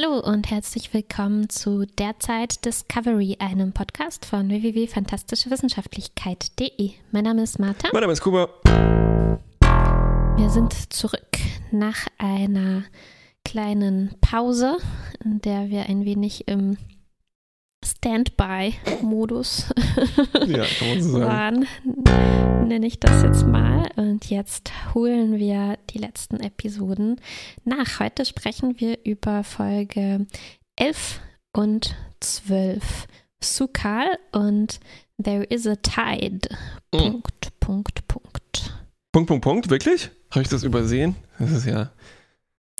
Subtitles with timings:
[0.00, 6.92] Hallo und herzlich willkommen zu Derzeit Discovery, einem Podcast von www.fantastischewissenschaftlichkeit.de.
[7.10, 7.88] Mein Name ist Martha.
[7.92, 8.48] Mein Name ist Kuba.
[10.36, 11.38] Wir sind zurück
[11.72, 12.84] nach einer
[13.44, 14.76] kleinen Pause,
[15.24, 16.76] in der wir ein wenig im
[17.98, 19.66] Standby-Modus
[20.46, 21.66] Ja, kann man so sagen.
[21.84, 23.88] waren, nenne ich das jetzt mal.
[23.96, 27.20] Und jetzt holen wir die letzten Episoden
[27.64, 27.98] nach.
[27.98, 30.26] Heute sprechen wir über Folge
[30.76, 31.20] 11
[31.52, 33.06] und 12.
[33.42, 34.78] Sukal und
[35.22, 36.48] There is a Tide.
[36.92, 36.98] Mm.
[36.98, 38.80] Punkt, Punkt, Punkt.
[39.10, 40.10] Punkt, Punkt, Punkt, wirklich?
[40.30, 41.16] Habe ich das übersehen?
[41.40, 41.90] Das ist ja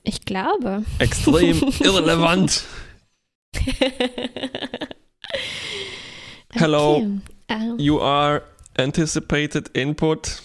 [0.04, 0.84] Ich glaube.
[1.00, 2.62] extrem irrelevant.
[6.54, 6.96] Hello.
[6.96, 7.20] Okay.
[7.48, 8.42] Ähm, You are
[8.76, 10.42] anticipated input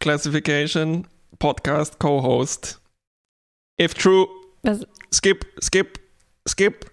[0.00, 1.06] classification
[1.38, 2.78] podcast co-host.
[3.78, 4.26] If true,
[4.62, 5.98] was, skip, skip,
[6.46, 6.90] skip,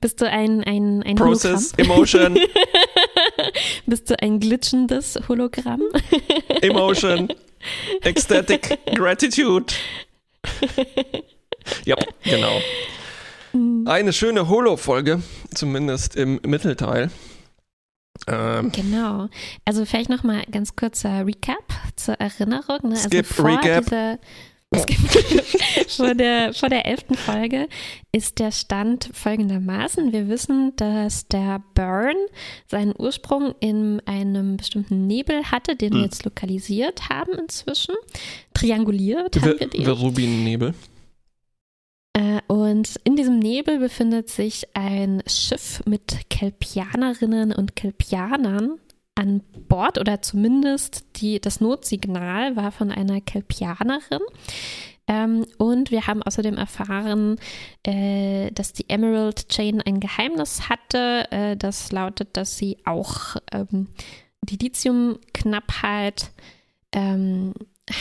[0.00, 2.36] bist du ein, ein, ein process, Hologramm?
[2.36, 2.38] emotion,
[3.86, 5.82] Bist du ein glitschendes Hologramm?
[6.62, 7.28] emotion,
[8.02, 9.74] ecstatic gratitude.
[11.84, 12.62] Ja, genau.
[13.86, 15.22] Eine schöne Holo-Folge,
[15.54, 17.10] zumindest im Mittelteil.
[18.26, 19.28] Ähm, Genau.
[19.64, 21.64] Also vielleicht noch mal ganz kurzer Recap
[21.96, 22.78] zur Erinnerung.
[22.90, 22.96] Ne?
[22.96, 23.84] Skip, also vor Recap.
[23.84, 24.18] Dieser,
[24.82, 24.98] Skip,
[25.88, 27.68] vor, der, vor der elften Folge
[28.12, 30.12] ist der Stand folgendermaßen.
[30.12, 32.16] Wir wissen, dass der Burn
[32.66, 36.04] seinen Ursprung in einem bestimmten Nebel hatte, den wir Hm.
[36.04, 37.94] jetzt lokalisiert haben inzwischen.
[38.52, 39.80] Trianguliert haben wir den.
[39.80, 40.72] Äh,
[42.48, 48.80] Und in diesem Nebel befindet sich ein Schiff mit Kelpianerinnen und Kelpianern
[49.18, 54.20] an Bord oder zumindest die, das Notsignal war von einer Kelpianerin.
[55.08, 57.36] Ähm, und wir haben außerdem erfahren,
[57.82, 61.26] äh, dass die Emerald Chain ein Geheimnis hatte.
[61.30, 63.88] Äh, das lautet, dass sie auch ähm,
[64.42, 66.30] die Lithiumknappheit
[66.92, 67.54] ähm,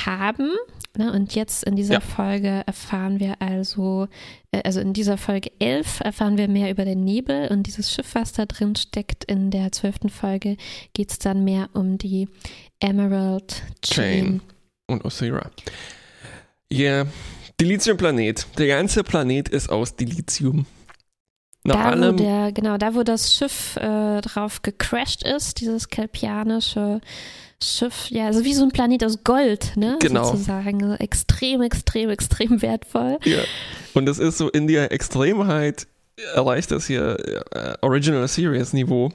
[0.06, 0.52] haben.
[0.98, 1.12] Ne?
[1.12, 2.00] Und jetzt in dieser Ja.
[2.00, 4.08] Folge erfahren wir also,
[4.52, 8.16] äh, also in dieser Folge 11 erfahren wir mehr über den Nebel und dieses Schiff,
[8.16, 9.24] was da drin steckt.
[9.26, 10.58] In der zwölften Folge
[10.94, 12.28] geht es dann mehr um die
[12.80, 14.24] Emerald Chain.
[14.26, 14.42] Chain.
[14.88, 15.52] und Osira.
[16.72, 17.06] Ja,
[17.60, 18.48] Dilithium-Planet.
[18.58, 20.66] Der ganze Planet ist aus Dilithium.
[21.64, 25.90] Nach Da, wo allem, der, genau, da wo das Schiff äh, drauf gecrashed ist, dieses
[25.90, 27.02] kelpianische
[27.64, 29.98] Schiff, ja, also wie so ein Planet aus Gold, ne?
[30.00, 30.26] Genau.
[30.26, 30.84] Sozusagen.
[30.84, 33.18] Also extrem, extrem, extrem wertvoll.
[33.26, 33.40] ja.
[33.94, 35.88] Und das ist so in der Extremheit
[36.36, 37.18] erreicht das hier
[37.52, 39.12] äh, Original Series Niveau.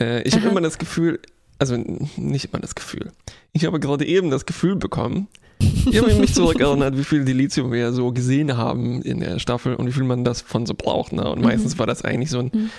[0.00, 1.20] Äh, ich habe immer das Gefühl,
[1.58, 1.76] also
[2.16, 3.12] nicht immer das Gefühl.
[3.52, 5.28] Ich habe gerade eben das Gefühl bekommen,
[5.58, 9.86] ich habe mich zurückerinnert, wie viel Dilithium wir so gesehen haben in der Staffel und
[9.86, 11.12] wie viel man davon so braucht.
[11.12, 11.26] Ne?
[11.30, 11.44] Und Mhm.
[11.44, 12.70] meistens war das eigentlich so ein Mhm.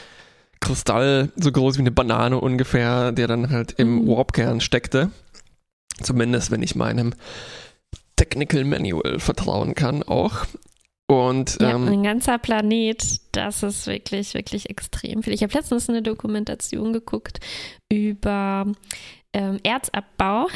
[0.60, 4.08] Kristall, so groß wie eine Banane ungefähr, der dann halt im Mhm.
[4.08, 5.12] Warpkern steckte.
[6.02, 7.14] Zumindest, wenn ich meinem
[8.16, 10.46] Technical Manual vertrauen kann auch.
[11.10, 15.34] Und Ja, ähm, ein ganzer Planet, das ist wirklich, wirklich extrem viel.
[15.34, 17.40] Ich habe letztens eine Dokumentation geguckt
[17.90, 18.66] über
[19.38, 20.48] ähm, Erzabbau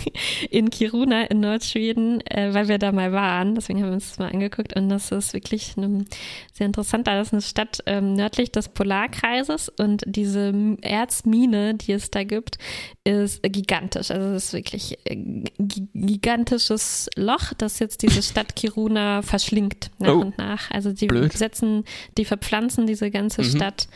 [0.50, 3.54] in Kiruna in Nordschweden, äh, weil wir da mal waren.
[3.54, 6.04] Deswegen haben wir uns das mal angeguckt und das ist wirklich eine,
[6.52, 7.06] sehr interessant.
[7.06, 12.56] Da ist eine Stadt ähm, nördlich des Polarkreises und diese Erzmine, die es da gibt,
[13.04, 14.10] ist gigantisch.
[14.10, 15.44] Also es ist wirklich ein
[15.94, 20.20] gigantisches Loch, das jetzt diese Stadt Kiruna verschlingt nach Oh.
[20.20, 20.70] und nach.
[20.70, 21.32] Also die Blöd.
[21.32, 21.84] setzen,
[22.18, 23.46] die verpflanzen diese ganze Mhm.
[23.56, 23.88] Stadt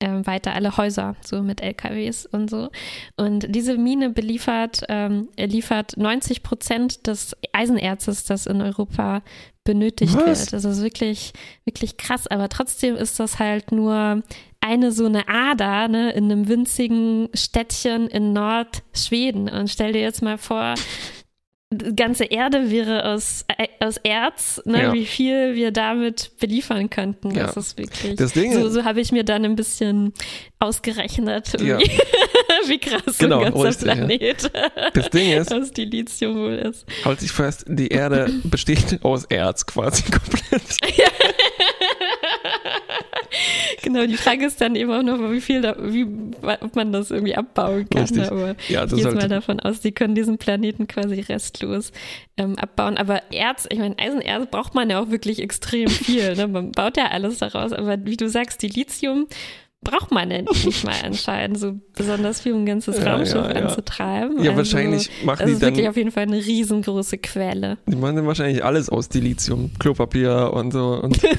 [0.00, 2.70] ähm, weiter alle Häuser, so mit LKWs und so.
[3.16, 9.22] Und diese Mine beliefert, ähm, liefert 90 Prozent des Eisenerzes, das in Europa
[9.64, 10.26] benötigt Was?
[10.26, 10.54] wird.
[10.54, 11.32] Also Das ist wirklich,
[11.64, 14.22] wirklich krass, aber trotzdem ist das halt nur
[14.60, 19.48] eine so eine Ader ne, in einem winzigen Städtchen in Nordschweden.
[19.48, 20.74] Und stell dir jetzt mal vor,
[21.72, 24.92] die ganze Erde wäre aus, äh, aus Erz, ne, Ja.
[24.92, 27.30] wie viel wir damit beliefern könnten.
[27.30, 27.46] Ja.
[27.46, 28.16] Das ist wirklich.
[28.16, 30.12] das Ding So, so habe ich mir dann ein bisschen
[30.58, 31.78] ausgerechnet, Ja.
[31.78, 31.84] wie,
[32.68, 33.92] wie krass Genau, ein ganzer.
[33.94, 34.50] Planet
[34.94, 36.84] das Ding ist, aus Dilithium wohl ist.
[37.04, 40.62] halt dich fest, die Erde besteht aus Erz quasi komplett.
[43.82, 46.04] Genau, die Frage ist dann eben auch noch, wie viel, da, wie,
[46.42, 48.02] ob man das irgendwie abbauen kann.
[48.02, 48.22] Richtig.
[48.22, 48.30] Ne?
[48.32, 51.20] Aber Ja, ich das gehe ist jetzt mal davon aus, die können diesen Planeten quasi
[51.20, 51.92] restlos
[52.36, 52.96] ähm, abbauen.
[52.98, 56.34] Aber Erz, ich meine, Eisenerz braucht man ja auch wirklich extrem viel.
[56.36, 56.48] Ne?
[56.48, 57.72] Man baut ja alles daraus.
[57.72, 59.28] Aber wie du sagst, die Lithium
[59.82, 63.52] braucht man ja nicht mal anscheinend so besonders viel, um ein ganzes Ja, Raumschiff ja,
[63.54, 63.66] ja.
[63.66, 64.36] anzutreiben.
[64.42, 67.78] Ja, Also, wahrscheinlich machen Das die ist wirklich dann, auf jeden Fall eine riesengroße Quelle.
[67.86, 71.18] die machen dann wahrscheinlich alles aus Dilithium, Klopapier und so und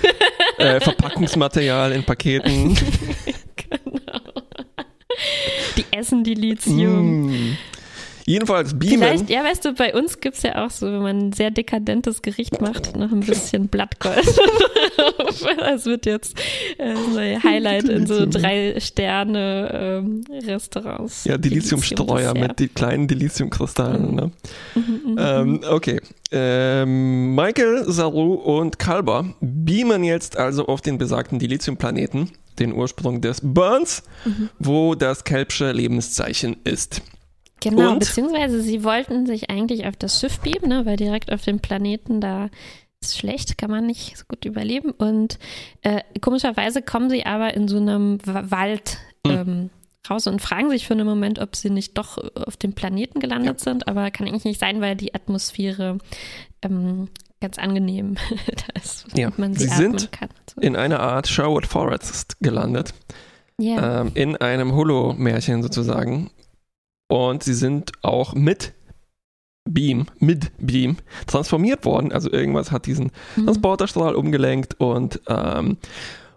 [0.62, 2.76] äh, Verpackungsmaterial in Paketen.
[3.56, 4.22] genau.
[5.78, 7.28] Die essen die Lithium.
[7.28, 7.58] Mm.
[8.32, 9.00] Jedenfalls Beamen.
[9.00, 11.52] Vielleicht, ja, weißt du, bei uns gibt es ja auch so, wenn man ein sehr
[11.52, 14.26] dekadentes Gericht macht, noch ein bisschen Blattgold.
[15.60, 16.40] das wird jetzt
[16.78, 21.26] äh, so ein Highlight in so drei Sterne ähm, Restaurants.
[21.26, 24.16] Ja, Dilithiumstreuer mit die kleinen Dilithiumkristallen.
[24.16, 24.32] Ne?
[24.76, 26.00] Mhm, Ähm, okay.
[26.32, 32.30] Ähm, Michael, Saru und Kalber beamen jetzt also auf den besagten Dilithiumplaneten,
[32.60, 34.50] den Ursprung des Burns, Mhm.
[34.60, 37.02] wo das Kelpsche Lebenszeichen ist.
[37.62, 38.00] Genau, Und?
[38.00, 42.20] beziehungsweise sie wollten sich eigentlich auf das Schiff beamen, ne, weil direkt auf dem Planeten
[42.20, 42.50] da
[43.02, 44.92] ist schlecht, kann man nicht so gut überleben.
[44.92, 45.40] Und
[45.82, 49.38] äh, komischerweise kommen sie aber in so einem Wa- Wald Hm.
[49.38, 49.70] ähm,
[50.10, 52.18] raus und fragen sich für einen Moment, ob sie nicht doch
[52.48, 56.00] auf dem Planeten gelandet sind, aber kann eigentlich nicht sein, weil die Atmosphäre
[56.64, 57.08] ähm,
[57.40, 58.16] ganz angenehm
[58.48, 60.30] da ist, Ja, man sie, sie sind kann.
[60.56, 60.60] So.
[60.62, 62.96] In einer Art Sherwood Forest gelandet,
[63.60, 64.02] Ja.
[64.02, 66.32] ähm, in einem Holo-Märchen sozusagen.
[67.12, 68.72] Und sie sind auch mit
[69.70, 70.96] Beam, mit Beam
[71.28, 72.14] transformiert worden.
[72.14, 73.46] Also irgendwas hat diesen Mhm.
[73.48, 75.76] Transporterstrahl umgelenkt und ähm,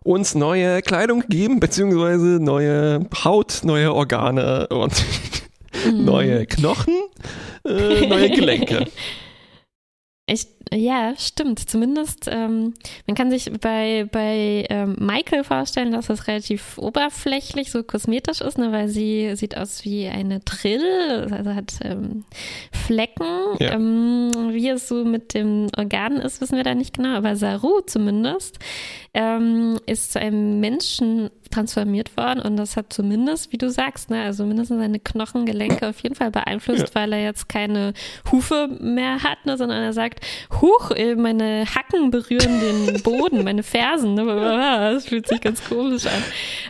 [0.03, 4.93] uns neue Kleidung gegeben, beziehungsweise neue Haut, neue Organe und
[5.87, 6.05] Mhm.
[6.05, 6.95] neue Knochen,
[7.65, 8.87] äh, neue Gelenke.
[10.27, 11.69] Ich, ja, stimmt.
[11.69, 12.73] Zumindest, ähm,
[13.07, 18.57] man kann sich bei, bei ähm, Michael vorstellen, dass das relativ oberflächlich, so kosmetisch ist,
[18.57, 22.25] ne, weil sie sieht aus wie eine Trill, also hat ähm,
[22.73, 23.27] Flecken.
[23.61, 23.73] Ja.
[23.75, 27.81] Ähm, wie es so mit dem Organ ist, wissen wir da nicht genau, aber Saru
[27.83, 28.59] zumindest
[29.13, 34.23] ähm, ist zu einem Menschen transformiert worden und das hat zumindest, wie du sagst, ne,
[34.23, 37.93] also mindestens seine Knochengelenke auf jeden Fall beeinflusst, weil er jetzt keine
[38.31, 40.25] Hufe mehr hat, ne, sondern er sagt,
[40.61, 46.07] huch, äh, meine Hacken berühren den Boden, meine Fersen, ne, das fühlt sich ganz komisch
[46.07, 46.23] an.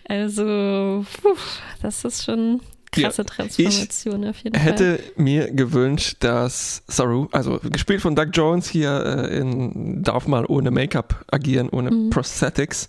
[0.09, 1.37] Also, puh,
[1.83, 2.61] das ist schon
[2.93, 4.65] krasse Transformation auf jeden Fall.
[4.65, 10.45] Hätte mir gewünscht, dass Saru, also gespielt von Doug Jones hier äh, in Darf mal
[10.47, 12.11] ohne Make-up agieren, ohne Mhm.
[12.11, 12.89] Prosthetics,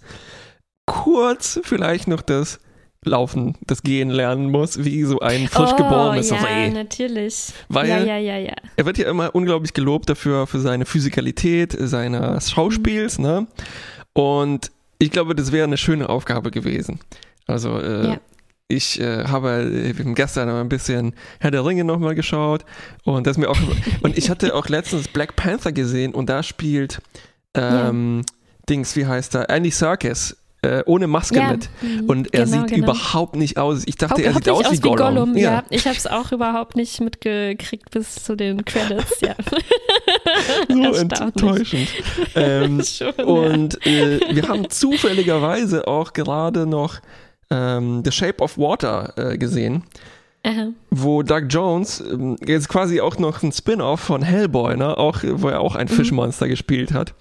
[0.86, 2.60] kurz vielleicht noch das
[3.04, 6.70] Laufen, das Gehen lernen muss, wie so ein frisch oh, geborenes ja, Reh.
[6.72, 7.54] natürlich.
[7.70, 8.56] Weil- ja, ja, ja, ja.
[8.76, 13.46] Er wird ja immer unglaublich gelobt dafür, für seine Physikalität, seines Schauspiels, ne?
[14.14, 17.00] Und ich glaube, das wäre eine schöne Aufgabe gewesen.
[17.48, 18.18] Also, äh, Ja.
[18.68, 22.66] ich äh, habe äh, gestern ein bisschen Herr der Ringe nochmal geschaut
[23.04, 23.58] und das mir auch
[24.02, 27.02] und ich hatte auch letztens Black Panther gesehen und da spielt
[27.54, 28.24] ähm,
[28.68, 29.50] Dings, wie heißt er?
[29.50, 32.92] Andy Serkis äh, ohne Maske Ja, mit mhm, und er genau, sieht genau.
[32.92, 33.84] überhaupt nicht aus.
[33.86, 35.38] Ich dachte, er sieht aus nicht wie Gollum.
[35.38, 39.22] Ja, ich habe es auch überhaupt nicht mitgekriegt bis zu den Credits.
[39.22, 39.36] Ja.
[40.68, 41.88] so enttäuschend.
[42.36, 43.24] ähm, Schon, ja.
[43.24, 47.00] Und äh, wir haben zufälligerweise auch gerade noch
[47.52, 49.84] ähm, The Shape of Water äh, gesehen,
[50.44, 50.70] Aha.
[50.90, 55.50] wo Doug Jones ähm, jetzt quasi auch noch ein Spin-off von Hellboy, ne, auch, wo
[55.50, 55.92] er auch ein Mhm.
[55.92, 57.14] Fischmonster gespielt hat.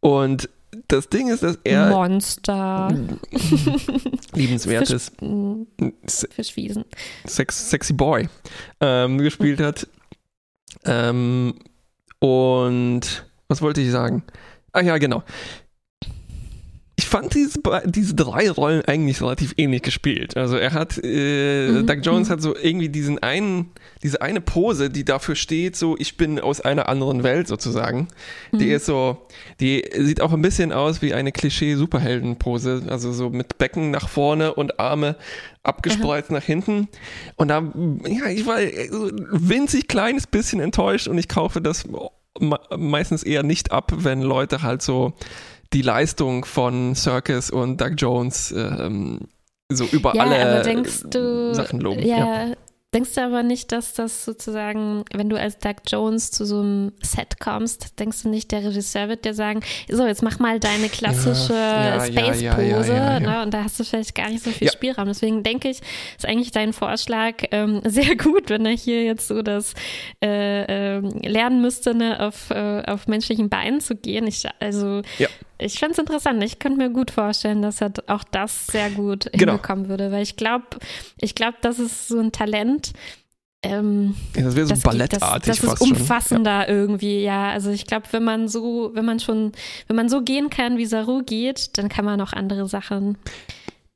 [0.00, 0.48] Und
[0.92, 2.88] das Ding ist, dass er Monster.
[4.34, 6.84] liebenswertes Fisch, Se- Fischwiesen.
[7.26, 8.28] Sex, Sexy Boy
[8.80, 9.88] ähm, gespielt hat.
[10.84, 11.54] Ähm,
[12.18, 14.22] und was wollte ich sagen?
[14.72, 15.22] Ah ja, genau.
[17.02, 20.36] Ich fand diese, diese drei Rollen eigentlich relativ ähnlich gespielt.
[20.36, 22.32] Also er hat, äh, Mhm, Doug Jones mhm.
[22.32, 23.70] hat so irgendwie diesen einen,
[24.04, 28.06] diese eine Pose, die dafür steht, so ich bin aus einer anderen Welt sozusagen.
[28.52, 28.70] Die Mhm.
[28.72, 29.18] ist so,
[29.58, 32.84] die sieht auch ein bisschen aus wie eine Klischee-Superhelden-Pose.
[32.88, 35.16] Also so mit Becken nach vorne und Arme
[35.64, 36.88] abgespreizt nach hinten.
[37.36, 37.62] Und da,
[38.06, 38.58] ja, ich war
[38.90, 41.84] so ein winzig kleines bisschen enttäuscht und ich kaufe das
[42.38, 45.14] me- meistens eher nicht ab, wenn Leute halt so
[45.72, 49.20] die Leistung von Circus und Doug Jones ähm,
[49.70, 52.02] so über Ja, alle denkst du, Sachen loben.
[52.04, 52.52] Ja,
[52.94, 56.92] denkst du aber nicht, dass das sozusagen, wenn du als Doug Jones zu so einem
[57.02, 60.88] Set kommst, denkst du nicht, der Regisseur wird dir sagen, so, jetzt mach mal deine
[60.88, 63.20] klassische Ja, Space-Pose, ja, ja.
[63.20, 63.42] Ne?
[63.42, 64.70] und da hast du vielleicht gar nicht so viel.
[64.70, 65.06] Spielraum.
[65.06, 65.80] Deswegen denke ich,
[66.16, 69.74] ist eigentlich dein Vorschlag ähm, sehr gut, wenn er hier jetzt so das
[70.22, 74.26] äh, ähm, lernen müsste, ne, auf, äh, auf menschlichen Beinen zu gehen.
[74.26, 75.02] Ich, also
[75.58, 76.42] ich finde es interessant.
[76.42, 79.52] Ich könnte mir gut vorstellen, dass er auch das sehr gut Genau.
[79.52, 80.64] hinbekommen würde, weil ich glaube,
[81.20, 82.81] ich glaube, das ist so ein Talent.
[83.64, 85.96] Ähm, Ja, das wäre so das, geht- ballettartig das, das fast ist schon.
[85.96, 87.50] umfassender irgendwie, ja.
[87.50, 89.52] Also ich glaube, wenn man so, wenn man schon,
[89.86, 93.18] wenn man so gehen kann, wie Saru geht, dann kann man auch andere Sachen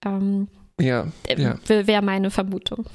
[0.05, 0.47] ähm,
[0.81, 1.57] Ja, Äh, ja.
[1.67, 2.87] Wäre meine Vermutung.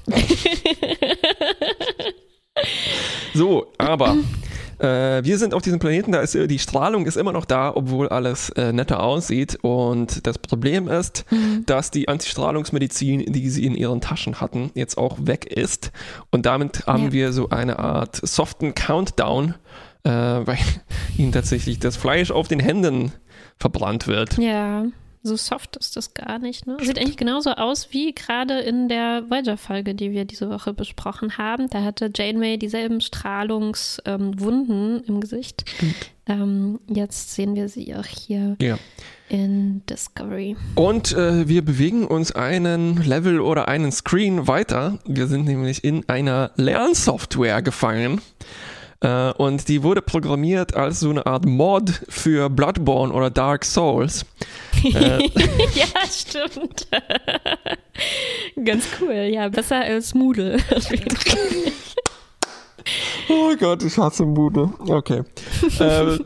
[3.33, 4.17] So, aber
[4.81, 7.71] äh, wir sind auf diesem Planeten, da ist äh, die Strahlung ist immer noch da,
[7.75, 9.57] obwohl alles äh, netter aussieht.
[9.61, 11.25] Und das Problem ist,
[11.65, 15.91] dass die Antistrahlungsmedizin, die sie in ihren Taschen hatten, jetzt auch weg ist.
[16.31, 17.11] Und damit haben Ja.
[17.11, 19.55] wir so eine Art soften Countdown,
[20.03, 20.57] äh, weil
[21.17, 23.11] ihnen tatsächlich das Fleisch auf den Händen
[23.57, 24.38] verbrannt wird.
[24.38, 24.85] Ja,
[25.23, 26.65] so soft ist das gar nicht.
[26.67, 26.77] Ne?
[26.81, 31.69] Sieht eigentlich genauso aus wie gerade in der Voyager-Folge, die wir diese Woche besprochen haben.
[31.69, 35.65] Da hatte Janeway dieselben Strahlungswunden im Gesicht.
[36.27, 38.77] Ähm, jetzt sehen wir sie auch hier Ja.
[39.29, 40.55] in Discovery.
[40.75, 44.99] Und äh, wir bewegen uns einen Level oder einen Screen weiter.
[45.05, 48.21] Wir sind nämlich in einer Lernsoftware gefangen.
[49.01, 54.25] Äh, und die wurde programmiert als so eine Art Mod für Bloodborne oder Dark Souls.
[54.84, 55.27] Äh,
[55.74, 56.88] ja, stimmt.
[58.63, 59.13] Ganz cool.
[59.13, 60.58] Ja, besser als Moodle.
[63.29, 64.72] Oh Gott, ich hasse Bude.
[64.79, 65.22] Okay.
[65.79, 66.20] ähm,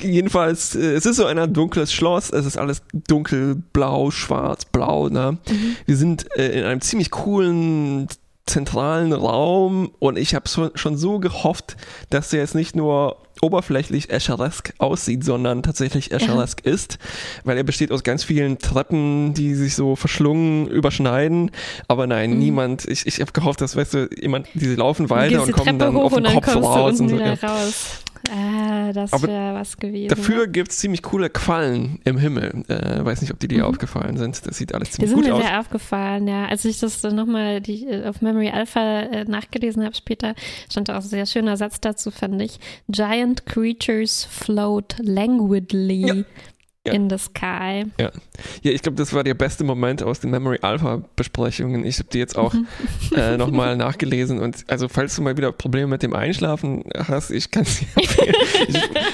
[0.00, 2.30] jedenfalls, äh, es ist so ein dunkles Schloss.
[2.30, 5.08] Es ist alles dunkelblau, schwarz, blau.
[5.08, 5.38] Ne?
[5.86, 8.08] Wir sind äh, in einem ziemlich coolen
[8.50, 11.76] zentralen Raum und ich habe schon so gehofft,
[12.10, 16.98] dass der jetzt nicht nur oberflächlich Escheresk aussieht, sondern tatsächlich Escheresk ist,
[17.44, 21.50] weil er besteht aus ganz vielen Treppen, die sich so verschlungen überschneiden.
[21.88, 22.86] Aber nein, niemand.
[22.86, 25.94] Ich, ich habe gehofft, dass weißt du, jemand, die laufen weiter und kommen Treppe dann
[25.94, 27.16] hoch auf den Kopf raus und so.
[27.16, 27.34] Ja.
[27.34, 28.02] raus.
[28.30, 30.08] Ah, das wäre was gewesen.
[30.08, 32.64] Dafür gibt es ziemlich coole Quallen im Himmel.
[32.68, 34.46] Äh, weiß nicht, ob die dir aufgefallen sind.
[34.46, 35.42] Das sieht alles Die ziemlich sind gut mir aus.
[35.42, 36.46] sehr aufgefallen, ja.
[36.46, 40.34] Als ich das dann nochmal die, äh, auf Memory Alpha äh, nachgelesen habe später,
[40.70, 42.58] stand da auch ein sehr schöner Satz dazu, fand ich.
[42.88, 46.14] Giant creatures float languidly Ja.
[46.90, 46.96] Ja.
[46.96, 47.84] in the sky.
[47.98, 48.10] Ja,
[48.62, 51.84] ich glaube, das war der beste Moment aus den Memory Alpha Besprechungen.
[51.84, 52.54] Ich habe die jetzt auch
[53.16, 57.50] äh, nochmal nachgelesen und also falls du mal wieder Probleme mit dem Einschlafen hast, ich
[57.50, 57.82] kann es.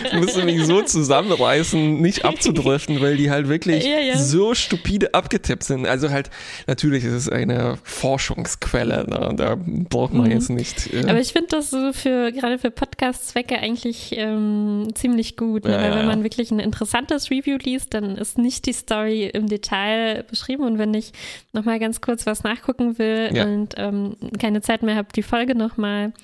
[0.07, 4.19] Ich musste mich so zusammenreißen, nicht abzudriften, weil die halt wirklich Ja, ja.
[4.19, 5.87] so stupide abgetippt sind.
[5.87, 6.31] Also halt,
[6.67, 9.35] natürlich ist es eine Forschungsquelle, ne?
[9.37, 9.57] da
[9.89, 10.33] braucht man Mhm.
[10.33, 10.93] jetzt nicht.
[10.93, 15.73] Äh, Aber ich finde das so für gerade für Podcast-Zwecke eigentlich ähm, ziemlich gut, ne?
[15.73, 16.07] Ja, weil ja, wenn ja.
[16.07, 20.79] man wirklich ein interessantes Review liest, dann ist nicht die Story im Detail beschrieben und
[20.79, 21.13] wenn ich
[21.53, 23.45] nochmal ganz kurz was nachgucken will Ja.
[23.45, 26.15] und ähm, keine Zeit mehr habe, die Folge nochmal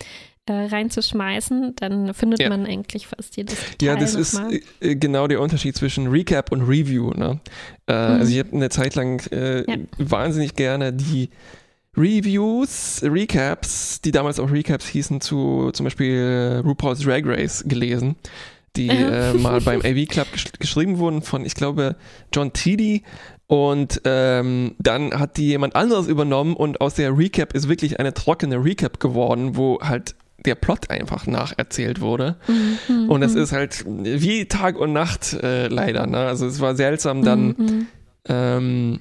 [0.47, 2.49] äh, reinzuschmeißen, dann findet Ja.
[2.49, 4.59] man eigentlich fast jedes Detail Ja, das ist mal.
[4.81, 7.11] äh, genau der Unterschied zwischen Recap und Review.
[7.11, 7.39] Ne?
[7.87, 9.65] Äh, Also ich habe eine Zeit lang äh, Mhm.
[9.69, 10.11] Ja.
[10.11, 11.29] wahnsinnig gerne die
[11.97, 18.17] Reviews, Recaps, die damals auch Recaps hießen, zu zum Beispiel äh, RuPaul's Drag Race gelesen,
[18.77, 21.97] die äh, mal beim AV Club gesch geschrieben wurden von, ich glaube,
[22.33, 23.03] John Tidy.
[23.47, 28.15] Und ähm, dann hat die jemand anderes übernommen und aus der Recap ist wirklich eine
[28.15, 30.15] trockene Recap geworden, wo halt
[30.47, 32.37] der Plot einfach nacherzählt wurde.
[32.89, 36.07] Mhm, Und es ist halt wie Tag und Nacht äh, leider.
[36.07, 36.17] Ne?
[36.19, 37.87] Also es war seltsam, dann Mhm.
[38.29, 39.01] ähm,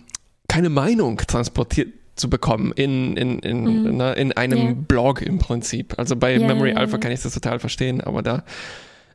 [0.49, 3.95] keine Meinung transportiert zu bekommen in, in, in, Mhm.
[3.97, 4.73] ne, in einem Ja.
[4.87, 5.93] Blog im Prinzip.
[5.97, 8.43] Also bei Ja, Memory ja, Alpha kann ich das total verstehen, aber da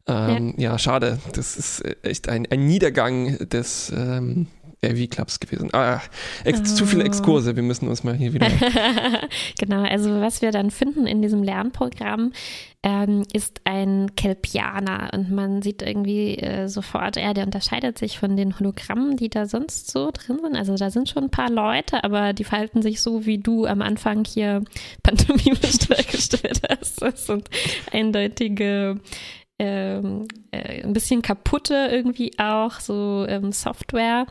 [0.06, 0.78] ähm, ja.
[0.78, 1.18] schade.
[1.32, 4.46] Das ist äh, echt ein, ein Niedergang des ähm,
[4.84, 5.70] RV-Clubs gewesen.
[5.72, 6.00] Ah,
[6.44, 7.06] ex zu viele Oh.
[7.06, 8.48] Exkurse, wir müssen uns mal hier wieder.
[9.58, 12.32] genau, also was wir dann finden in diesem Lernprogramm
[12.82, 18.36] ähm, ist ein Kelpianer und man sieht irgendwie äh, sofort, ja, der unterscheidet sich von
[18.36, 20.56] den Hologrammen, die da sonst so drin sind.
[20.56, 23.82] Also da sind schon ein paar Leute, aber die verhalten sich so, wie du am
[23.82, 24.62] Anfang hier
[25.02, 27.02] pantomimisch dargestellt hast.
[27.02, 27.48] Das sind
[27.92, 29.00] eindeutige
[29.58, 34.26] ähm, äh, ein bisschen kaputte irgendwie auch, so ähm, Software,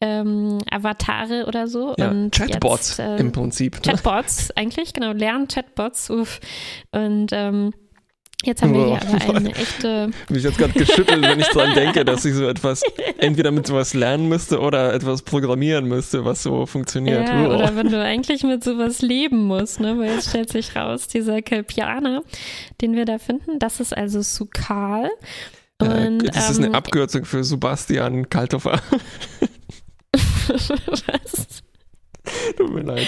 [0.00, 1.94] ähm, Avatare oder so.
[1.98, 3.74] Ja, und Chatbots jetzt, äh, im Prinzip.
[3.76, 3.92] Ne?
[3.92, 6.10] Chatbots eigentlich, genau, Lern-Chatbots.
[6.10, 6.40] uff.
[6.90, 7.72] Und ähm,
[8.44, 12.04] jetzt haben wir hier aber eine echte, Mich jetzt gerade geschüttelt, wenn ich dran denke,
[12.04, 12.82] dass ich so etwas
[13.18, 17.28] entweder mit sowas lernen müsste oder etwas programmieren müsste, was so funktioniert.
[17.28, 17.54] ja, Oh.
[17.54, 19.98] oder wenn du eigentlich mit sowas leben musst, ne?
[19.98, 22.22] Weil jetzt stellt sich raus, dieser Kelpianer,
[22.80, 25.10] den wir da finden, das ist also Sukal.
[25.80, 28.80] Äh, Und, das ist ähm, eine Abkürzung für Sebastian Kaltoffer.
[30.48, 31.62] Was?
[32.56, 33.06] Tut mir leid.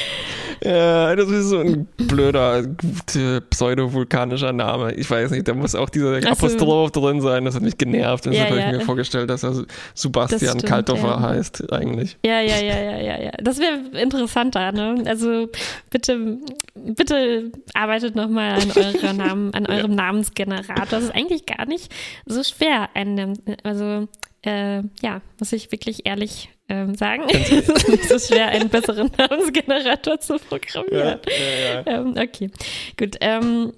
[0.64, 4.94] Ja, das ist so ein blöder äh, pseudo-vulkanischer Name.
[4.94, 6.28] Ich weiß nicht, da muss auch dieser so.
[6.28, 7.44] Apostroph drin sein.
[7.44, 8.26] Das hat mich genervt.
[8.26, 8.62] Ja, deshalb ja.
[8.62, 11.20] habe ich mir vorgestellt, dass er Das Sebastian stimmt, Kaltoffer ja.
[11.20, 12.16] heißt eigentlich.
[12.24, 13.30] Ja, ja, ja, ja, ja, ja.
[13.42, 15.02] Das wäre interessanter, ne?
[15.06, 15.48] Also
[15.90, 16.38] bitte,
[16.74, 20.86] bitte arbeitet nochmal an Namen, an eurem Namensgenerator.
[20.90, 21.92] Das ist eigentlich gar nicht
[22.26, 22.88] so schwer.
[22.94, 24.08] Einen, also
[24.42, 27.24] äh, ja, muss ich wirklich ehrlich ähm, sagen.
[27.28, 31.20] es ist nicht so schwer, einen besseren Namensgenerator zu programmieren.
[31.26, 31.86] Ja, ja, ja.
[31.86, 32.50] Ähm, okay,
[32.96, 33.16] gut.
[33.20, 33.72] Ähm,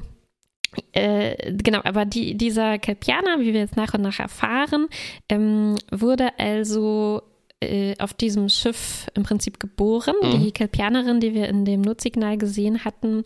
[0.92, 4.88] äh, genau, aber die, dieser Kelpianer, wie wir jetzt nach und nach erfahren,
[5.28, 7.22] ähm, wurde also
[7.60, 10.14] äh, auf diesem Schiff im Prinzip geboren.
[10.22, 10.42] Mhm.
[10.42, 13.22] Die Kelpianerin, die wir in dem Notsignal gesehen hatten,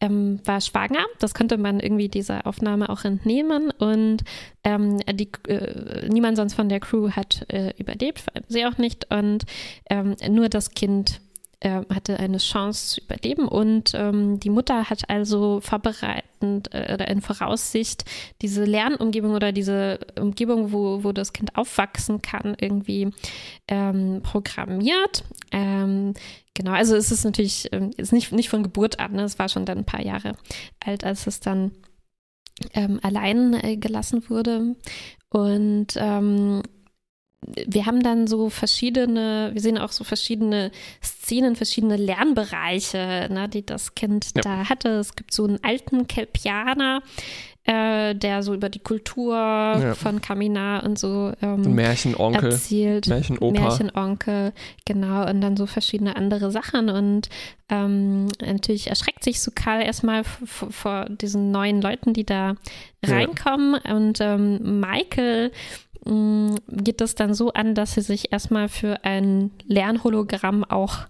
[0.00, 1.06] ähm, war schwanger.
[1.18, 3.70] Das konnte man irgendwie dieser Aufnahme auch entnehmen.
[3.70, 4.24] Und
[4.64, 9.06] ähm, die, äh, niemand sonst von der Crew hat äh, überlebt, sie auch nicht.
[9.10, 9.44] Und
[9.88, 11.20] ähm, nur das Kind
[11.60, 17.08] äh, hatte eine Chance zu überleben und ähm, die Mutter hat also vorbereitend äh, oder
[17.08, 18.04] in Voraussicht
[18.42, 23.10] diese Lernumgebung oder diese Umgebung, wo, wo das Kind aufwachsen kann, irgendwie
[23.66, 25.24] ähm, programmiert.
[25.50, 26.14] Ähm,
[26.54, 29.22] genau, also es ist natürlich ähm, ist nicht, nicht von Geburt an, ne?
[29.22, 30.36] es war schon dann ein paar Jahre
[30.84, 31.72] alt, als es dann
[32.74, 34.76] ähm, allein äh, gelassen wurde.
[35.30, 36.62] Und ähm,
[37.40, 40.70] wir haben dann so verschiedene, wir sehen auch so verschiedene
[41.02, 44.42] Szenen, verschiedene Lernbereiche, ne, die das Kind ja.
[44.42, 44.88] da hatte.
[44.90, 47.02] Es gibt so einen alten Kelpianer,
[47.64, 49.94] äh, der so über die Kultur ja.
[49.94, 53.06] von Kamina und so ähm, Märchenonkel erzählt.
[53.06, 53.60] Märchenoper.
[53.60, 54.52] Märchenonkel,
[54.84, 56.88] genau, und dann so verschiedene andere Sachen.
[56.90, 57.28] Und
[57.68, 62.56] ähm, natürlich erschreckt sich Sukal erstmal vor diesen neuen Leuten, die da
[63.04, 63.78] reinkommen.
[63.84, 63.94] Ja.
[63.94, 65.52] Und ähm, Michael
[66.04, 71.06] geht das dann so an, dass sie sich erstmal für ein Lernhologramm auch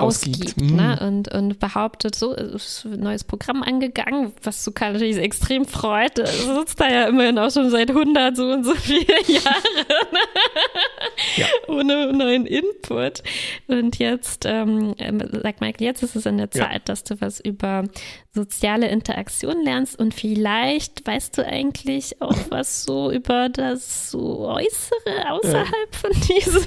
[0.00, 0.98] ausgibt, ausgibt ne?
[1.00, 1.06] Mhm.
[1.06, 6.16] und, und behauptet, so ist ein neues Programm angegangen, was Zucker natürlich extrem freut.
[6.16, 10.20] Sitzt da ja immerhin auch schon seit 100 so und so viele Jahre ne?
[11.36, 11.46] ja.
[11.68, 13.22] ohne neuen Input.
[13.66, 16.78] Und jetzt ähm, ähm, sagt Michael, jetzt ist es in der Zeit, ja.
[16.84, 17.84] dass du was über
[18.38, 25.30] soziale Interaktion lernst und vielleicht weißt du eigentlich auch was so über das so Äußere
[25.30, 25.98] außerhalb ja.
[25.98, 26.66] von diesem,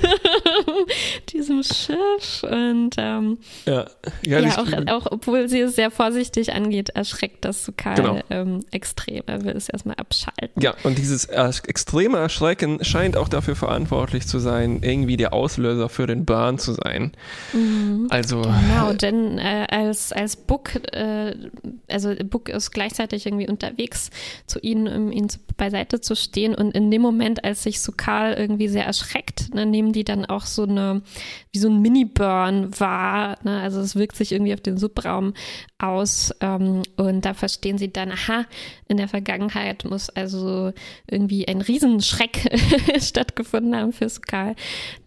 [1.29, 3.85] diesem Schiff und ähm, ja,
[4.25, 8.19] ja, ja auch, auch, obwohl sie es sehr vorsichtig angeht, erschreckt das Sukal genau.
[8.29, 9.23] ähm, extrem.
[9.27, 10.61] Er will es erstmal abschalten.
[10.61, 16.07] Ja, und dieses extreme Erschrecken scheint auch dafür verantwortlich zu sein, irgendwie der Auslöser für
[16.07, 17.13] den Burn zu sein.
[17.53, 18.07] Mhm.
[18.09, 21.33] Also genau, denn äh, als als Book äh,
[21.87, 24.09] also Book ist gleichzeitig irgendwie unterwegs
[24.47, 26.55] zu ihnen, um ihnen beiseite zu stehen.
[26.55, 30.45] Und in dem Moment, als sich Sukal irgendwie sehr erschreckt, ne, nehmen die dann auch
[30.45, 31.01] so eine,
[31.51, 33.37] wie so ein Mini-Burn wahr.
[33.43, 33.59] Ne?
[33.59, 35.33] Also es wirkt sich irgendwie auf den Subraum
[35.77, 36.33] aus.
[36.39, 38.45] Ähm, und da verstehen sie dann, aha,
[38.87, 40.73] in der Vergangenheit muss also
[41.09, 42.49] irgendwie ein Riesenschreck
[42.99, 44.55] stattgefunden haben für Sukal,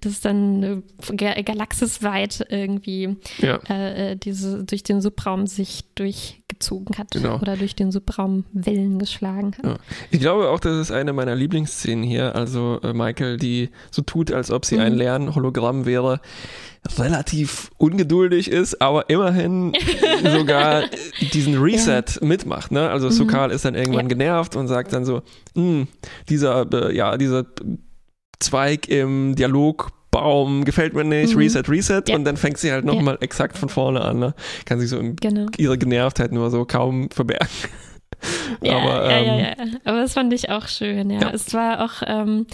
[0.00, 3.60] das dann äh, galaxisweit irgendwie ja.
[3.68, 7.38] äh, äh diese durch den Subraum sich durch gezogen hat genau.
[7.38, 9.64] oder durch den Subraum Wellen geschlagen hat.
[9.64, 9.76] Ja.
[10.10, 12.34] Ich glaube auch, das ist eine meiner Lieblingsszenen hier.
[12.34, 14.80] Also äh, Michael, die so tut, als ob sie mhm.
[14.82, 16.20] ein Lernhologramm wäre,
[16.98, 19.72] relativ ungeduldig ist, aber immerhin
[20.36, 20.84] sogar
[21.32, 22.26] diesen Reset ja.
[22.26, 22.72] mitmacht.
[22.72, 22.88] Ne?
[22.88, 23.12] Also mhm.
[23.12, 24.08] Sukal ist dann irgendwann ja.
[24.08, 25.22] genervt und sagt dann so,
[25.54, 25.88] hm,
[26.28, 27.46] dieser, äh, ja, dieser
[28.38, 31.40] Zweig im Dialog Baum, gefällt mir nicht, mhm.
[31.40, 32.02] Reset, Reset.
[32.06, 32.14] Ja.
[32.14, 33.22] Und dann fängt sie halt nochmal ja.
[33.22, 34.20] exakt von vorne an.
[34.20, 34.34] Ne?
[34.64, 35.46] Kann sich so genau.
[35.56, 37.48] ihre Genervtheit nur so kaum verbergen.
[38.62, 39.54] Ja, aber, ähm, ja, ja, ja.
[39.84, 41.20] Aber das fand ich auch schön, ja.
[41.20, 41.30] ja.
[41.30, 42.46] Es war auch, ähm,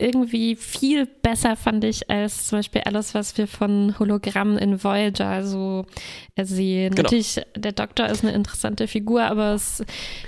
[0.00, 5.44] irgendwie viel besser, fand ich, als zum Beispiel alles, was wir von Hologrammen in Voyager
[5.44, 5.86] so
[6.42, 6.94] sehen.
[6.94, 7.02] Genau.
[7.02, 9.82] Natürlich, der Doktor ist eine interessante Figur, aber es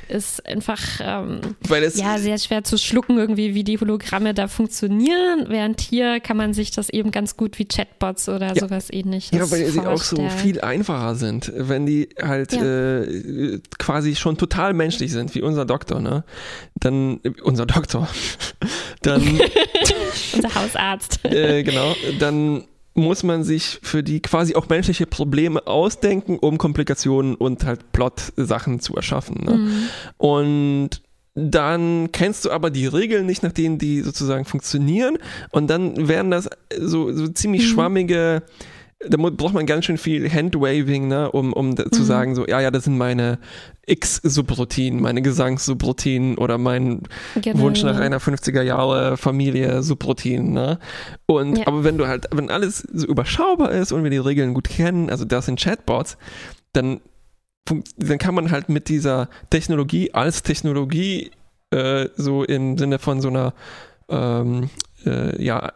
[0.08, 5.46] ist einfach ähm, es ja, sehr schwer zu schlucken, irgendwie, wie die Hologramme da funktionieren.
[5.48, 8.61] Während hier kann man sich das eben ganz gut wie Chatbots oder ja.
[8.61, 9.38] sowas ähnliches.
[9.38, 13.00] Ja, weil sie auch so viel einfacher sind, wenn die halt ja.
[13.00, 16.24] äh, quasi schon total menschlich sind, wie unser Doktor, ne?
[16.74, 18.08] Dann, äh, unser Doktor,
[19.06, 19.22] dann
[20.34, 21.24] Unser Hausarzt.
[21.24, 27.34] äh, genau, dann muss man sich für die quasi auch menschliche Probleme ausdenken, um Komplikationen
[27.34, 29.44] und halt Plot-Sachen zu erschaffen.
[29.44, 29.54] Ne?
[29.54, 29.88] Mhm.
[30.18, 30.90] Und
[31.34, 35.16] dann kennst du aber die Regeln nicht, nach denen die sozusagen funktionieren.
[35.50, 37.68] Und dann werden das so, so ziemlich mhm.
[37.68, 38.42] schwammige
[39.08, 41.92] da braucht man ganz schön viel Handwaving, ne, um, um mhm.
[41.92, 43.38] zu sagen, so, ja, ja, das sind meine
[43.86, 47.02] X-Subroutinen, meine Gesangs-Subroutinen oder mein
[47.40, 50.78] genau, Wunsch nach einer 50er Jahre Familie Subroutinen, ne?
[51.26, 51.66] Und, ja.
[51.66, 55.10] aber wenn du halt, wenn alles so überschaubar ist und wir die Regeln gut kennen,
[55.10, 56.16] also das sind Chatbots,
[56.72, 57.00] dann,
[57.96, 61.32] dann kann man halt mit dieser Technologie als Technologie
[61.70, 63.54] äh, so im Sinne von so einer
[64.08, 64.70] ähm,
[65.06, 65.72] äh, ja,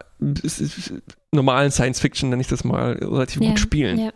[1.33, 3.99] normalen Science Fiction, nenne ich das mal, relativ ja, gut spielen.
[3.99, 4.13] Ja.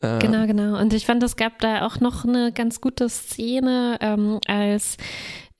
[0.00, 0.78] Äh, genau, genau.
[0.80, 4.96] Und ich fand, es gab da auch noch eine ganz gute Szene, ähm, als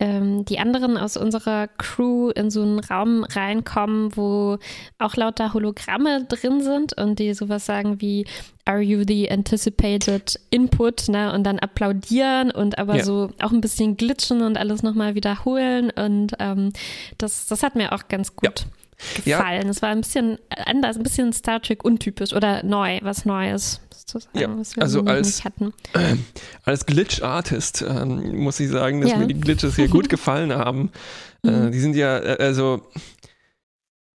[0.01, 4.59] ähm, die anderen aus unserer Crew in so einen Raum reinkommen, wo
[4.99, 8.27] auch lauter Hologramme drin sind und die sowas sagen wie
[8.65, 11.09] Are you the anticipated input?
[11.09, 11.33] Ne?
[11.33, 13.05] Und dann applaudieren und aber ja.
[13.05, 15.91] so auch ein bisschen glitschen und alles nochmal wiederholen.
[15.91, 16.73] Und ähm,
[17.19, 18.67] das, das hat mir auch ganz gut ja
[19.25, 19.65] gefallen.
[19.65, 19.71] Ja.
[19.71, 24.39] Es war ein bisschen anders, ein bisschen Star Trek untypisch oder neu, was Neues sozusagen,
[24.39, 25.73] ja, was wir also als, nicht hatten.
[25.95, 26.17] Äh,
[26.65, 29.19] als Glitch-Artist äh, muss ich sagen, dass ja.
[29.19, 30.91] mir die Glitches hier gut gefallen haben.
[31.43, 31.73] Äh, mhm.
[31.73, 32.83] die sind ja, äh, also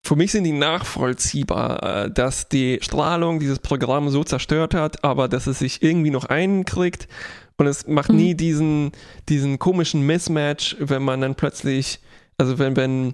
[0.03, 5.27] für mich sind die nachvollziehbar, äh, dass die Strahlung dieses Programm so zerstört hat, aber
[5.27, 7.09] dass es sich irgendwie noch einkriegt
[7.57, 8.17] und es macht mhm.
[8.17, 8.93] nie diesen,
[9.31, 12.01] diesen komischen Mismatch, wenn man dann plötzlich,
[12.37, 13.13] also wenn, wenn äh,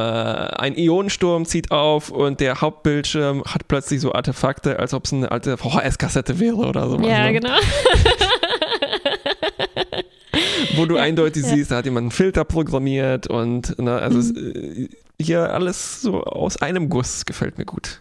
[0.00, 5.30] ein Ionensturm zieht auf und der Hauptbildschirm hat plötzlich so Artefakte, als ob es eine
[5.30, 6.98] alte VHS-Kassette wäre oder so.
[7.00, 7.34] Ja, ne?
[7.34, 7.54] genau.
[10.76, 11.50] Wo du ja, eindeutig ja.
[11.50, 14.22] siehst, da hat jemand einen Filter programmiert und ne, also mhm.
[14.22, 14.88] es, äh,
[15.20, 18.00] hier alles so aus einem Guss gefällt mir gut.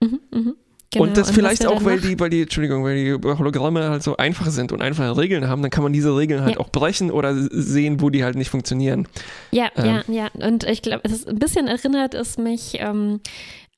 [0.00, 0.52] Mhm, mh.
[0.92, 4.02] Genau, und das und vielleicht auch, weil die, weil die, Entschuldigung, weil die Hologramme halt
[4.02, 6.60] so einfach sind und einfache Regeln haben, dann kann man diese Regeln halt ja.
[6.60, 9.08] auch brechen oder sehen, wo die halt nicht funktionieren.
[9.50, 9.84] Ja, ähm.
[9.84, 10.46] ja, ja.
[10.46, 13.20] Und ich glaube, ein bisschen erinnert es mich ähm,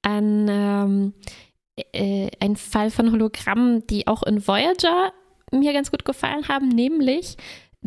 [0.03, 1.12] an ähm,
[1.92, 5.12] äh, einen Fall von Hologrammen, die auch in Voyager
[5.51, 7.37] mir ganz gut gefallen haben, nämlich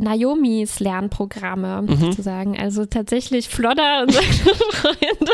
[0.02, 1.96] Naomis Lernprogramme mhm.
[1.96, 2.60] sozusagen.
[2.60, 5.32] Also tatsächlich Flodder und seine Freunde,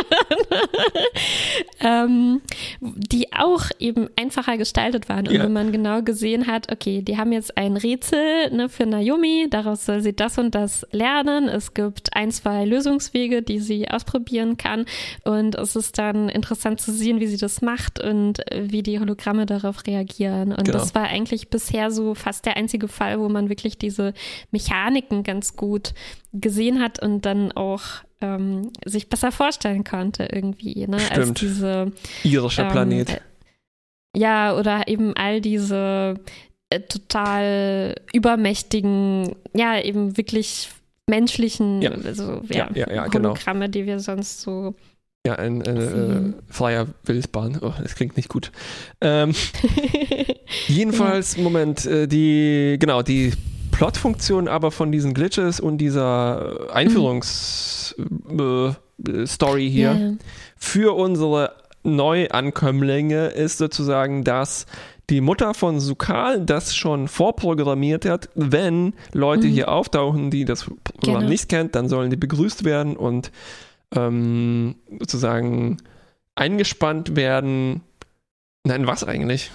[1.80, 2.42] ähm,
[2.82, 5.28] die auch eben einfacher gestaltet waren.
[5.28, 5.44] Und ja.
[5.44, 9.86] wenn man genau gesehen hat, okay, die haben jetzt ein Rätsel ne, für Naomi, daraus
[9.86, 11.48] soll sie das und das lernen.
[11.48, 14.86] Es gibt ein, zwei Lösungswege, die sie ausprobieren kann.
[15.24, 19.46] Und es ist dann interessant zu sehen, wie sie das macht und wie die Hologramme
[19.46, 20.52] darauf reagieren.
[20.52, 20.78] Und genau.
[20.78, 24.14] das war eigentlich bisher so fast der einzige Fall, wo man wirklich diese
[24.58, 25.94] Mechaniken ganz gut
[26.34, 27.84] gesehen hat und dann auch
[28.22, 31.00] ähm, sich besser vorstellen konnte irgendwie, ne?
[31.00, 31.20] Stimmt.
[31.20, 31.92] Als diese
[32.24, 33.10] irischer ähm, Planet.
[33.10, 33.20] Äh,
[34.16, 36.16] ja, oder eben all diese
[36.70, 40.70] äh, total übermächtigen, ja, eben wirklich
[41.08, 41.92] menschlichen, ja.
[41.92, 43.30] also ja, ja, ja genau.
[43.30, 43.72] Hologramme, genau.
[43.72, 44.74] die wir sonst so
[45.28, 47.60] ja, ein, eine äh, Flyer Wildbahn.
[47.62, 48.52] Oh, das klingt nicht gut.
[49.02, 49.34] Ähm,
[50.68, 51.38] jedenfalls.
[51.38, 53.34] Moment, äh, die, genau, die
[53.78, 60.14] Plotfunktion aber von diesen Glitches und dieser Einführungsstory äh, hier yeah.
[60.56, 64.66] für unsere Neuankömmlinge ist sozusagen, dass
[65.12, 68.30] die Mutter von Sukal das schon vorprogrammiert hat.
[68.34, 69.52] Wenn Leute mhm.
[69.52, 71.30] hier auftauchen, die das Programm genau.
[71.30, 73.32] nicht kennt, dann sollen die begrüßt werden und
[73.96, 75.78] ähm, sozusagen
[76.36, 77.82] eingespannt werden.
[78.64, 79.52] Nein, was eigentlich?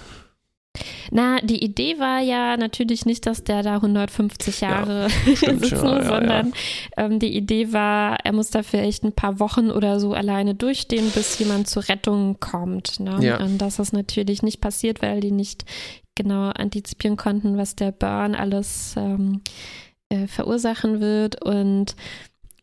[1.15, 6.03] Na, die Idee war ja natürlich nicht, dass der da 150 Jahre ja, sitzt, ja,
[6.03, 7.05] sondern ja.
[7.05, 11.11] Ähm, die Idee war, er muss da vielleicht ein paar Wochen oder so alleine durchstehen,
[11.13, 12.99] bis jemand zur Rettung kommt.
[12.99, 13.37] Ne?
[13.37, 15.65] Und das ist natürlich nicht passiert, weil die nicht
[16.15, 19.41] genau antizipieren konnten, was der Burn alles ähm,
[20.09, 21.95] äh, verursachen wird und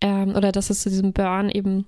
[0.01, 1.87] ähm, oder dass es zu diesem Burn eben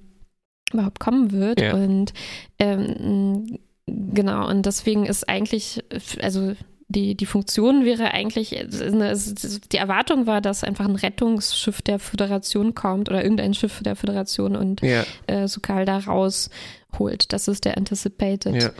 [0.73, 1.61] überhaupt kommen wird.
[1.73, 2.13] Und
[2.61, 5.83] ähm, Genau, und deswegen ist eigentlich,
[6.21, 6.55] also
[6.89, 13.09] die, die Funktion wäre eigentlich, die Erwartung war, dass einfach ein Rettungsschiff der Föderation kommt
[13.09, 15.05] oder irgendein Schiff der Föderation und ja.
[15.27, 17.33] äh, Sukal da rausholt.
[17.33, 18.71] Das ist der Anticipated ja.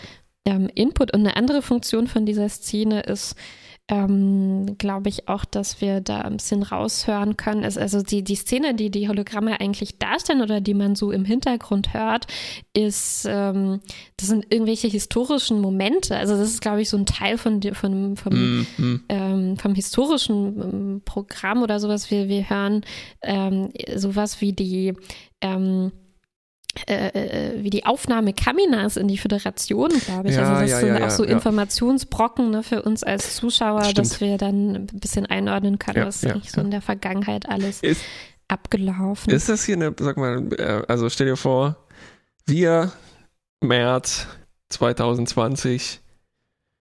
[0.45, 1.13] ähm, Input.
[1.15, 3.35] Und eine andere Funktion von dieser Szene ist,
[3.89, 7.65] ähm, glaube ich auch, dass wir da ein bisschen raushören können.
[7.65, 11.93] Also die, die Szene, die die Hologramme eigentlich darstellen oder die man so im Hintergrund
[11.93, 12.27] hört,
[12.75, 13.81] ist, ähm,
[14.17, 16.17] das sind irgendwelche historischen Momente.
[16.17, 19.01] Also das ist, glaube ich, so ein Teil von, von vom, mm -hmm.
[19.09, 22.11] ähm, vom historischen ähm, Programm oder sowas.
[22.11, 22.83] Wir, wir hören
[23.23, 24.95] ähm, sowas wie die
[25.41, 25.91] ähm,
[26.89, 30.37] äh, äh, wie die Aufnahme Kaminas in die Föderation, glaube ich.
[30.37, 33.99] Ja, also das ja, sind ja, auch so Informationsbrocken ne, für uns als Zuschauer, Stimmt.
[33.99, 38.03] dass wir dann ein bisschen einordnen können, was nicht so in der Vergangenheit alles ist,
[38.49, 39.33] abgelaufen.
[39.33, 41.77] Ist das hier eine, sag mal, äh, also stell dir vor,
[42.47, 42.93] wir
[43.61, 44.27] März
[44.71, 46.03] 2020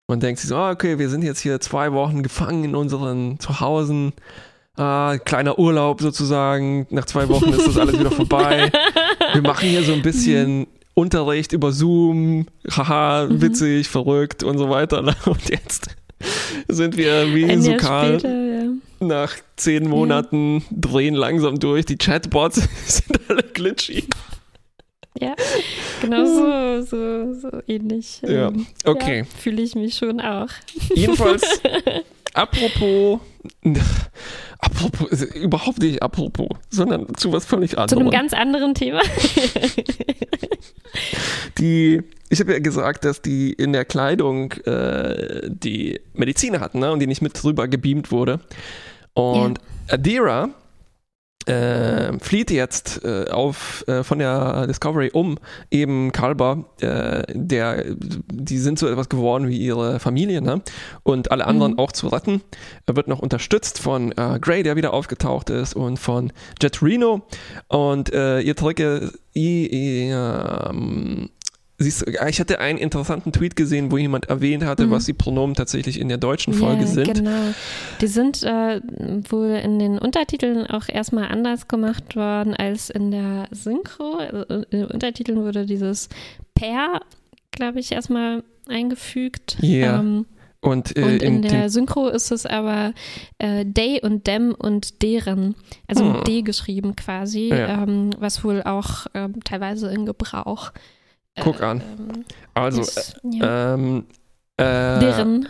[0.08, 3.40] man denkt sich so, ah, okay, wir sind jetzt hier zwei Wochen gefangen in unseren
[3.40, 4.14] Zuhause.
[4.78, 6.86] Ah, kleiner Urlaub sozusagen.
[6.92, 8.72] Nach zwei Wochen ist das alles wieder vorbei.
[9.34, 10.68] wir machen hier so ein bisschen mhm.
[10.94, 13.42] Unterricht über Zoom, haha, mhm.
[13.42, 15.00] witzig, verrückt und so weiter.
[15.26, 15.90] Und jetzt
[16.68, 18.20] sind wir wie ein Sukal.
[18.24, 19.08] Ja.
[19.08, 20.66] Nach zehn Monaten ja.
[20.72, 21.86] drehen langsam durch.
[21.86, 24.06] Die Chatbots sind alle glitchy.
[25.20, 25.36] Ja,
[26.02, 28.22] genau so, so, so ähnlich.
[28.22, 29.20] Ja, ähm, okay.
[29.20, 30.50] Ja, Fühle ich mich schon auch.
[30.94, 31.62] Jedenfalls
[32.38, 33.20] apropos,
[34.60, 37.90] apropos, also überhaupt nicht apropos, sondern zu was völlig anderem.
[37.90, 39.02] Zu einem ganz anderen Thema.
[41.58, 46.92] die, ich habe ja gesagt, dass die in der Kleidung äh, die Mediziner hatten ne,
[46.92, 48.40] und die nicht mit drüber gebeamt wurde.
[49.14, 49.94] Und ja.
[49.96, 50.50] Adira
[51.48, 55.38] äh, flieht jetzt äh, auf, äh, von der Discovery um
[55.72, 60.62] eben Kalber, äh, der, die sind so etwas geworden wie ihre Familie, ne?
[61.04, 61.80] Und alle anderen mhm.
[61.80, 62.42] auch zu retten.
[62.86, 66.32] Er wird noch unterstützt von äh, Gray, der wieder aufgetaucht ist, und von
[66.62, 67.22] Jet Reno.
[67.68, 71.30] Und äh, ihr Trick ist, ähm,
[71.80, 74.92] Siehst du, ich hatte einen interessanten Tweet gesehen, wo jemand erwähnt hatte, mhm.
[74.92, 77.14] was die Pronomen tatsächlich in der deutschen Folge yeah, sind.
[77.14, 77.54] Genau.
[78.02, 78.82] Die sind äh,
[79.30, 84.16] wohl in den Untertiteln auch erstmal anders gemacht worden als in der Synchro.
[84.16, 86.10] Also in den Untertiteln wurde dieses
[86.56, 87.00] Per,
[87.52, 89.58] glaube ich, erstmal eingefügt.
[89.62, 89.70] Ja.
[89.70, 90.00] Yeah.
[90.00, 90.26] Ähm,
[90.62, 92.94] und, äh, und, in, in der Synchro ist es aber
[93.38, 95.54] äh, Day und Dem und deren,
[95.88, 96.14] also hm.
[96.14, 97.84] mit D geschrieben quasi, ja.
[97.84, 100.97] ähm, was wohl auch ähm, teilweise in Gebrauch ist
[101.42, 101.82] Guck an.
[101.82, 103.74] Ähm, also, ist, ja.
[103.74, 104.06] ähm,
[104.58, 104.64] äh,
[105.00, 105.48] deren.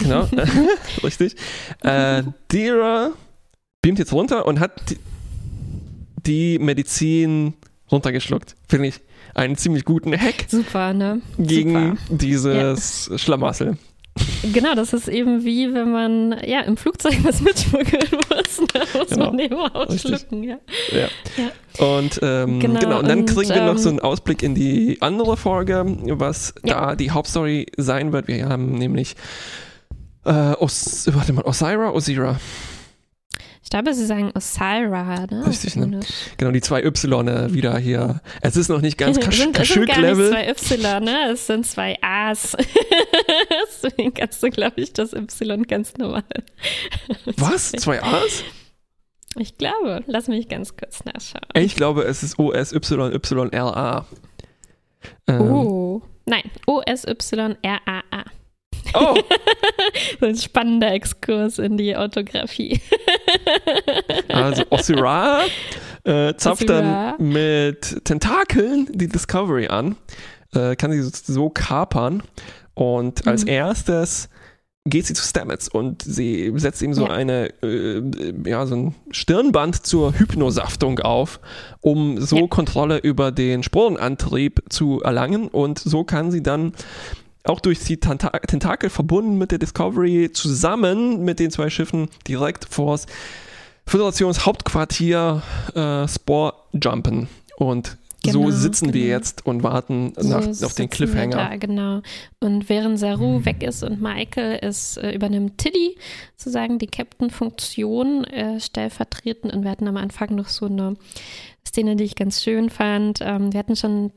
[0.00, 0.28] genau,
[1.02, 1.36] richtig.
[1.82, 3.12] Äh, Dira
[3.82, 4.98] beamt jetzt runter und hat die,
[6.26, 7.54] die Medizin
[7.90, 8.56] runtergeschluckt.
[8.68, 9.00] Finde ich
[9.34, 10.46] einen ziemlich guten Hack.
[10.48, 11.20] Super, ne?
[11.38, 12.16] Gegen Super.
[12.16, 13.18] dieses ja.
[13.18, 13.76] Schlamassel.
[14.52, 18.66] Genau, das ist eben wie wenn man ja im Flugzeug was mitschmuggeln muss.
[18.72, 19.26] Da muss genau.
[19.26, 20.42] man eben ausschlucken.
[20.44, 20.58] Ja.
[20.92, 21.08] Ja.
[21.36, 21.84] ja.
[21.84, 24.54] Und, ähm, genau, genau, und dann und, kriegen wir noch so einen ähm, Ausblick in
[24.54, 25.84] die andere Folge,
[26.18, 26.86] was ja.
[26.88, 28.28] da die Hauptstory sein wird.
[28.28, 29.14] Wir haben nämlich
[30.24, 32.38] äh, Os warte mal, Osira, Osira.
[33.62, 35.46] Ich glaube, sie sagen Osira, ne?
[35.46, 36.00] Richtig, ne?
[36.36, 38.20] Genau, die zwei Y wieder hier.
[38.40, 39.52] Es ist noch nicht ganz Kaschuk-Level.
[39.60, 41.30] Es sind gar nicht zwei Y, ne?
[41.32, 42.56] Es sind zwei A's.
[43.82, 46.24] Deswegen kannst du, glaube ich, das Y ganz normal.
[47.36, 47.72] Was?
[47.78, 48.42] Zwei A's?
[49.36, 50.02] Ich glaube.
[50.06, 51.46] Lass mich ganz kurz nachschauen.
[51.54, 54.06] Ich glaube, es ist O S Y Y R A.
[55.26, 55.40] Ähm.
[55.40, 56.02] Oh.
[56.26, 58.24] Nein, O S Y R A A.
[58.94, 59.16] Oh.
[60.20, 62.80] so ein spannender Exkurs in die Orthographie.
[64.28, 65.42] also Osira
[66.04, 67.16] äh, zapft Osira.
[67.18, 69.96] dann mit Tentakeln die Discovery an,
[70.54, 72.22] äh, kann sie so kapern
[72.74, 73.50] und als mhm.
[73.50, 74.28] erstes
[74.88, 77.10] geht sie zu Stamets und sie setzt ihm so ja.
[77.10, 78.02] eine, äh,
[78.46, 81.40] ja, so ein Stirnband zur Hypnosaftung auf,
[81.80, 82.46] um so ja.
[82.46, 86.72] Kontrolle über den Sporenantrieb zu erlangen und so kann sie dann
[87.44, 93.06] auch durch die Tentakel verbunden mit der Discovery zusammen mit den zwei Schiffen direkt vors
[93.86, 95.42] Föderationshauptquartier
[95.74, 97.28] äh, Spore jumpen.
[97.56, 98.94] Und Genau, so sitzen genau.
[98.94, 101.36] wir jetzt und warten nach, so auf den Cliffhanger.
[101.36, 102.02] Da, genau.
[102.40, 103.44] Und während Saru mhm.
[103.44, 105.96] weg ist und Michael ist, äh, übernimmt Tiddy
[106.36, 109.52] sozusagen die Captain-Funktion äh, stellvertretend.
[109.52, 110.96] Und wir hatten am Anfang noch so eine
[111.66, 113.20] Szene, die ich ganz schön fand.
[113.22, 114.10] Ähm, wir hatten schon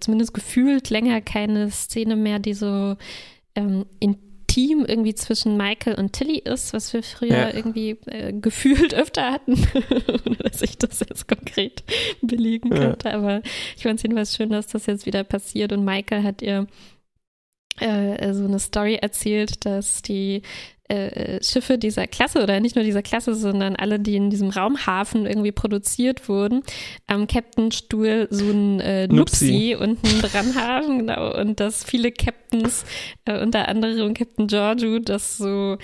[0.00, 2.96] zumindest gefühlt länger keine Szene mehr, die so
[3.54, 7.54] ähm, intim irgendwie zwischen Michael und Tilly ist, was wir früher ja.
[7.54, 9.52] irgendwie äh, gefühlt öfter hatten,
[10.26, 11.84] ohne dass ich das jetzt konkret
[12.22, 12.78] belegen ja.
[12.78, 13.12] könnte.
[13.12, 13.42] Aber
[13.76, 16.66] ich fand es jedenfalls schön, dass das jetzt wieder passiert und Michael hat ihr
[17.80, 20.42] äh, so eine Story erzählt, dass die
[20.88, 25.24] äh, Schiffe dieser Klasse oder nicht nur dieser Klasse, sondern alle, die in diesem Raumhafen
[25.24, 26.62] irgendwie produziert wurden,
[27.06, 29.76] am Captainstuhl so ein äh, Nupsi.
[29.80, 32.84] Unten dran haben, genau, und dass viele Captains,
[33.24, 35.78] äh, unter anderem Captain Giorgio, das so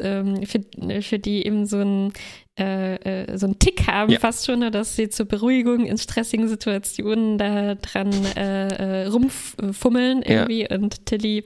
[0.00, 0.60] ähm, für,
[1.02, 2.12] für die eben so ein
[2.58, 4.18] äh, äh, so einen Tick haben, ja.
[4.18, 10.62] fast schon, dass sie zur Beruhigung in stressigen Situationen da dran äh, äh, rumfummeln irgendwie
[10.62, 10.70] ja.
[10.70, 11.44] und Tilly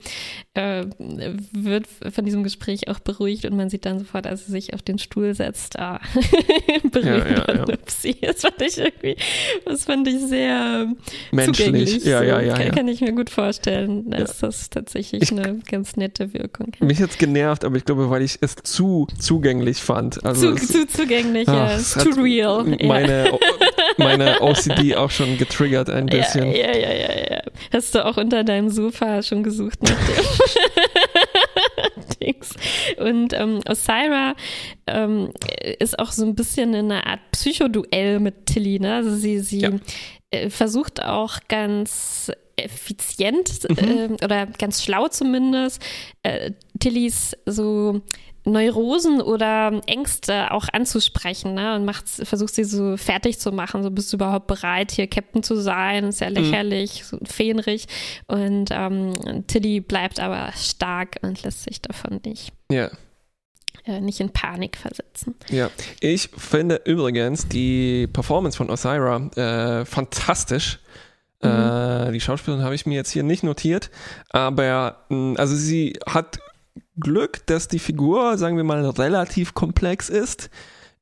[0.53, 0.85] äh,
[1.51, 4.83] wird von diesem Gespräch auch beruhigt und man sieht dann sofort, als sie sich auf
[4.83, 5.99] den Stuhl setzt, ah,
[6.93, 7.65] beruhigt ja, ja, ja.
[7.65, 9.17] Das fand ich irgendwie,
[9.65, 10.93] das fand ich sehr
[11.33, 11.57] Menschlich.
[11.57, 12.05] zugänglich.
[12.05, 15.97] Ja, ja, ja, kann, kann ich mir gut vorstellen, dass das tatsächlich ich, eine ganz
[15.97, 16.87] nette Wirkung hat.
[16.87, 20.23] Mich jetzt genervt, aber ich glaube, weil ich es zu zugänglich fand.
[20.23, 21.75] Also zu, zu zugänglich, ja.
[21.75, 22.63] It's too real.
[22.63, 23.37] Meine, ja.
[23.97, 26.51] meine OCD auch schon getriggert ein bisschen.
[26.51, 27.41] Ja, ja, ja, ja, ja.
[27.73, 30.25] Hast du auch unter deinem Sofa schon gesucht nach dem
[32.21, 32.53] Dings.
[32.97, 34.35] Und ähm, Osira
[34.87, 35.31] ähm,
[35.79, 38.79] ist auch so ein bisschen in einer Art Psychoduell mit Tilly.
[38.79, 38.95] Ne?
[38.95, 39.71] Also sie, sie ja.
[40.31, 44.17] äh, versucht auch ganz effizient mhm.
[44.19, 45.81] äh, oder ganz schlau zumindest,
[46.23, 48.01] äh, Tillys so
[48.43, 51.75] Neurosen oder Ängste auch anzusprechen ne?
[51.75, 53.83] und macht, versucht sie so fertig zu machen.
[53.83, 56.05] So bist du überhaupt bereit, hier Captain zu sein?
[56.05, 56.37] Ist ja mhm.
[56.37, 57.05] lächerlich, mhm.
[57.05, 57.85] so fähnrig.
[58.27, 59.13] Und ähm,
[59.45, 62.51] Tilly bleibt aber stark und lässt sich davon nicht.
[62.71, 62.89] Ja.
[63.85, 65.35] Äh, nicht in Panik versetzen.
[65.49, 70.79] Ja, ich finde übrigens die Performance von Osira äh, fantastisch.
[71.43, 71.49] Mhm.
[71.49, 73.89] Äh, die Schauspielerin habe ich mir jetzt hier nicht notiert,
[74.29, 76.39] aber mh, also sie hat
[76.99, 80.49] Glück, dass die Figur, sagen wir mal, relativ komplex ist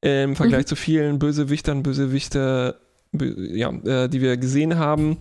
[0.01, 0.67] im Vergleich mhm.
[0.67, 2.79] zu vielen Bösewichtern, Bösewichte,
[3.11, 5.17] ja, äh, die wir gesehen haben.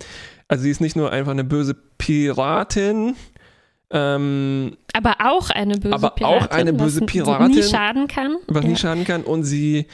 [0.46, 3.16] Also sie ist nicht nur einfach eine böse Piratin,
[3.90, 6.46] ähm, aber auch eine böse aber Piratin.
[6.46, 7.56] auch eine böse Piratin.
[7.56, 8.36] Was nie schaden kann.
[8.46, 8.68] Was ja.
[8.68, 9.22] nie schaden kann.
[9.22, 9.86] Und sie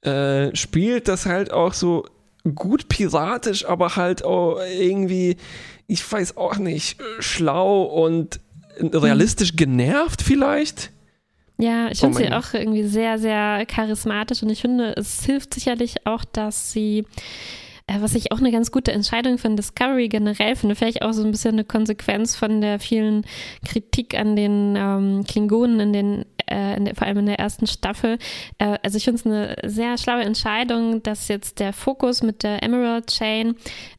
[0.00, 2.06] äh, spielt das halt auch so
[2.54, 5.36] gut piratisch, aber halt auch irgendwie,
[5.86, 8.40] ich weiß auch nicht, schlau und
[8.78, 10.90] realistisch genervt vielleicht.
[11.56, 15.54] Ja, ich finde oh sie auch irgendwie sehr, sehr charismatisch und ich finde, es hilft
[15.54, 17.04] sicherlich auch, dass sie,
[17.86, 21.22] äh, was ich auch eine ganz gute Entscheidung von Discovery generell finde, vielleicht auch so
[21.22, 23.26] ein bisschen eine Konsequenz von der vielen
[23.64, 28.18] Kritik an den ähm, Klingonen in den äh, der, vor allem in der ersten Staffel.
[28.58, 32.62] Äh, also ich finde es eine sehr schlaue Entscheidung, dass jetzt der Fokus mit der
[32.62, 33.54] Emerald Chain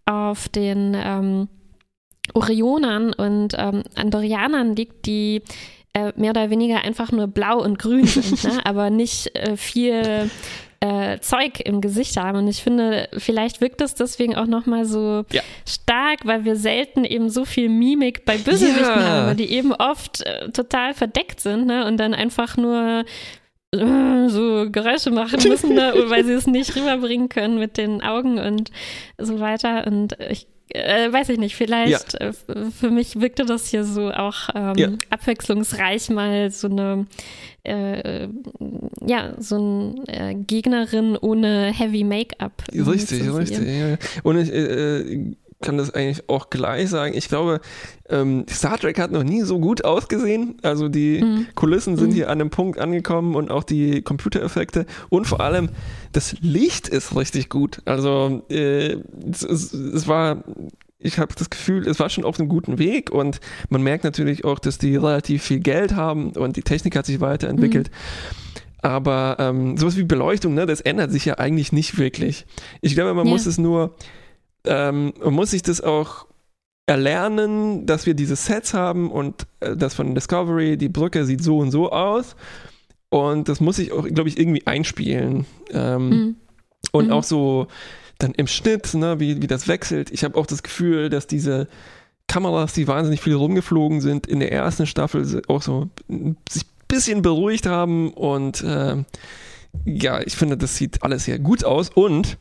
[0.06, 1.48] auf den ähm,
[2.34, 5.44] Orionern und ähm, Andorianern liegt, die
[5.94, 8.60] äh, mehr oder weniger einfach nur blau und grün sind, ne?
[8.66, 10.30] aber nicht äh, viel
[10.86, 12.40] äh, Zeug im Gesicht haben.
[12.40, 15.42] Und ich finde, vielleicht wirkt es deswegen auch nochmal so ja.
[15.68, 19.08] stark, weil wir selten eben so viel Mimik bei Bösewichten ja.
[19.08, 21.86] haben, die eben oft äh, total verdeckt sind ne?
[21.86, 23.04] und dann einfach nur
[23.72, 25.94] äh, so Geräusche machen müssen, ne?
[26.08, 28.72] weil sie es nicht rüberbringen können mit den Augen und
[29.18, 29.88] so weiter.
[29.88, 32.30] Und ich äh, weiß ich nicht, vielleicht ja.
[32.30, 32.34] äh,
[32.72, 34.90] für mich wirkte das hier so auch ähm, ja.
[35.10, 37.08] abwechslungsreich mal so eine
[37.64, 38.28] äh,
[39.06, 42.64] ja, so eine äh, Gegnerin ohne Heavy Make-up.
[42.72, 43.68] Richtig, richtig.
[43.68, 43.98] Ja.
[44.24, 47.16] Und ich äh, äh, kann das eigentlich auch gleich sagen.
[47.16, 47.62] Ich glaube,
[48.10, 50.58] ähm, Star Trek hat noch nie so gut ausgesehen.
[50.62, 51.48] Also die mhm.
[51.56, 52.14] Kulissen sind mhm.
[52.14, 55.70] hier an einem Punkt angekommen und auch die Computereffekte und vor allem
[56.12, 57.82] das Licht ist richtig gut.
[57.86, 58.98] Also äh,
[59.32, 60.44] es, es, es war
[60.98, 63.40] ich habe das Gefühl, es war schon auf einem guten Weg und
[63.70, 67.22] man merkt natürlich auch, dass die relativ viel Geld haben und die Technik hat sich
[67.22, 67.90] weiterentwickelt.
[67.90, 68.36] Mhm.
[68.82, 72.46] Aber ähm, sowas wie Beleuchtung, ne, das ändert sich ja eigentlich nicht wirklich.
[72.82, 73.32] Ich glaube, man ja.
[73.32, 73.96] muss es nur
[74.68, 76.26] ähm, muss sich das auch
[76.88, 81.58] erlernen, dass wir diese Sets haben und äh, das von Discovery, die Brücke sieht so
[81.60, 82.36] und so aus.
[83.10, 85.46] Und das muss ich auch, glaube ich, irgendwie einspielen.
[85.72, 86.36] Ähm, mhm.
[86.92, 87.12] Und mhm.
[87.14, 87.68] auch so
[88.20, 90.12] dann im Schnitt, ne, wie, wie das wechselt.
[90.12, 91.68] Ich habe auch das Gefühl, dass diese
[92.28, 95.90] Kameras, die wahnsinnig viel rumgeflogen sind, in der ersten Staffel auch so
[96.50, 98.14] sich ein bisschen beruhigt haben.
[98.14, 99.04] Und äh,
[99.86, 101.90] ja, ich finde, das sieht alles sehr gut aus.
[101.90, 102.38] Und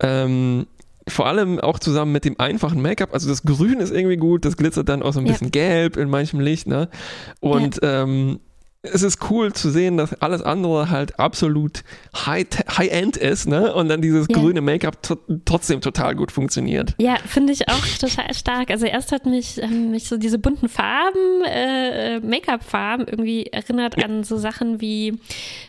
[0.00, 0.66] ähm,
[1.08, 3.12] vor allem auch zusammen mit dem einfachen Make-up.
[3.14, 5.50] Also das Grün ist irgendwie gut, das glitzert dann auch so ein bisschen ja.
[5.52, 6.88] gelb in manchem Licht, ne?
[7.40, 8.02] Und ja.
[8.02, 8.40] ähm,
[8.82, 11.82] es ist cool zu sehen, dass alles andere halt absolut
[12.14, 13.74] High-End ist, ne?
[13.74, 14.38] Und dann dieses ja.
[14.38, 14.98] grüne Make-up
[15.44, 16.94] trotzdem total gut funktioniert.
[16.98, 18.70] Ja, finde ich auch total stark.
[18.70, 24.04] Also erst hat mich, ähm, mich so diese bunten Farben, äh, Make-up-Farben irgendwie erinnert ja.
[24.04, 25.18] an so Sachen wie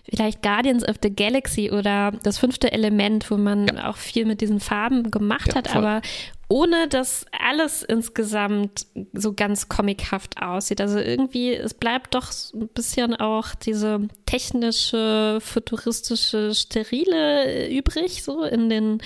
[0.10, 3.90] vielleicht Guardians of the Galaxy oder das fünfte Element, wo man ja.
[3.90, 5.84] auch viel mit diesen Farben gemacht hat, voll.
[5.84, 6.02] aber
[6.50, 10.80] ohne dass alles insgesamt so ganz comichaft aussieht.
[10.80, 18.70] Also irgendwie, es bleibt doch ein bisschen auch diese technische, futuristische, sterile übrig, so in
[18.70, 19.00] den,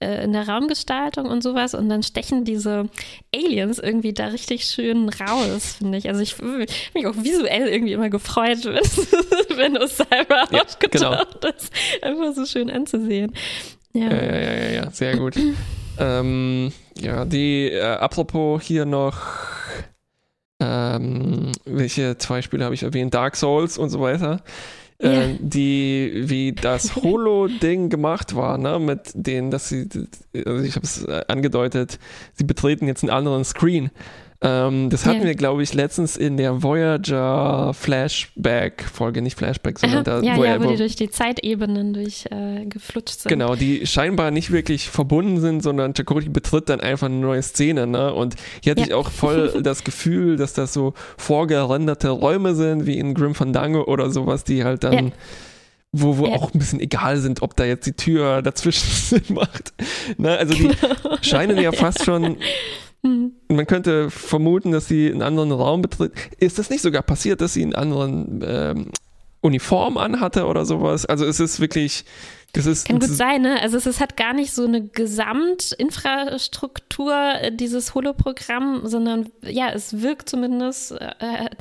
[0.00, 1.74] äh, in der Raumgestaltung und sowas.
[1.74, 2.88] Und dann stechen diese
[3.32, 6.08] Aliens irgendwie da richtig schön raus, finde ich.
[6.08, 11.54] Also ich bin mich auch visuell irgendwie immer gefreut, wenn, wenn Osira ja, aufgetaucht genau.
[11.54, 11.72] ist.
[12.02, 13.32] Einfach so schön anzusehen.
[13.92, 15.36] Ja, ja, ja, ja, ja sehr gut.
[15.98, 19.20] ähm, ja, die, äh, apropos hier noch,
[20.60, 23.14] ähm, welche zwei Spiele habe ich erwähnt?
[23.14, 24.42] Dark Souls und so weiter.
[25.00, 25.36] Äh, yeah.
[25.38, 29.88] die, wie das Holo-Ding gemacht war, ne, mit denen, dass sie,
[30.34, 32.00] also ich habe es äh, angedeutet,
[32.34, 33.90] sie betreten jetzt einen anderen Screen.
[34.40, 35.26] Ähm, das hatten yeah.
[35.26, 40.52] wir, glaube ich, letztens in der Voyager Flashback-Folge, nicht Flashback, sondern da, ja, wo, ja,
[40.52, 43.28] er, wo die durch die Zeitebenen durchgeflutscht äh, sind.
[43.30, 47.88] Genau, die scheinbar nicht wirklich verbunden sind, sondern Chakotay betritt dann einfach eine neue Szene.
[47.88, 48.14] Ne?
[48.14, 48.86] Und hier hatte ja.
[48.86, 53.84] ich auch voll das Gefühl, dass das so vorgerenderte Räume sind, wie in Grim Fandango
[53.84, 55.06] oder sowas, die halt dann.
[55.08, 55.12] Ja
[55.90, 56.34] wo, wo ja.
[56.34, 59.72] auch ein bisschen egal sind, ob da jetzt die Tür dazwischen Sinn macht.
[60.18, 60.36] Ne?
[60.36, 60.70] Also die
[61.22, 62.36] scheinen ja fast schon.
[63.48, 66.12] Man könnte vermuten, dass sie einen anderen Raum betritt.
[66.38, 68.90] Ist das nicht sogar passiert, dass sie einen anderen ähm,
[69.40, 71.06] Uniform anhatte oder sowas.
[71.06, 72.04] Also es ist wirklich,
[72.54, 72.86] das ist.
[72.88, 73.60] Kann gut sein, ne?
[73.62, 80.02] Also es ist, hat gar nicht so eine Gesamtinfrastruktur, äh, dieses Holoprogramm, sondern ja, es
[80.02, 81.04] wirkt zumindest äh,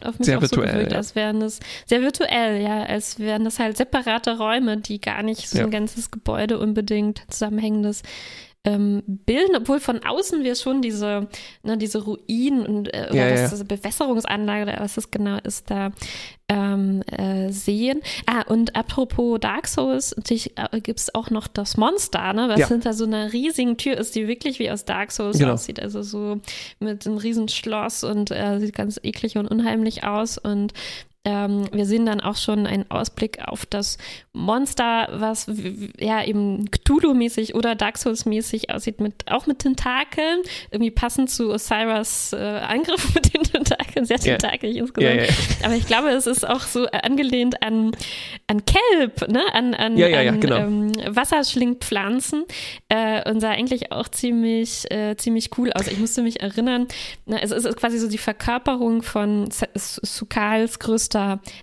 [0.03, 0.97] auf mich Sehr auch virtuell, so gewirkt, ja.
[0.97, 5.47] als wären das sehr virtuell, ja, als wären das halt separate Räume, die gar nicht
[5.47, 5.65] so Ja.
[5.65, 8.01] ein ganzes Gebäude unbedingt zusammenhängendes
[8.67, 11.27] ähm, bilden, obwohl von außen wir schon diese,
[11.63, 13.47] ne, diese Ruinen und äh, oder Ja, ja.
[13.49, 15.91] diese Bewässerungsanlage oder was das genau ist, da
[16.49, 18.01] ähm, äh, sehen.
[18.25, 22.59] Ah, und apropos Dark Souls, natürlich äh, gibt es auch noch das Monster, ne, was
[22.59, 22.67] Ja.
[22.67, 25.53] hinter so einer riesigen Tür ist, die wirklich wie aus Dark Souls Genau.
[25.53, 25.79] aussieht.
[25.81, 26.39] Also so
[26.79, 30.37] mit einem riesen Schloss und äh, sieht ganz eklig und unheimlich aus.
[30.37, 30.73] Und
[31.27, 33.97] ähm, wir sehen dann auch schon einen Ausblick auf das
[34.31, 35.51] Monster, was
[35.99, 40.39] ja eben Cthulhu-mäßig oder Dark Souls-mäßig aussieht, mit, auch mit Tentakeln.
[40.71, 45.15] Irgendwie passend zu Osiris äh, Angriff mit den Tentakeln, sehr tentakelig Ja, insgesamt.
[45.15, 45.31] ja, ja.
[45.65, 47.91] Aber ich glaube, es ist auch so äh, angelehnt an,
[48.47, 49.41] an Kelp, ne?
[49.51, 50.55] an, an, Ja, ja, ja, an genau.
[50.55, 52.45] ähm, Wasserschlingpflanzen
[52.87, 55.87] äh, und sah eigentlich auch ziemlich, äh, ziemlich cool aus.
[55.87, 56.87] Ich musste mich erinnern,
[57.25, 61.16] na, es ist quasi so die Verkörperung von Sukals größter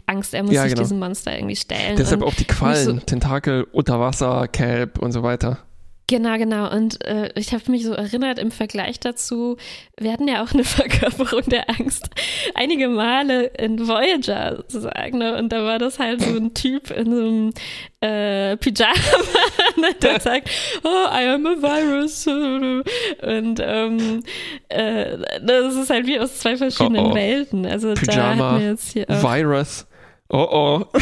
[0.07, 0.35] Angst.
[0.35, 0.83] Er muss Ja, sich genau.
[0.83, 1.97] diesem Monster irgendwie stellen.
[1.97, 5.59] Deshalb auch die Quallen, so- Tentakel, Unterwasser, Kelp und so weiter.
[6.07, 6.71] Genau, genau.
[6.71, 9.57] Und äh, ich habe mich so erinnert im Vergleich dazu,
[9.99, 12.11] wir hatten ja auch eine Verkörperung der Angst
[12.55, 15.19] einige Male in Voyager sozusagen.
[15.19, 15.39] Ne?
[15.39, 17.53] Und da war das halt so ein Typ in so einem
[18.01, 18.93] äh, Pyjama,
[19.77, 20.51] ne, der sagt,
[20.83, 22.27] oh, I am a virus.
[22.27, 24.23] Und ähm,
[24.69, 27.15] äh, das ist halt wie aus zwei verschiedenen Oh, oh.
[27.15, 27.65] Welten.
[27.65, 29.87] Also da Pyjama, hat mir jetzt hier auch Virus.
[30.31, 30.85] Oh oh.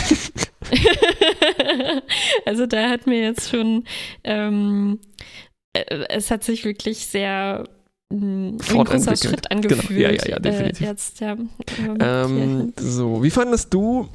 [2.46, 3.84] also da hat mir jetzt schon,
[4.24, 4.98] ähm,
[5.72, 7.64] äh, es hat sich wirklich sehr
[8.10, 9.16] wie ein großer.
[9.16, 9.62] Schritt Genau.
[9.68, 10.00] angefühlt.
[10.00, 10.86] Ja, ja, ja, definitiv.
[10.86, 11.36] Äh, jetzt, ja.
[12.00, 14.08] Ähm, so, wie fandest du,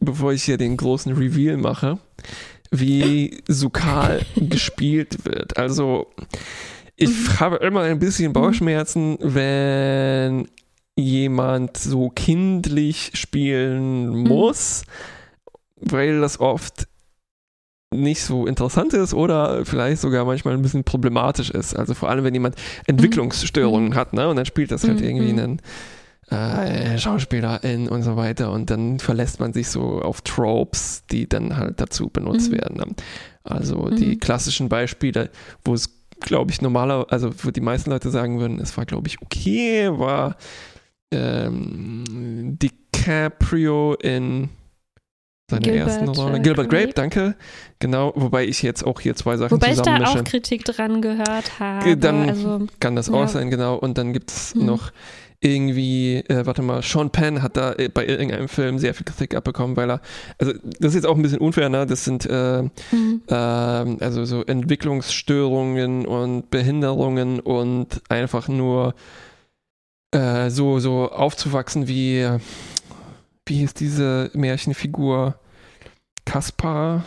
[0.00, 1.98] bevor ich hier den großen Reveal mache,
[2.72, 5.56] wie Sukal gespielt wird?
[5.56, 6.08] Also,
[6.96, 7.40] ich Mhm.
[7.40, 10.48] habe immer ein bisschen Bauchschmerzen, wenn
[10.96, 14.28] jemand so kindlich spielen Mhm.
[14.28, 14.84] muss,
[15.76, 16.86] weil das oft
[17.94, 21.74] nicht so interessant ist oder vielleicht sogar manchmal ein bisschen problematisch ist.
[21.76, 24.28] Also vor allem, wenn jemand Entwicklungsstörungen hat, ne?
[24.28, 25.06] Und dann spielt das halt Mhm.
[25.06, 25.60] irgendwie einen
[26.30, 31.56] äh, Schauspielerin und so weiter und dann verlässt man sich so auf Tropes, die dann
[31.56, 32.56] halt dazu benutzt Mhm.
[32.56, 32.76] werden.
[32.78, 32.86] Ne?
[33.44, 34.20] Also die Mhm.
[34.20, 35.30] klassischen Beispiele,
[35.64, 35.90] wo es,
[36.20, 39.90] glaube ich, normaler, also wo die meisten Leute sagen würden, es war, glaube ich, okay,
[39.92, 40.36] war
[41.14, 44.48] ähm, DiCaprio in
[45.50, 46.38] seiner ersten Rolle.
[46.38, 47.34] äh, Gilbert Grape, danke.
[47.78, 50.20] Genau, wobei ich jetzt auch hier zwei Sachen Wobei ich da zusammenmische.
[50.20, 51.96] auch Kritik dran gehört habe.
[51.96, 53.14] Dann also, Kann das Ja.
[53.14, 53.76] auch sein, genau.
[53.76, 54.66] Und dann gibt es Mhm.
[54.66, 54.90] noch
[55.40, 59.34] irgendwie, äh, warte mal, Sean Penn hat da äh, bei irgendeinem Film sehr viel Kritik
[59.34, 60.00] abbekommen, weil er,
[60.38, 61.84] also das ist jetzt auch ein bisschen unfair, ne?
[61.84, 63.20] Das sind äh, mhm.
[63.28, 68.94] ähm, also so Entwicklungsstörungen und Behinderungen und einfach nur
[70.14, 72.28] äh, so, so aufzuwachsen wie,
[73.46, 75.38] wie hieß diese Märchenfigur?
[76.24, 77.04] Kaspar?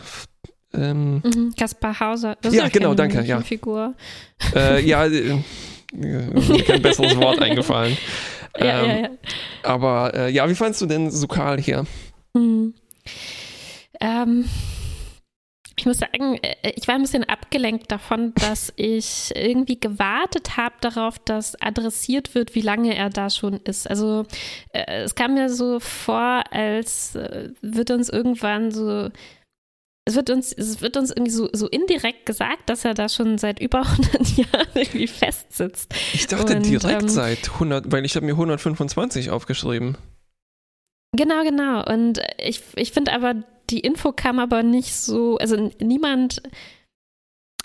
[0.73, 1.53] Ähm, Mhm.
[1.57, 2.37] Kaspar Hauser.
[2.41, 3.39] Das Ja, genau, danke, ja.
[3.41, 3.95] Figur.
[4.55, 5.39] äh, ja, äh,
[5.93, 7.97] mir kein besseres Wort eingefallen.
[8.59, 9.09] Ja, ähm, ja, ja.
[9.61, 11.85] Aber äh, ja, wie fandst du denn Sukal hier?
[12.35, 12.73] Hm.
[14.01, 14.45] Ähm,
[15.77, 20.75] ich muss sagen, äh, ich war ein bisschen abgelenkt davon, dass ich irgendwie gewartet habe
[20.81, 23.89] darauf, dass adressiert wird, wie lange er da schon ist.
[23.89, 24.25] Also
[24.73, 29.09] äh, es kam mir so vor, als äh, wird uns irgendwann so
[30.07, 33.37] es wird uns, es wird uns irgendwie so, so indirekt gesagt, dass er da schon
[33.37, 35.93] seit über 100 Jahren irgendwie festsitzt.
[36.13, 39.97] Ich dachte Und, direkt ähm, seit 100, weil ich habe mir 125 aufgeschrieben.
[41.11, 41.83] Genau, genau.
[41.85, 46.41] Und ich, ich finde aber, die Info kam aber nicht so, also niemand,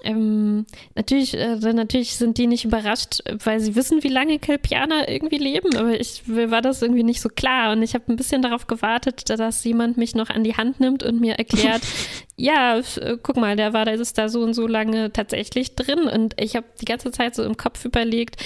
[0.05, 5.39] ähm, natürlich, äh, natürlich sind die nicht überrascht, weil sie wissen, wie lange Kelpianer irgendwie
[5.39, 8.43] leben, aber ich mir war das irgendwie nicht so klar und ich habe ein bisschen
[8.43, 11.83] darauf gewartet, dass jemand mich noch an die Hand nimmt und mir erklärt,
[12.37, 16.01] ja, äh, guck mal, der war da ist da so und so lange tatsächlich drin
[16.01, 18.37] und ich habe die ganze Zeit so im Kopf überlegt,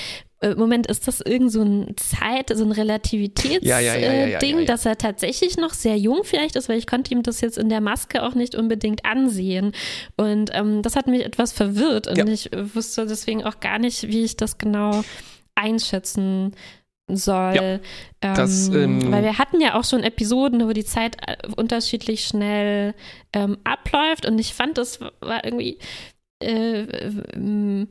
[0.54, 4.86] Moment, ist das irgend so ein Zeit, so ein Relativitätsding, Ja, ja, ja, ja, dass
[4.86, 7.80] er tatsächlich noch sehr jung vielleicht ist, weil ich konnte ihm das jetzt in der
[7.80, 9.72] Maske auch nicht unbedingt ansehen.
[10.16, 14.08] Und ähm, das hat mich etwas verwirrt und ich äh, wusste deswegen auch gar nicht,
[14.08, 15.02] wie ich das genau
[15.54, 16.54] einschätzen
[17.08, 17.80] soll.
[18.22, 22.24] Ja, das, ähm, weil wir hatten ja auch schon Episoden, wo die Zeit äh, unterschiedlich
[22.24, 22.94] schnell
[23.32, 25.78] ähm, abläuft und ich fand, das war irgendwie
[26.42, 26.80] äh,
[27.34, 27.88] ähm,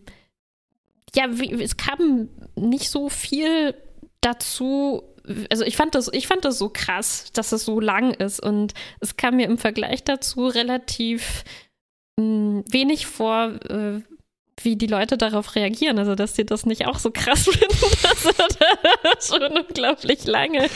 [1.15, 3.75] ja, wie, es kam nicht so viel
[4.21, 5.03] dazu,
[5.49, 8.73] also ich fand das, ich fand das so krass, dass es so lang ist und
[8.99, 11.43] es kam mir im Vergleich dazu relativ
[12.17, 14.01] mh, hm, wenig vor, äh,
[14.61, 15.99] wie die Leute darauf reagieren.
[15.99, 18.47] Also, dass die das nicht auch so krass finden, dass er
[19.03, 20.67] da schon unglaublich lange,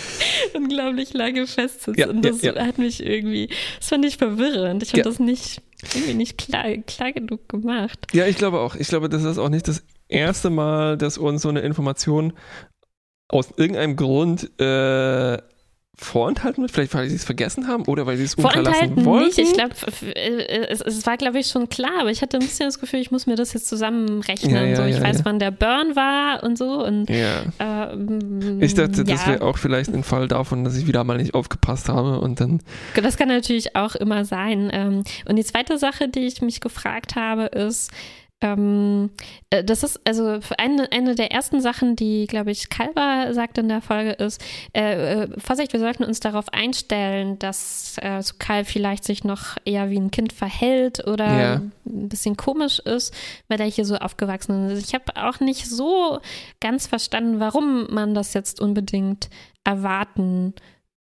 [0.53, 1.97] unglaublich lange festsitzt.
[1.97, 2.65] Ja, und das ja, ja.
[2.65, 3.49] hat mich irgendwie,
[3.79, 4.83] das fand ich verwirrend.
[4.83, 5.61] Ich fand das nicht,
[5.93, 8.07] irgendwie nicht klar, klar genug gemacht.
[8.13, 8.75] Ja, ich glaube auch.
[8.75, 12.33] Ich glaube, das ist auch nicht das erste Mal, dass uns so eine Information
[13.29, 15.37] aus irgendeinem Grund äh,
[15.99, 16.71] vorenthalten wird?
[16.71, 19.27] Vielleicht, weil sie es vergessen haben oder weil sie es unterlassen wollten?
[19.27, 19.37] nicht.
[19.37, 19.75] Ich glaube,
[20.15, 23.11] es, es, war, glaube ich, schon klar, aber ich hatte ein bisschen das Gefühl, ich
[23.11, 24.55] muss mir das jetzt zusammenrechnen.
[24.55, 26.83] Ja, ja, so, ich ja, weiß, wann der Burn war und so.
[26.83, 31.17] Und, ähm, ich dachte, das wäre auch vielleicht ein Fall davon, dass ich wieder mal
[31.17, 32.61] nicht aufgepasst habe und dann.
[32.95, 34.69] Das kann natürlich auch immer sein.
[34.71, 37.91] Ähm, und die zweite Sache, die ich mich gefragt habe, ist,
[38.41, 39.09] ähm,
[39.49, 43.67] äh, das ist also eine, eine der ersten Sachen, die, glaube ich, Kalber sagt in
[43.67, 44.41] der Folge, ist,
[44.73, 49.57] äh, äh, Vorsicht, wir sollten uns darauf einstellen, dass äh, so Karl vielleicht sich noch
[49.65, 51.53] eher wie ein Kind verhält oder ja.
[51.85, 53.13] ein bisschen komisch ist,
[53.49, 54.87] weil er hier so aufgewachsen ist.
[54.87, 56.19] Ich habe auch nicht so
[56.61, 59.29] ganz verstanden, warum man das jetzt unbedingt
[59.65, 60.53] erwarten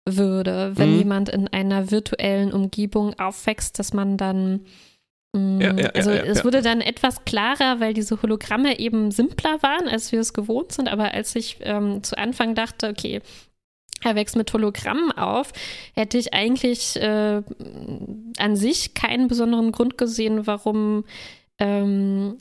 [0.06, 0.98] würde, wenn mhm.
[0.98, 4.62] jemand in einer virtuellen Umgebung aufwächst, dass man dann
[5.36, 9.88] ja, ja, also ja, es wurde dann etwas klarer, weil diese Hologramme eben simpler waren,
[9.88, 10.88] als wir es gewohnt sind.
[10.88, 13.22] Aber als ich ähm, zu Anfang dachte, okay,
[14.04, 15.52] er wächst mit Hologrammen auf,
[15.94, 17.42] hätte ich eigentlich äh,
[18.38, 21.04] an sich keinen besonderen Grund gesehen, warum
[21.60, 22.38] ähm,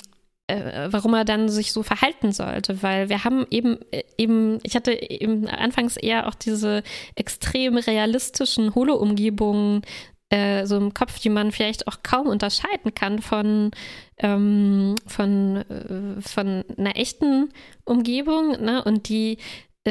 [0.49, 4.77] äh, warum er dann sich so verhalten sollte, weil wir haben eben äh, eben, ich
[4.77, 6.83] hatte eben anfangs eher auch diese
[7.17, 9.83] extrem realistischen Holo-Umgebungen
[10.31, 13.71] äh, so im Kopf, die man vielleicht auch kaum unterscheiden kann von,
[14.19, 17.51] ähm, von, äh, von einer echten
[17.85, 18.61] Umgebung.
[18.61, 18.83] Ne?
[18.83, 19.39] Und die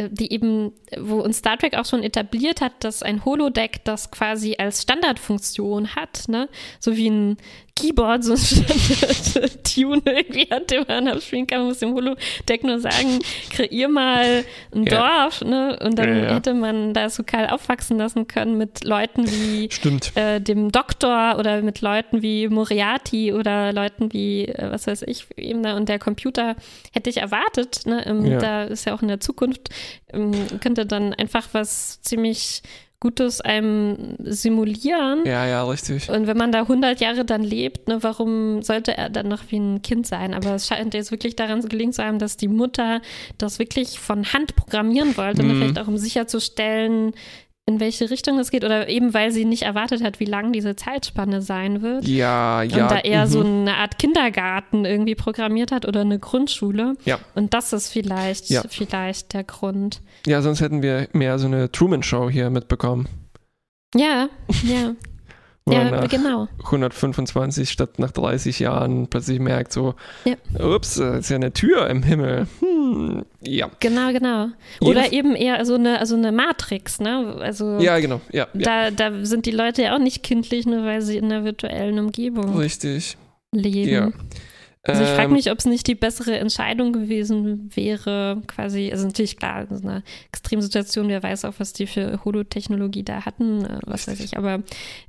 [0.10, 4.56] die eben, wo uns Star Trek auch schon etabliert hat, dass ein Holodeck das quasi
[4.58, 6.50] als Standardfunktion hat, ne?
[6.80, 7.38] So wie ein
[7.78, 12.80] Keyboard, so ein Standard-Tune irgendwie hat, den man abspielen kann, man muss dem Holodeck nur
[12.80, 13.20] sagen,
[13.50, 15.26] kreier mal ein ja.
[15.26, 15.78] Dorf, ne?
[15.84, 16.36] Und dann ja, ja.
[16.36, 19.70] hätte man das lokal aufwachsen lassen können mit Leuten wie
[20.16, 25.28] äh, dem Doktor oder mit Leuten wie Moriarty oder Leuten wie, äh, was weiß ich,
[25.36, 25.76] eben, ne?
[25.76, 26.56] Und der Computer
[26.94, 28.06] hätte ich erwartet, ne?
[28.06, 29.70] Ähm, da ist ja auch in der Zukunft
[30.14, 30.32] ähm,
[30.62, 32.62] könnte dann einfach was ziemlich
[33.02, 35.26] Gutes einem simulieren.
[35.26, 36.10] Ja, ja, richtig.
[36.10, 39.60] Und wenn man da 100 Jahre dann lebt, ne, warum sollte er dann noch wie
[39.60, 40.34] ein Kind sein?
[40.34, 43.02] Aber es scheint jetzt wirklich daran gelingen zu haben, dass die Mutter
[43.38, 45.58] das wirklich von Hand programmieren wollte, ne, mhm.
[45.60, 47.14] vielleicht auch um sicherzustellen,
[47.68, 50.76] in welche Richtung es geht oder eben weil sie nicht erwartet hat, wie lang diese
[50.76, 52.08] Zeitspanne sein wird.
[52.08, 52.84] Ja, ja.
[52.84, 53.30] Und da eher mhm.
[53.30, 56.96] so eine Art Kindergarten irgendwie programmiert hat oder eine Grundschule.
[57.06, 57.20] Ja.
[57.34, 58.62] Und das ist vielleicht, ja.
[58.70, 60.02] vielleicht der Grund.
[60.28, 63.08] Ja, sonst hätten wir mehr so eine Truman-Show hier mitbekommen.
[63.96, 64.30] Ja,
[64.64, 64.94] ja.
[65.68, 66.48] ja, genau.
[66.64, 70.36] 125 statt nach 30 Jahren plötzlich merkt so, ja.
[70.64, 72.48] ups, ist ja eine Tür im Himmel.
[72.60, 73.70] Hm, ja.
[73.80, 74.50] Genau, genau.
[74.82, 77.38] Oder Jeden eben eher so eine, also eine Matrix, ne?
[77.40, 78.22] Also ja, genau.
[78.32, 81.44] Ja, da, da sind die Leute ja auch nicht kindlich, nur weil sie in einer
[81.44, 83.18] virtuellen Umgebung Richtig.
[83.52, 83.92] leben.
[83.92, 84.12] Ja.
[84.88, 89.08] Also ich frage ähm, mich, ob es nicht die bessere Entscheidung gewesen wäre, quasi, also
[89.08, 93.66] natürlich klar, das ist eine Extremsituation, wer weiß auch, was die für Holotechnologie da hatten,
[93.66, 94.62] äh, was weiß ich, aber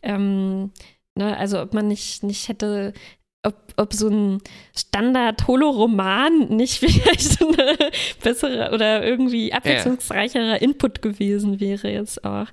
[0.03, 0.71] ähm,
[1.15, 2.95] ne, also ob man nicht, nicht hätte
[3.43, 4.43] ob, ob so ein
[4.77, 7.77] Standard-Holo-Roman nicht vielleicht eine
[8.23, 12.49] bessere oder irgendwie abwechslungsreicherer Input gewesen wäre jetzt auch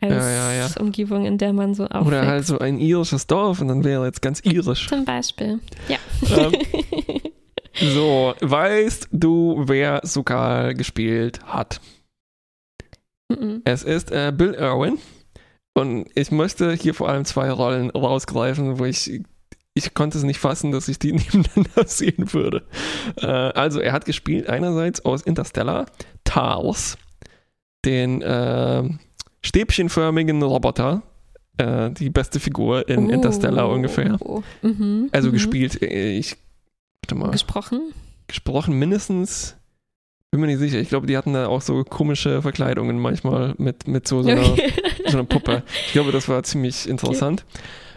[0.00, 0.68] als ja, ja, ja.
[0.80, 2.06] Umgebung, in der man so aufwächst.
[2.06, 4.88] Oder halt so ein irisches Dorf und dann wäre jetzt ganz irisch.
[4.88, 5.98] Zum Beispiel, ja.
[6.36, 6.52] Ähm,
[7.94, 11.80] so, weißt du, wer Sukal gespielt hat?
[13.28, 13.60] Mm -mm.
[13.64, 14.98] Es ist äh, Bill Irwin.
[15.72, 19.22] Und ich möchte hier vor allem zwei Rollen rausgreifen, wo ich
[19.74, 22.66] ich konnte es nicht fassen, dass ich die nebeneinander sehen würde.
[23.16, 25.86] Äh, also er hat gespielt einerseits aus Interstellar
[26.24, 26.98] Tals,
[27.84, 28.88] den äh,
[29.42, 31.02] stäbchenförmigen Roboter.
[31.56, 33.10] Äh, die beste Figur in oh.
[33.10, 34.18] Interstellar ungefähr.
[34.62, 35.08] Mhm.
[35.12, 35.32] Also mhm.
[35.32, 36.36] gespielt, äh, ich,
[37.02, 37.30] warte mal.
[37.30, 37.92] Gesprochen?
[38.26, 39.56] Gesprochen mindestens,
[40.30, 40.78] bin mir nicht sicher.
[40.78, 44.44] Ich glaube, die hatten da auch so komische Verkleidungen manchmal mit, mit so, so, einer,
[45.06, 45.64] so einer Puppe.
[45.86, 47.44] Ich glaube, das war ziemlich interessant.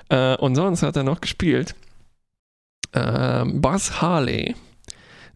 [0.10, 1.76] Äh, und sonst hat er noch gespielt
[2.94, 4.56] äh, Buzz Harley.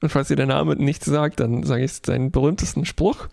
[0.01, 3.27] Und falls ihr der Name nichts sagt, dann sage ich seinen berühmtesten Spruch.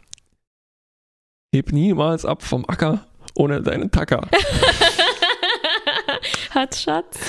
[1.55, 4.23] Heb niemals ab vom Acker ohne deinen Tacker.
[6.53, 7.21] Hotshots.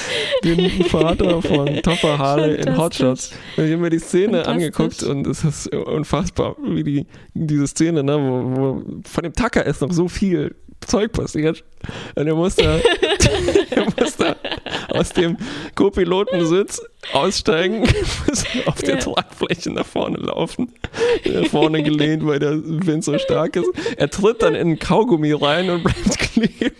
[0.43, 2.75] Den Vater von Topper Harley in.
[2.75, 3.33] Hotshots.
[3.55, 7.05] Ich habe mir die Szene angeguckt und es ist unfassbar, wie die,
[7.35, 11.63] diese Szene, ne, wo, wo von dem Tucker ist noch so viel Zeug passiert.
[12.15, 12.79] Und er muss da,
[13.69, 14.35] er muss da
[14.95, 15.37] aus dem
[15.75, 16.81] Co-Pilotensitz
[17.13, 17.81] aussteigen,
[18.27, 19.01] muss auf der Ja.
[19.01, 20.73] Tragfläche nach vorne laufen.
[21.25, 23.69] Nach vorne gelehnt, weil der Wind so stark ist.
[23.97, 26.75] Er tritt dann in ein Kaugummi rein und bleibt kleben.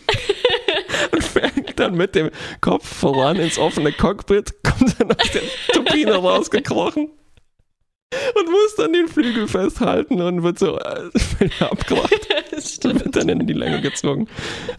[1.11, 2.29] Und fällt dann mit dem
[2.61, 5.41] Kopf voran ins offene Cockpit, kommt dann aus der
[5.73, 7.09] Turbine rausgekrochen
[8.35, 11.09] und muss dann den Flügel festhalten und wird so äh,
[11.59, 14.27] abgemacht Das und wird dann in die Länge gezogen.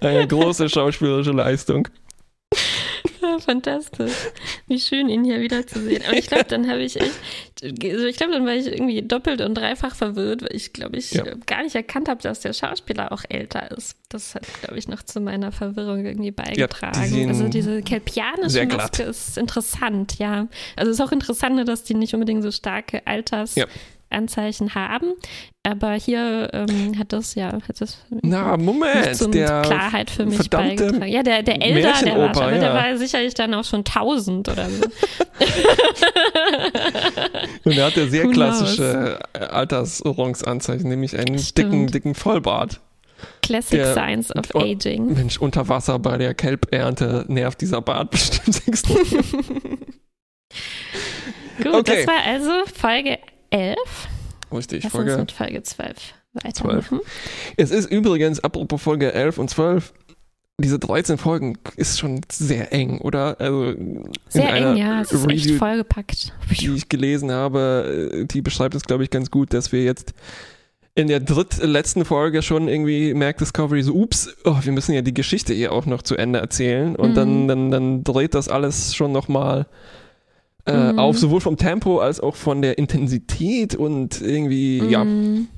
[0.01, 1.89] Eine große schauspielerische Leistung.
[3.27, 4.13] Ja, fantastisch.
[4.67, 6.03] Wie schön, ihn hier wiederzusehen.
[6.07, 7.13] Aber ich glaube, dann habe ich echt,
[7.63, 11.13] also ich glaube, dann war ich irgendwie doppelt und dreifach verwirrt, weil ich, glaube ich,
[11.13, 11.25] Ja.
[11.47, 13.97] gar nicht erkannt habe, dass der Schauspieler auch älter ist.
[14.09, 17.05] Das hat, glaube ich, noch zu meiner Verwirrung irgendwie beigetragen.
[17.05, 18.67] sehen also diese kelpianische.
[18.67, 20.47] Maske ist interessant, ja.
[20.77, 23.55] Also es ist auch interessant, dass die nicht unbedingt so starke Alters.
[23.57, 23.67] Ja.
[24.11, 25.13] Anzeichen haben,
[25.63, 30.49] aber hier ähm, hat das ja hat das Na, Moment, zum der Klarheit für mich
[30.49, 31.07] beigetragen.
[31.09, 32.75] Ja, der, der Elder, der war, Märchenoper, aber der ja.
[32.75, 34.85] war sicherlich dann auch schon 1000 oder so.
[37.65, 41.73] Und er hat ja sehr klassische äh, Altersrungsanzeichen, nämlich einen Stimmt.
[41.73, 42.81] dicken, dicken Vollbart.
[43.43, 45.15] Classic Der- Signs of oh, Aging.
[45.15, 48.97] Mensch, unter Wasser bei der Kelbernte nervt dieser Bart bestimmt extrem.
[51.63, 52.05] Gut, okay.
[52.05, 53.19] das war also Folge
[53.57, 53.77] 11.
[54.53, 55.97] Richtig, Lass uns Folge mit Folge 12
[56.35, 57.01] weitermachen.
[57.57, 59.93] Es ist übrigens, apropos Folge 11 und 12,
[60.59, 63.37] diese 13 Folgen ist schon sehr eng, oder?
[63.41, 63.75] Also
[64.29, 66.33] Sehr eng, ja, es ist echt vollgepackt.
[66.51, 70.15] die ich gelesen habe, äh, die beschreibt es, glaube ich, ganz gut, dass wir jetzt
[70.95, 75.13] in der drittletzten Folge schon irgendwie merkt Discovery so, ups, oh, wir müssen ja die
[75.13, 77.15] Geschichte hier auch noch zu Ende erzählen und Mhm.
[77.15, 79.67] dann, dann, dann dreht das alles schon nochmal
[80.67, 80.99] äh, Mhm.
[80.99, 85.49] auf, sowohl vom Tempo als auch von der Intensität und irgendwie, ja, Mm.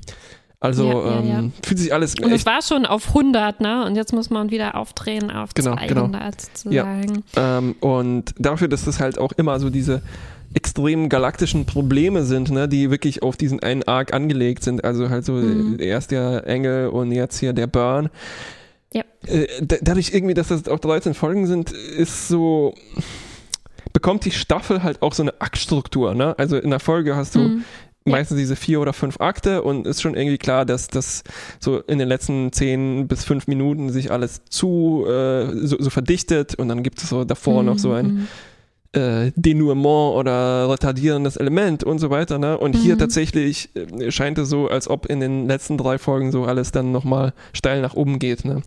[0.59, 1.39] also Ja, ja, ja.
[1.39, 3.85] ähm, fühlt sich alles Und es war schon auf 100, ne?
[3.85, 7.23] Und jetzt muss man wieder aufdrehen auf Genau, 200 sozusagen.
[7.35, 10.01] Ähm, und dafür, dass das halt auch immer so diese
[10.53, 14.83] extremen galaktischen Probleme sind, ne, die wirklich auf diesen einen Arc angelegt sind.
[14.83, 15.77] Also halt so Mhm.
[15.79, 18.09] erst der Engel und jetzt hier der Burn.
[18.91, 19.03] Ja.
[19.27, 22.73] Äh, da- dadurch irgendwie, dass das auch 13 Folgen sind, ist so
[23.99, 26.33] bekommt die Staffel halt auch so eine Aktstruktur, ne?
[26.37, 27.39] Also in der Folge hast du.
[27.39, 27.49] Ja.
[28.05, 31.23] meistens diese vier oder fünf Akte und ist schon irgendwie klar, dass das
[31.59, 36.55] so in den letzten zehn bis fünf Minuten sich alles zu äh, so, so verdichtet
[36.55, 38.99] und dann gibt es so davor noch so ein Mhm.
[38.99, 42.39] äh, Denouement oder retardierendes Element und so weiter.
[42.39, 42.57] Ne?
[42.57, 42.99] Und hier Mhm.
[42.99, 46.91] tatsächlich äh, scheint es so, als ob in den letzten drei Folgen so alles dann
[46.91, 48.43] nochmal steil nach oben geht.
[48.45, 48.61] Ne?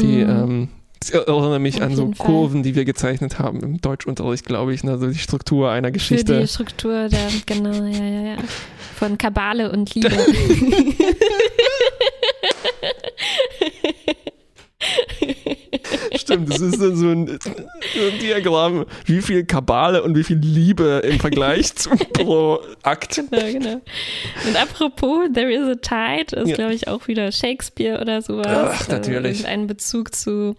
[0.00, 0.30] Die Mhm.
[0.30, 0.68] ähm,
[1.02, 2.26] ich erinnere mich Auf an so Fall.
[2.26, 4.98] Kurven, die wir gezeichnet haben im Deutschunterricht, glaube ich, ne?
[4.98, 6.40] so die Struktur einer Für Geschichte.
[6.40, 8.36] die Struktur der, genau, ja, ja, ja.
[8.96, 10.10] Von Kabale und Liebe.
[16.16, 17.38] Stimmt, das ist so ein, so ein
[18.20, 23.16] Diagramm, wie viel Kabale und wie viel Liebe im Vergleich zu pro Akt.
[23.30, 23.80] genau, genau.
[24.46, 26.56] Und apropos, There is a Tide ist, Ja.
[26.56, 28.46] glaube ich, auch wieder Shakespeare oder sowas.
[28.80, 29.44] Ach, natürlich.
[29.44, 30.54] Äh, ein Bezug zu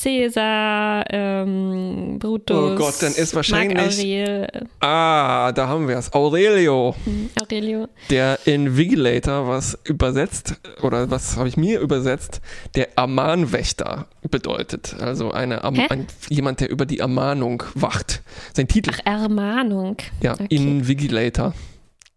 [0.00, 2.56] Cäsar, ähm, Brutus.
[2.56, 4.48] Oh Gott, dann ist wahrscheinlich- Aurel,
[4.80, 6.12] Ah, da haben wir es.
[6.14, 6.94] Aurelio.
[7.06, 7.86] äh, Aurelio.
[8.08, 12.40] Der Invigilator, was übersetzt, oder was habe ich mir übersetzt,
[12.74, 14.96] der Ammanwächter bedeutet.
[15.00, 18.22] Also eine Am ein, jemand, der über die Ermahnung wacht.
[18.54, 19.96] Sein Titel, Ach, Ermahnung.
[20.22, 20.46] ja, okay.
[20.48, 21.52] Invigilator.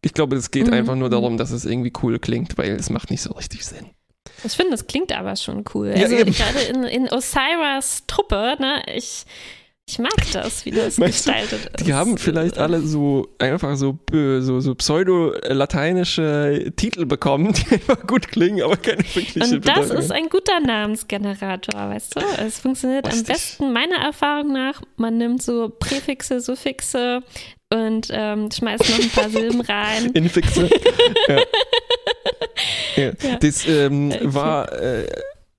[0.01, 1.11] Ich glaube, es geht Mhm, einfach nur mhm.
[1.11, 3.87] darum, dass es irgendwie cool klingt, weil es macht nicht so richtig Sinn.
[4.43, 5.93] Ich finde, das klingt aber schon cool.
[5.95, 6.33] Ja, also eben.
[6.33, 9.25] gerade in, in Osiris Truppe, ne, ich,
[9.87, 11.85] ich mag das, wie das Meinst du, gestaltet ist.
[11.85, 18.29] Die haben vielleicht alle so einfach so, so, so pseudo-lateinische Titel bekommen, die einfach gut
[18.29, 22.21] klingen, aber keine wirkliche Und das Bedeutung ist ein guter Namensgenerator, weißt du?
[22.45, 23.27] Es funktioniert am Lustig.
[23.27, 27.21] besten, meiner Erfahrung nach, man nimmt so Präfixe, Suffixe
[27.73, 30.11] und ähm, schmeißt noch ein paar Silben rein.
[30.13, 30.69] Infixe.
[31.27, 31.37] ja.
[32.95, 33.03] Ja.
[33.05, 33.35] Ja.
[33.39, 35.07] Das ähm, war, äh,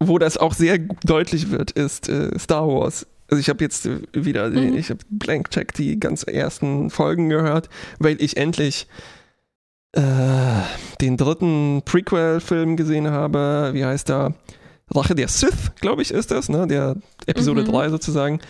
[0.01, 3.07] wo das auch sehr deutlich wird, ist äh, Star Wars.
[3.29, 4.77] Also ich habe jetzt äh, wieder, Mhm.
[4.77, 8.87] ich habe Blank Check die ganz ersten Folgen gehört, weil ich endlich
[9.93, 10.01] äh,
[11.01, 13.71] den dritten Prequel-Film gesehen habe.
[13.73, 14.35] Wie heißt er?
[14.95, 16.67] Rache der Sith, glaube ich, ist das, ne?
[16.67, 16.97] Der
[17.27, 17.67] Episode Mhm.
[17.73, 18.41] 3 sozusagen.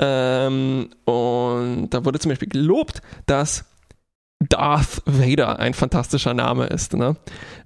[0.00, 3.64] Ähm, und da wurde zum Beispiel gelobt, dass
[4.48, 7.16] Darth Vader ein fantastischer Name ist, ne?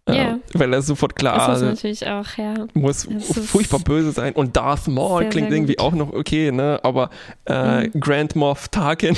[0.08, 0.38] Äh, Ja.
[0.54, 2.54] weil er sofort klar Das ist natürlich auch, ja.
[2.74, 4.34] muss Es furchtbar böse sein.
[4.34, 5.84] Und Darth Maul sehr, klingt sehr irgendwie gut.
[5.84, 6.78] auch noch okay, ne?
[6.82, 7.10] Aber
[7.46, 8.00] äh, Mhm.
[8.00, 9.16] Grand Moff Tarkin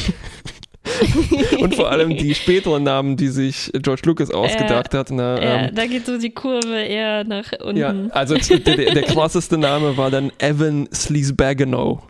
[1.60, 5.38] und vor allem die späteren Namen, die sich George Lucas ausgedacht hat, ne?
[5.42, 7.76] Ja, ähm, da geht so die Kurve eher nach unten.
[7.76, 12.02] ja, also der, der, der krasseste Name war dann Evan Sleazebagano.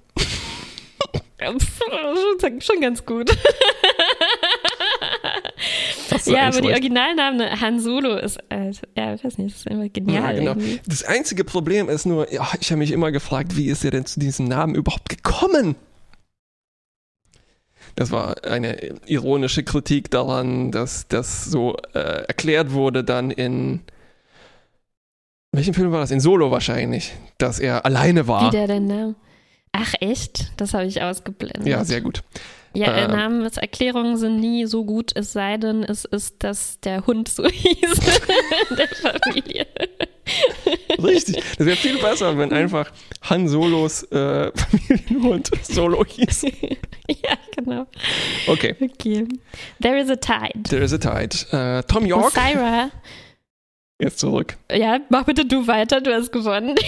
[1.41, 3.31] Schon, schon ganz gut.
[6.25, 6.69] Ja, aber die.
[6.69, 10.35] Originalname Han Solo ist, äh, ja, ich weiß nicht, das ist immer genial.
[10.35, 10.51] Ja, genau.
[10.53, 10.81] irgendwie.
[10.87, 14.07] Das einzige Problem ist nur, ja, ich habe mich immer gefragt, wie ist er denn
[14.07, 15.77] zu diesem Namen überhaupt gekommen?
[17.97, 23.81] Das war eine ironische Kritik daran, dass das so äh, erklärt wurde dann in
[25.53, 26.13] welchem Film war das?
[26.13, 28.51] In Solo wahrscheinlich, dass er alleine Wie war.
[28.51, 29.15] der denn Name?
[29.73, 30.51] Ach echt?
[30.57, 31.67] Das habe ich ausgeblendet.
[31.67, 32.23] Ja, sehr gut.
[32.73, 37.05] Ja, äh, ähm, Namenserklärungen sind nie so gut, es sei denn, es ist, dass der
[37.07, 38.01] Hund so hieß
[38.71, 39.67] in der Familie.
[41.03, 41.43] Richtig.
[41.59, 42.93] Das wäre viel besser, wenn einfach
[43.23, 46.43] Han Solos äh, Familienhund Solo hieß.
[47.09, 47.87] ja, genau.
[48.47, 48.77] Okay.
[48.81, 49.27] Okay.
[49.83, 50.63] There is a tide.
[50.69, 51.35] There is a tide.
[51.51, 52.91] Äh, Tom York, Osira,
[54.01, 54.57] jetzt zurück.
[54.73, 56.77] ja, mach bitte du weiter, du hast gewonnen.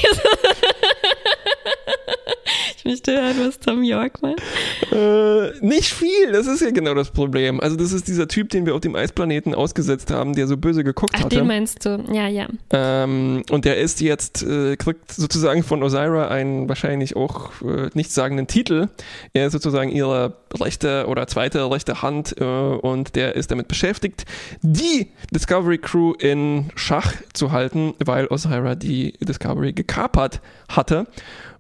[2.82, 4.42] ich möchte hören, was Tom York macht.
[4.90, 7.60] Äh, nicht viel, das ist ja genau das Problem.
[7.60, 10.82] Also das ist dieser Typ, den wir auf dem Eisplaneten ausgesetzt haben, der so böse
[10.82, 11.36] geguckt Ach, hatte.
[11.36, 12.04] den meinst du?
[12.12, 12.48] Ja, ja.
[12.70, 18.48] Ähm, und der ist jetzt, äh, kriegt sozusagen von Osira einen wahrscheinlich auch äh, nichtssagenden
[18.48, 18.88] Titel.
[19.32, 24.24] Er ist sozusagen ihre rechte oder zweite rechte Hand äh, und der ist damit beschäftigt,
[24.62, 31.06] die Discovery Crew in Schach zu halten, weil Osira die Discovery gekapert hatte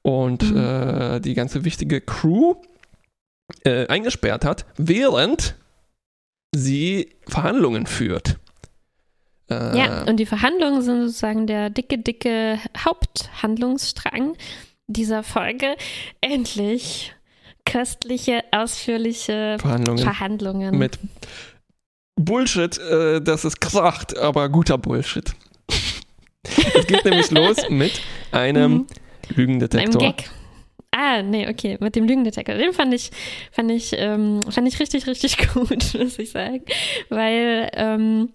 [0.02, 0.56] und Mhm.
[0.56, 2.54] äh, die ganze wichtige Crew
[3.64, 5.54] äh, eingesperrt hat, während
[6.54, 8.38] sie Verhandlungen führt.
[9.50, 14.36] Äh, Ja, und die Verhandlungen sind sozusagen der dicke, dicke Haupthandlungsstrang
[14.86, 15.76] dieser Folge.
[16.20, 17.14] Endlich
[17.64, 20.78] köstliche, ausführliche Verhandlungen Verhandlungen.
[20.78, 20.98] mit
[22.16, 25.32] Bullshit, äh, dass es kracht, aber guter Bullshit.
[26.74, 28.00] es geht nämlich los mit
[28.32, 28.86] einem
[29.36, 29.42] Mhm.
[29.42, 30.00] Einem Lügendetektor.
[30.02, 30.30] Gag.
[30.90, 32.54] Ah, nee, okay, mit dem Lügendetektor.
[32.54, 33.10] Den fand ich,
[33.50, 36.62] fand ich, ähm, fand ich richtig, richtig gut, muss ich sagen.
[37.08, 38.28] Weil ähm,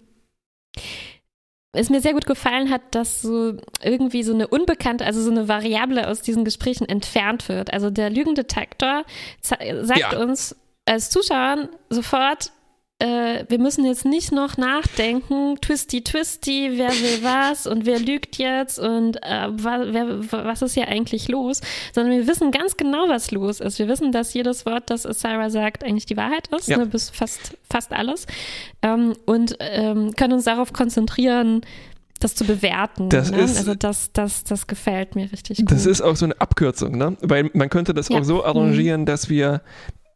[1.72, 5.46] es mir sehr gut gefallen hat, dass so irgendwie so eine unbekannte, also so eine
[5.46, 7.72] Variable aus diesen Gesprächen entfernt wird.
[7.72, 9.04] Also der Lügendetektor
[9.42, 10.18] sagt Ja.
[10.18, 12.50] uns als Zuschauern sofort,
[13.00, 18.38] äh, wir müssen jetzt nicht noch nachdenken, twisty twisty, wer will was und wer lügt
[18.38, 21.60] jetzt und äh, wa, wer, wa- was ist hier eigentlich los,
[21.94, 23.78] sondern wir wissen ganz genau, was los ist.
[23.78, 26.78] Wir wissen, dass jedes Wort, das Sarah sagt, eigentlich die Wahrheit ist, Ja.
[26.78, 28.26] ne, bis fast, fast alles
[28.82, 31.60] ähm, und ähm, können uns darauf konzentrieren,
[32.20, 33.10] das zu bewerten.
[33.10, 33.38] Das ne?
[33.42, 35.70] ist- also das, das, das gefällt mir richtig gut.
[35.70, 37.16] Das ist auch so eine Abkürzung, ne?
[37.20, 38.18] Weil man könnte das Ja.
[38.18, 39.62] Auch so arrangieren, dass wir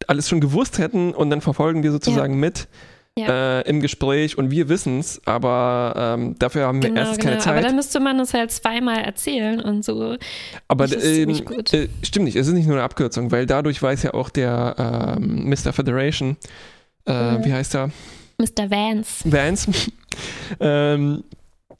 [0.09, 2.67] alles schon gewusst hätten und dann verfolgen wir sozusagen mit
[3.17, 3.59] Ja.
[3.59, 7.29] äh, im Gespräch und wir wissen es, aber ähm, dafür haben wir Genau, erstens genau.
[7.31, 7.53] keine Zeit.
[7.53, 10.15] Aber dann müsste man es halt zweimal erzählen und so.
[10.67, 11.71] Aber Das ist ähm, gut.
[11.73, 15.15] äh, stimmt nicht, es ist nicht nur eine Abkürzung, weil dadurch weiß ja auch der
[15.19, 15.73] ähm, Mr.
[15.73, 16.37] Federation,
[17.05, 17.45] äh, Mhm.
[17.45, 17.91] wie heißt er?
[18.39, 18.71] Mr.
[18.71, 19.31] Vance.
[19.31, 19.71] Vance,
[20.59, 21.23] ähm,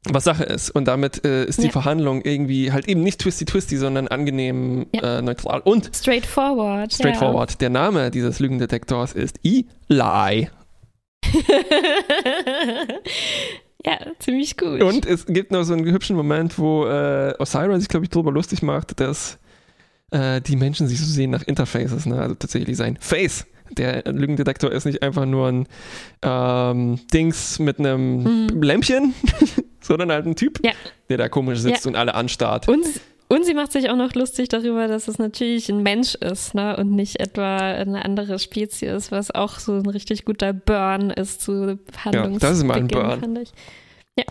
[0.10, 0.70] was Sache ist.
[0.72, 1.72] Und damit äh, ist die Ja.
[1.72, 5.20] Verhandlung irgendwie halt eben nicht twisty-twisty, sondern angenehm Ja.
[5.20, 5.62] äh, neutral.
[5.62, 6.94] Und Straightforward.
[6.94, 7.62] straightforward.
[7.62, 9.66] Der Name dieses Lügendetektors ist Eli.
[9.90, 10.30] Ja.
[13.86, 14.82] ja, ziemlich gut.
[14.84, 18.32] Und es gibt noch so einen hübschen Moment, wo äh, Osira sich, glaube ich, darüber
[18.32, 19.38] lustig macht, dass
[20.12, 22.20] äh, die Menschen sich so sehen nach Interfaces, ne?
[22.20, 23.46] also tatsächlich sein Face.
[23.72, 25.68] Der Lügendetektor ist nicht einfach nur ein
[26.22, 28.62] ähm, Dings mit einem Mhm.
[28.62, 29.14] Lämpchen,
[29.84, 30.72] sondern halt ein Typ, Ja.
[31.10, 32.68] der da komisch sitzt und alle anstarrt.
[32.68, 32.86] Und,
[33.30, 36.76] und sie macht sich auch noch lustig darüber, dass es natürlich ein Mensch ist, ne?
[36.78, 41.80] Und nicht etwa eine andere Spezies, was auch so ein richtig guter Burn ist zu
[42.04, 43.20] Handlungs das ist mal ein Burn.
[43.20, 43.52] fand ich.
[44.18, 44.26] Ja.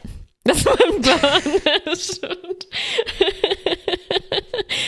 [0.45, 2.67] Das ist mal ein Burn, das stimmt.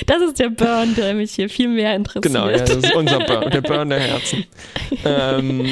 [0.06, 2.24] Das ist der Burn, der mich hier viel mehr interessiert.
[2.24, 4.44] Genau, ja, das ist unser Burn, der Burn der Herzen.
[5.04, 5.64] ähm,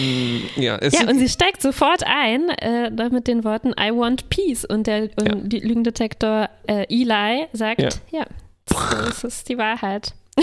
[0.57, 4.87] ja, Ja, und sie steigt sofort ein äh, mit den Worten I want peace und
[4.87, 5.35] der und Ja.
[5.37, 7.80] die Lügendetektor äh, Eli sagt,
[8.11, 8.12] Ja.
[8.20, 8.26] ja,
[9.14, 10.12] so ist die Wahrheit.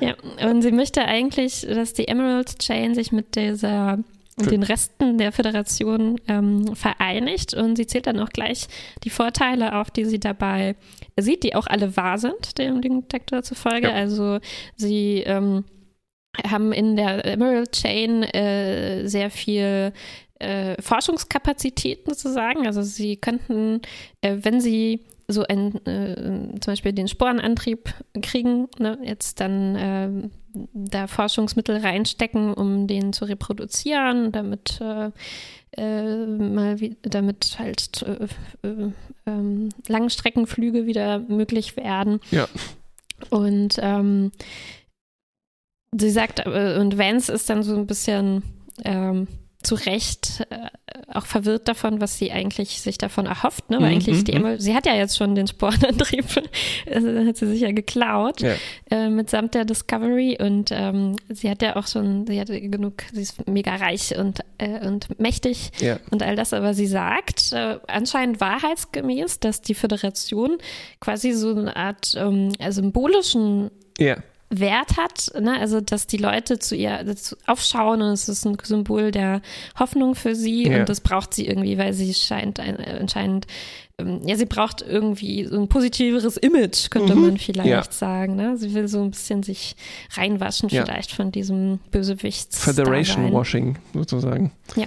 [0.00, 0.14] ja,
[0.48, 3.98] und sie möchte eigentlich, dass die Emerald Chain sich mit dieser
[4.44, 8.68] Für- den Resten der Föderation ähm, vereinigt und sie zählt dann auch gleich
[9.04, 10.76] die Vorteile auf, die sie dabei
[11.18, 13.88] sieht, die auch alle wahr sind, dem Lügendetektor zufolge.
[13.88, 13.94] Ja.
[13.94, 14.38] Also
[14.76, 15.64] sie ähm,
[16.48, 19.92] haben in der Emerald Chain äh, sehr viel
[20.38, 22.66] äh, Forschungskapazitäten sozusagen.
[22.66, 23.80] Also sie könnten,
[24.20, 30.28] äh, wenn sie so ein, äh, zum Beispiel den Sporenantrieb kriegen, ne, jetzt dann äh,
[30.72, 35.10] da Forschungsmittel reinstecken, um den zu reproduzieren, damit äh,
[35.76, 38.26] äh mal wie, damit halt äh,
[38.66, 38.92] äh,
[39.26, 42.20] ähm, Langstreckenflüge wieder möglich werden.
[42.30, 42.48] Ja.
[43.30, 44.32] Und ähm,
[45.96, 48.42] sie sagt, und Vance ist dann so ein bisschen
[48.84, 49.26] ähm,
[49.62, 50.68] zu Recht äh,
[51.12, 53.78] auch verwirrt davon, was sie eigentlich sich davon erhofft, ne?
[53.80, 54.60] Weil mhm, eigentlich die mhm.
[54.60, 56.24] sie hat ja jetzt schon den Sporenantrieb,
[56.92, 58.54] also hat sie sich ja geklaut ja.
[58.90, 63.22] Äh, mitsamt der Discovery und ähm, sie hat ja auch schon, sie hatte genug, sie
[63.22, 65.98] ist mega reich und, äh, und mächtig ja.
[66.10, 70.58] und all das, aber sie sagt äh, anscheinend wahrheitsgemäß, dass die Föderation
[71.00, 74.18] quasi so eine Art ähm, symbolischen ja
[74.50, 75.58] Wert hat, ne?
[75.60, 77.04] also dass die Leute zu ihr
[77.46, 79.42] aufschauen und es ist ein Symbol der
[79.78, 80.80] Hoffnung für sie ja.
[80.80, 83.46] und das braucht sie irgendwie, weil sie scheint ein, anscheinend,
[83.98, 87.22] ähm, ja, sie braucht irgendwie so ein positiveres Image, könnte mhm.
[87.22, 87.82] man vielleicht ja.
[87.90, 88.36] sagen.
[88.36, 88.56] Ne?
[88.56, 89.76] Sie will so ein bisschen sich
[90.12, 90.84] reinwaschen ja.
[90.84, 92.64] vielleicht von diesem Bösewichts.
[92.64, 94.52] Federation Washing sozusagen.
[94.76, 94.86] Ja.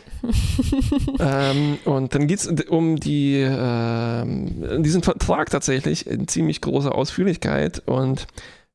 [1.52, 4.26] ähm, und dann geht es um die, äh,
[4.82, 8.26] diesen Vertrag tatsächlich in ziemlich großer Ausführlichkeit und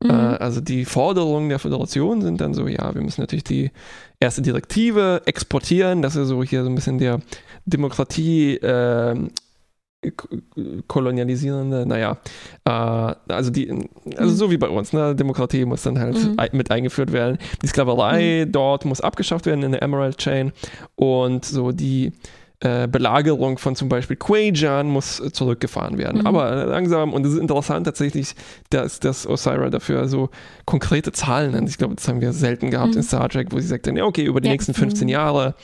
[0.03, 0.11] Mhm.
[0.11, 3.71] Äh, also die Forderungen der Föderation sind dann so, ja, wir müssen natürlich die
[4.21, 7.21] erste Direktive exportieren, das ist so hier so ein bisschen der
[7.65, 9.29] Demokratie äh,
[10.87, 12.19] kolonialisierende, naja,
[12.65, 13.71] äh, also die,
[14.17, 14.37] also mhm.
[14.37, 16.37] so wie bei uns, ne, Demokratie muss dann halt mhm.
[16.53, 17.39] mit eingeführt werden.
[17.63, 18.53] Die Sklaverei mhm.
[18.53, 20.53] dort muss abgeschafft werden in der Emerald Chain
[20.95, 22.13] und so die
[22.61, 26.23] äh, Belagerung von zum Beispiel Quajan muss äh, zurückgefahren werden.
[26.23, 26.27] Mhm.
[26.27, 28.35] Aber langsam, und es ist interessant tatsächlich,
[28.71, 30.31] dass, dass Osira dafür so
[30.65, 31.69] konkrete Zahlen nennt.
[31.69, 32.99] Ich glaube, das haben wir selten gehabt mhm.
[32.99, 34.53] in Star Trek, wo sie sagt, ja, okay, über die ja.
[34.53, 35.55] nächsten 15 Jahre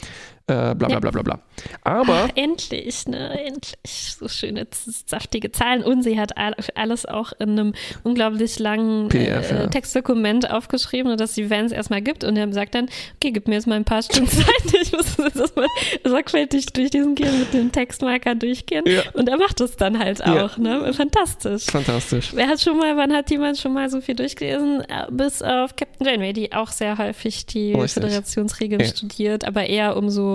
[0.49, 1.38] äh, bla bla bla bla bla.
[1.84, 2.24] Aber.
[2.24, 3.45] Ach, endlich, ne?
[3.45, 4.16] Endlich.
[4.18, 5.84] So schöne, saftige Zahlen.
[5.84, 9.66] Und sie hat alles auch in einem unglaublich langen PDF, äh, ja.
[9.68, 12.24] Textdokument aufgeschrieben, dass die Vans erstmal gibt.
[12.24, 12.86] Und er sagt dann,
[13.16, 14.47] okay, gib mir jetzt mal ein paar Stunden Zeit.
[14.82, 15.68] Ich muss das erstmal
[16.05, 18.84] sorgfältig durch diesen Gehen mit dem Textmarker durchgehen.
[18.86, 19.03] Ja.
[19.12, 20.59] Und er macht es dann halt auch, ja.
[20.59, 20.93] ne?
[20.93, 21.66] Fantastisch.
[21.66, 22.32] Fantastisch.
[22.34, 24.80] Wer hat schon mal, wann hat jemand schon mal so viel durchgelesen?
[24.82, 28.03] Äh, bis auf Captain Janeway, die auch sehr häufig die Richtig.
[28.03, 30.32] Föderationsregeln studiert, aber eher um so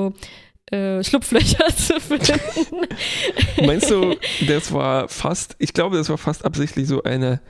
[0.72, 2.40] äh, Schlupflöcher zu finden.
[3.66, 4.16] Meinst du,
[4.48, 7.42] das war fast, ich glaube, das war fast absichtlich so eine,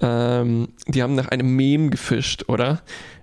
[0.00, 2.82] ähm, die haben nach einem Meme gefischt, oder?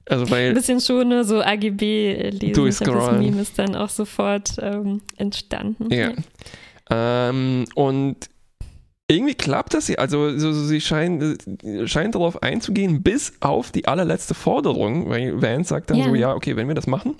[0.10, 2.54] Also weil Ein bisschen schon ne, so AGB lesen.
[2.54, 3.00] Durchscrollen.
[3.00, 5.92] Das Meme ist dann auch sofort ähm, entstanden.
[5.94, 6.12] Ja.
[6.12, 7.30] ja.
[7.30, 8.30] Ähm, und
[9.12, 10.00] irgendwie klappt das hier.
[10.00, 11.38] Also so, so, sie scheinen,
[11.86, 16.06] scheinen darauf einzugehen, bis auf die allerletzte Forderung, weil Vance sagt dann ja.
[16.06, 17.16] so, ja, okay, wenn wir das machen,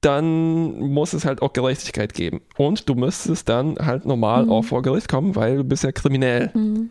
[0.00, 2.40] dann muss es halt auch Gerechtigkeit geben.
[2.56, 4.52] Und du müsstest dann halt normal mhm.
[4.52, 6.50] auch vor Gericht kommen, weil du bist ja kriminell.
[6.54, 6.90] Mhm.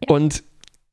[0.00, 0.14] Ja.
[0.14, 0.42] Und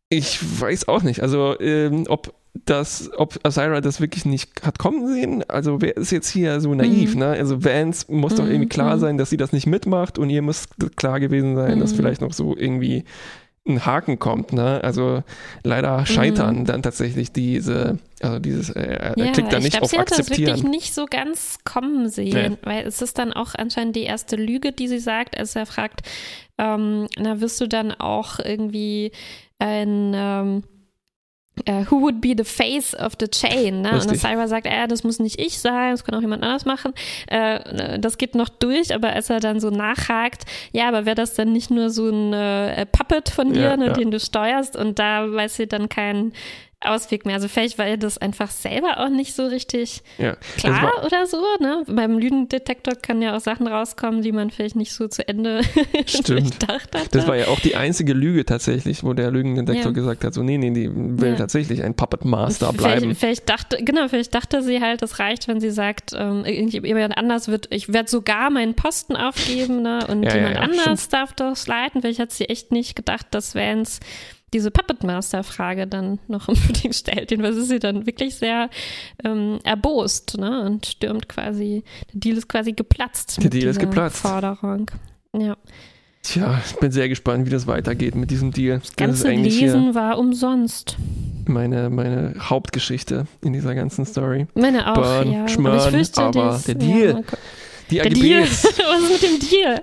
[0.10, 2.34] ich weiß auch nicht, also ähm, ob
[2.66, 5.44] das, ob Asira das wirklich nicht hat kommen sehen.
[5.48, 7.20] Also wer ist jetzt hier so naiv, mhm.
[7.20, 7.28] ne?
[7.28, 8.38] Also Vance muss mhm.
[8.38, 9.00] doch irgendwie klar mhm.
[9.00, 11.98] sein, dass sie das nicht mitmacht und ihr muss klar gewesen sein, dass mhm.
[11.98, 13.06] vielleicht noch so irgendwie
[13.70, 14.54] ein Haken kommt.
[14.54, 14.82] Ne?
[14.84, 15.24] Also
[15.64, 16.66] leider scheitern mhm.
[16.66, 20.40] dann tatsächlich diese, also dieses, äh, ja, klickt da nicht glaub, auf sie akzeptieren.
[20.42, 22.58] Ich das wirklich nicht so ganz kommen sehen, nee.
[22.64, 26.02] weil es ist dann auch anscheinend die erste Lüge, die sie sagt, als er fragt,
[26.58, 29.12] ähm, na wirst du dann auch irgendwie
[29.60, 30.64] ein ähm,
[31.68, 33.82] Uh, who would be the face of the chain?
[33.82, 33.92] Ne?
[33.92, 36.94] Und Syra sagt, äh, das muss nicht ich sein, das kann auch jemand anders machen.
[37.28, 41.34] Äh, das geht noch durch, aber als er dann so nachhakt, ja, aber wäre das
[41.34, 43.94] dann nicht nur so ein äh, Puppet von dir, ja, ne, ja.
[43.94, 46.34] den du steuerst und da weiß sie dann kein
[46.82, 47.36] Ausweg mehr.
[47.36, 51.44] Also vielleicht war ihr das einfach selber auch nicht so richtig ja, klar oder so.
[51.60, 51.84] Ne?
[51.88, 55.62] Beim Lügendetektor kann ja auch Sachen rauskommen, die man vielleicht nicht so zu Ende
[56.26, 57.14] durchdacht hat.
[57.14, 59.92] Das war ja auch die einzige Lüge tatsächlich, wo der Lügendetektor ja.
[59.92, 61.36] gesagt hat, so nee, nee, die will ja.
[61.36, 63.02] tatsächlich ein Puppet Master bleiben.
[63.02, 67.18] Vielleicht, vielleicht, dachte, genau, vielleicht dachte sie halt, es reicht, wenn sie sagt, ähm, jemand
[67.18, 70.08] anders wird, ich werde sogar meinen Posten aufgeben ne?
[70.08, 71.14] und jemand anders stimmt.
[71.14, 72.02] darf das leiten.
[72.02, 74.00] Vielleicht hat sie echt nicht gedacht, dass Vance
[74.54, 77.32] diese Puppet Master Frage dann noch unbedingt stellt.
[77.32, 78.70] Jedenfalls ist sie dann wirklich sehr
[79.24, 80.66] ähm, erbost ne?
[80.66, 81.84] und stürmt quasi,
[82.14, 83.42] der Deal ist quasi geplatzt.
[83.42, 84.18] Der Deal ist geplatzt.
[84.18, 84.90] Forderung.
[85.34, 85.58] Ja.
[86.22, 88.80] Tja, ich bin sehr gespannt, wie das weitergeht mit diesem Deal.
[88.80, 90.98] Das ganze Lesen war umsonst.
[91.46, 94.46] Meine, meine Hauptgeschichte in dieser ganzen Story.
[94.54, 95.48] Meine auch, Burn, ja.
[95.48, 95.80] Schmörn,
[96.16, 97.10] aber, aber der Deal.
[97.10, 97.38] Ja,
[97.90, 98.42] die der Deal.
[98.44, 99.82] Was ist mit dem Deal?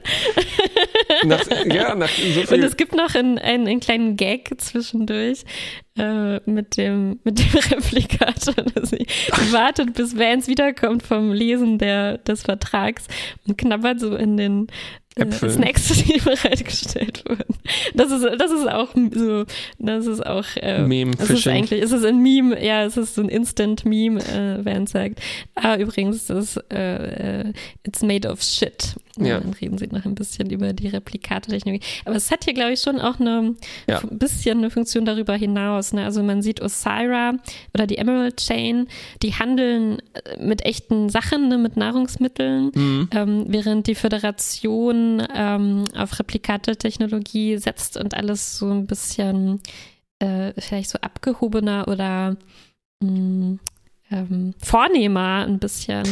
[1.24, 2.54] nach, ja, nach so viel.
[2.54, 5.44] Und es gibt noch einen, einen, einen kleinen Gag zwischendurch.
[5.97, 8.55] Äh, mit dem, mit dem Replikator.
[8.82, 9.07] Sie
[9.53, 13.07] wartet, bis Vance wiederkommt vom Lesen der, des Vertrags
[13.47, 14.66] und knabbert so in den
[15.16, 15.30] äh.
[15.32, 17.55] Snacks, die bereitgestellt wurden.
[17.94, 19.44] Das ist, das ist auch so,
[19.78, 23.14] das ist auch, äh, Meme es ist eigentlich, es ist ein Meme, ja, es ist
[23.14, 25.20] so ein Instant-Meme, äh, Van sagt.
[25.55, 27.53] Ah, übrigens, das, äh, äh,
[27.84, 28.94] it's made of shit.
[29.18, 29.40] Ja.
[29.40, 31.82] Dann reden sie noch ein bisschen über die Replikatentechnologie.
[32.05, 33.55] Aber es hat hier, glaube ich, schon auch eine,
[33.88, 34.01] Ja.
[34.01, 35.86] ein bisschen eine Funktion darüber hinaus.
[35.93, 36.05] Ne?
[36.05, 37.34] Also man sieht Osira
[37.74, 38.89] oder die Emerald Chain,
[39.22, 41.59] die handeln äh, mit echten Sachen, ne?
[41.59, 43.09] mit Nahrungsmitteln, Mhm.
[43.12, 49.61] ähm, während die Föderation ähm, auf Replikatetechnologie setzt und alles so ein bisschen
[50.18, 52.37] äh, vielleicht so abgehobener oder
[53.03, 53.59] mh,
[54.11, 56.05] ähm, vornehmer ein bisschen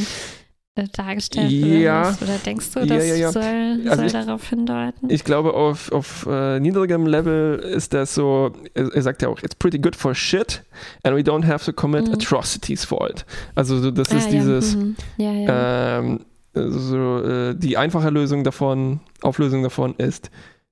[0.93, 2.17] dargestellt Ja.
[2.21, 3.31] Oder denkst du, das ja, ja.
[3.33, 3.43] soll,
[3.85, 5.09] Also soll ich- darauf hindeuten?
[5.09, 9.41] Ich glaube, auf, auf äh, niedrigem Level ist das so, er, er sagt ja auch,
[9.43, 10.63] it's pretty good for shit
[11.05, 12.15] and we don't have to commit Mhm.
[12.15, 13.25] atrocities for it.
[13.55, 14.77] Also so, das ist Ah, dieses,
[15.17, 16.21] Ja, mhm.
[16.57, 20.31] ähm, so, äh, die einfache Lösung davon, Auflösung davon ist,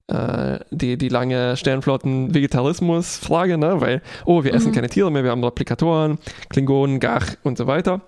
[0.09, 3.81] äh, die, die lange Sternflotten-Vegetarismus-Frage, ne?
[3.81, 4.75] weil, oh, wir essen Mhm.
[4.75, 6.19] keine Tiere mehr, wir haben Replikatoren,
[6.51, 8.01] Klingonen, Gach und so weiter.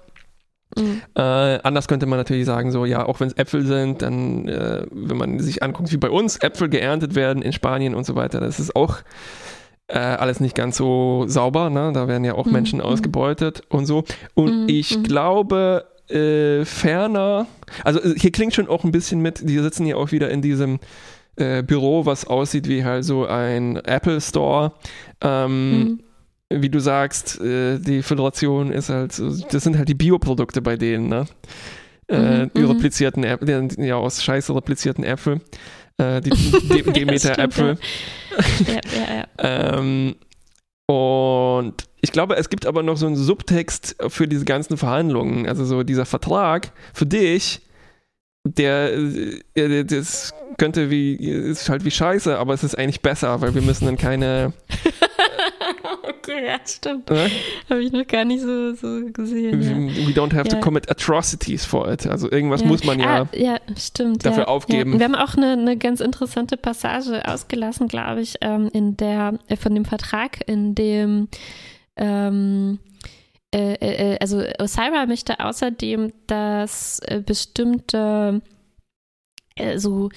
[0.79, 1.03] Mhm.
[1.15, 1.21] Äh,
[1.63, 5.17] anders könnte man natürlich sagen, so, ja, auch wenn es Äpfel sind, dann, äh, wenn
[5.17, 8.61] man sich anguckt, wie bei uns Äpfel geerntet werden in Spanien und so weiter, das
[8.61, 8.99] ist auch
[9.89, 11.93] äh, alles nicht ganz so sauber, ne?
[11.93, 12.87] da werden ja auch Mhm, Menschen mhm.
[12.87, 14.05] ausgebeutet und so.
[14.35, 15.03] Und Mhm, ich mhm.
[15.03, 17.47] glaube, äh, ferner,
[17.83, 20.43] also äh, hier klingt schon auch ein bisschen mit, die sitzen ja auch wieder in
[20.43, 20.81] diesem
[21.37, 24.73] äh, Büro, was aussieht wie halt so ein Apple Store.
[25.21, 26.01] Ähm, Mhm.
[26.63, 30.77] Wie du sagst, äh, die Föderation ist halt, so, das sind halt die Bioprodukte bei
[30.77, 31.27] denen, ne?
[32.09, 32.71] Äh, Mhm, die mhm.
[32.71, 35.41] replizierten Äpfel, ja, aus scheiße replizierten Äpfel.
[35.97, 36.31] Äh, die
[36.69, 37.79] De Demeter-Äpfel.
[38.67, 39.79] Ja, ja, ja.
[39.79, 40.17] Ähm,
[40.87, 45.47] und ich glaube, es gibt aber noch so einen Subtext für diese ganzen Verhandlungen.
[45.47, 47.63] Also so dieser Vertrag für dich,
[48.45, 53.41] der, äh, der das könnte wie, ist halt wie scheiße, aber es ist eigentlich besser,
[53.41, 54.53] weil wir müssen dann keine,
[56.39, 57.11] ja, stimmt.
[57.11, 57.31] ne?
[57.71, 59.61] Habe ich noch gar nicht so, so gesehen.
[59.63, 60.07] Ja.
[60.07, 60.61] we don't have to Ja.
[60.63, 62.07] commit atrocities for it.
[62.07, 62.67] Also irgendwas Ja.
[62.67, 64.25] muss man ja, Ah, ja, stimmt.
[64.25, 64.93] dafür ja, aufgeben.
[64.95, 64.99] Ja.
[64.99, 69.57] Wir haben auch eine, eine ganz interessante Passage ausgelassen, glaube ich, ähm, in der, äh,
[69.57, 71.29] von dem Vertrag, in dem
[71.97, 72.79] ähm,
[73.55, 78.43] äh, äh, also Osira möchte außerdem, dass äh, bestimmte
[79.55, 80.09] äh, so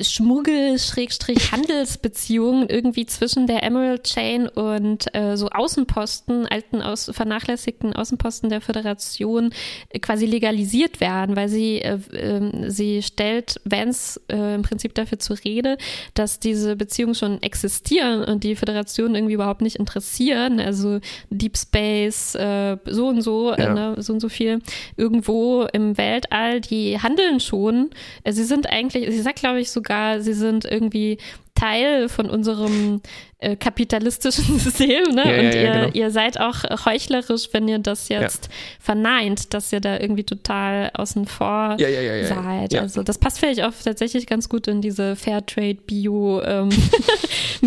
[0.00, 8.60] Schmuggel-Handelsbeziehungen irgendwie zwischen der Emerald Chain und äh, so Außenposten, alten aus, vernachlässigten Außenposten der
[8.60, 9.50] Föderation
[9.90, 15.18] äh, quasi legalisiert werden, weil sie, äh, ähm, sie stellt Vance äh, im Prinzip dafür
[15.18, 15.76] zur Rede,
[16.14, 20.60] dass diese Beziehungen schon existieren und die Föderation irgendwie überhaupt nicht interessieren.
[20.60, 23.56] Also Deep Space, äh, so und so, Ja.
[23.56, 24.60] äh, ne, so und so viel
[24.96, 27.90] irgendwo im Weltall, die handeln schon.
[28.28, 31.18] Sie sind eigentlich, sie sagt, glaube ich, sogar, sie sind irgendwie
[31.54, 33.00] Teil von unserem
[33.38, 35.22] äh, kapitalistischen System, ne?
[35.24, 35.88] Ja, ja, und ja, ihr, genau.
[35.94, 41.26] ihr seid auch heuchlerisch, wenn ihr das jetzt verneint, dass ihr da irgendwie total außen
[41.26, 42.26] vor ja, ja, ja, ja.
[42.26, 42.72] seid.
[42.74, 42.80] ja.
[42.82, 46.68] Also das passt vielleicht auch tatsächlich ganz gut in diese Fairtrade Bio ähm,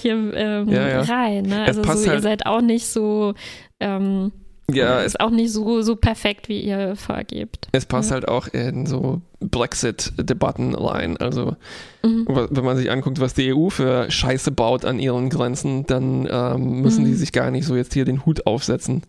[0.00, 1.02] hier ähm, Ja, ja.
[1.02, 1.44] rein.
[1.44, 1.64] Ne?
[1.64, 3.34] Also so, ihr halt- seid auch nicht so
[3.78, 4.32] ähm,
[4.74, 7.68] ja, ist auch nicht so, so perfekt, wie ihr vorgebt.
[7.72, 11.16] es passt halt auch in so Brexit-Debatten rein.
[11.16, 11.56] Also
[12.02, 12.26] Mhm.
[12.50, 16.80] wenn man sich anguckt, was die EU für Scheiße baut an ihren Grenzen, dann ähm,
[16.82, 17.16] müssen die Mhm.
[17.16, 19.02] sich gar nicht so jetzt hier den Hut aufsetzen.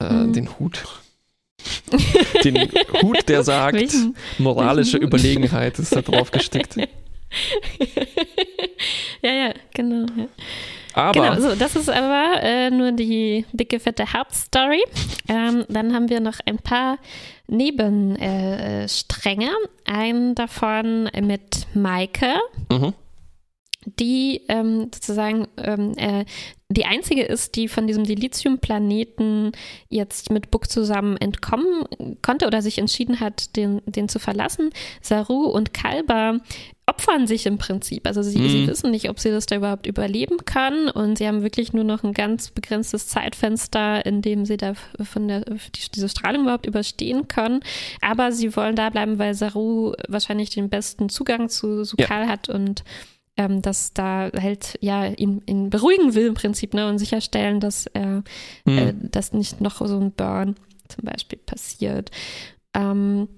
[0.00, 0.32] Äh, Mhm.
[0.32, 0.84] Den Hut.
[2.42, 2.56] Den
[3.02, 4.16] Hut, der sagt, Welchen?
[4.38, 5.06] moralische welchen?
[5.06, 6.76] Überlegenheit ist da drauf gestickt.
[9.22, 10.06] ja, ja, genau.
[10.16, 10.26] Ja.
[10.94, 14.82] Aber Genau, so, das ist aber äh, nur die dicke, fette Hauptstory.
[15.28, 16.98] Ähm, dann haben wir noch ein paar
[17.46, 19.46] Nebenstränge.
[19.46, 19.90] Äh.
[19.90, 22.34] Einen davon mit Maike,
[22.70, 22.94] mhm.
[23.98, 26.24] die ähm, sozusagen ähm, äh,
[26.72, 29.52] die einzige ist, die von diesem Dilithium-Planeten
[29.88, 31.84] jetzt mit Buck zusammen entkommen
[32.22, 34.70] konnte oder sich entschieden hat, den, den zu verlassen.
[35.02, 36.38] Saru und Kalba
[36.92, 38.06] opfern sich im Prinzip.
[38.06, 38.48] Also sie, Mhm.
[38.48, 41.84] sie wissen nicht, ob sie das da überhaupt überleben können und sie haben wirklich nur
[41.84, 46.66] noch ein ganz begrenztes Zeitfenster, in dem sie da von der die, diese Strahlung überhaupt
[46.66, 47.60] überstehen können.
[48.00, 51.84] Aber sie wollen da bleiben, weil Saru wahrscheinlich den besten Zugang zu Ja.
[51.84, 52.84] Sukal hat und
[53.38, 57.86] ähm, dass da halt ja ihn, ihn beruhigen will im Prinzip ne, und sicherstellen, dass
[57.86, 58.22] er
[58.66, 58.78] Hm.
[58.78, 60.56] äh, dass nicht noch so ein Burn
[60.88, 62.10] zum Beispiel passiert.
[62.74, 63.28] Ähm,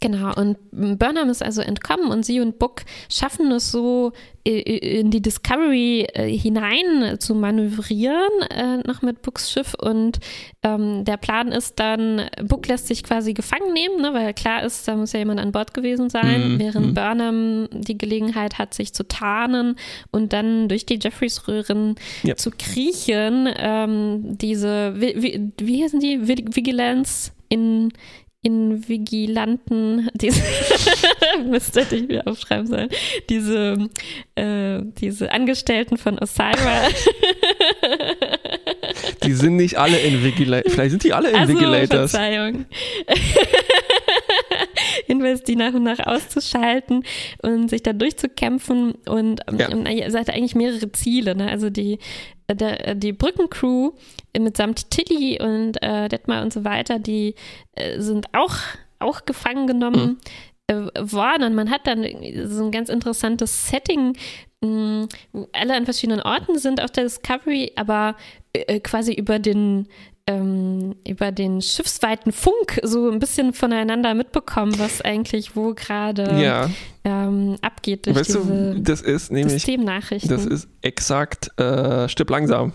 [0.00, 4.12] Genau, und Burnham ist also entkommen und sie und Book schaffen es so
[4.44, 9.74] in die Discovery äh, hinein zu manövrieren, äh, noch mit Books Schiff.
[9.74, 10.20] Und
[10.62, 14.88] ähm, der Plan ist dann, Book lässt sich quasi gefangen nehmen, ne, weil klar ist,
[14.88, 16.58] da muss ja jemand an Bord gewesen sein, mhm.
[16.60, 16.94] während mhm.
[16.94, 19.76] Burnham die Gelegenheit hat, sich zu tarnen
[20.12, 22.36] und dann durch die Jeffreys-Röhren ja.
[22.36, 23.48] zu kriechen.
[23.54, 26.26] Ähm, diese, wie, wie, wie heißen die?
[26.26, 27.92] Vigilance in
[28.42, 30.42] in Vigilanten, diese
[31.44, 32.88] müsste ich mir aufschreiben sollen,
[33.28, 33.88] diese,
[34.36, 36.88] äh, diese Angestellten von Osira.
[39.24, 40.72] Die sind nicht alle in Vigilators.
[40.72, 42.10] Vielleicht sind die alle in also, Vigilators.
[42.10, 42.64] Verzeihung.
[45.06, 47.04] Hinweis, die nach und nach auszuschalten
[47.42, 48.92] und sich da durchzukämpfen.
[49.06, 49.70] Und ja.
[49.70, 51.34] ähm, es hat eigentlich mehrere Ziele.
[51.34, 51.50] Ne?
[51.50, 51.98] Also die,
[52.50, 53.92] der, die Brückencrew
[54.36, 57.34] mitsamt Tilly und äh, Detmar und so weiter, die
[57.72, 58.54] äh, sind auch,
[58.98, 60.18] auch gefangen genommen.
[60.70, 60.90] Mhm.
[61.00, 62.04] worden und man hat dann
[62.44, 64.18] so ein ganz interessantes Setting,
[64.60, 68.16] mh, wo alle an verschiedenen Orten sind auf der Discovery, aber
[68.52, 69.88] äh, quasi über den
[70.28, 76.70] ähm, über den schiffsweiten Funk so ein bisschen voneinander mitbekommen, was eigentlich wo gerade ja.
[77.04, 80.28] ähm, abgeht weißt du, das ist nämlich, Systemnachrichten.
[80.28, 82.74] Das ist exakt äh, Stipp langsam.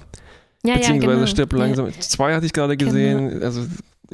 [0.66, 1.28] Ja, Beziehungsweise ja, genau.
[1.28, 2.00] Stipp langsam.
[2.00, 3.30] Zwei hatte ich gerade gesehen.
[3.30, 3.46] Genau.
[3.46, 3.66] Also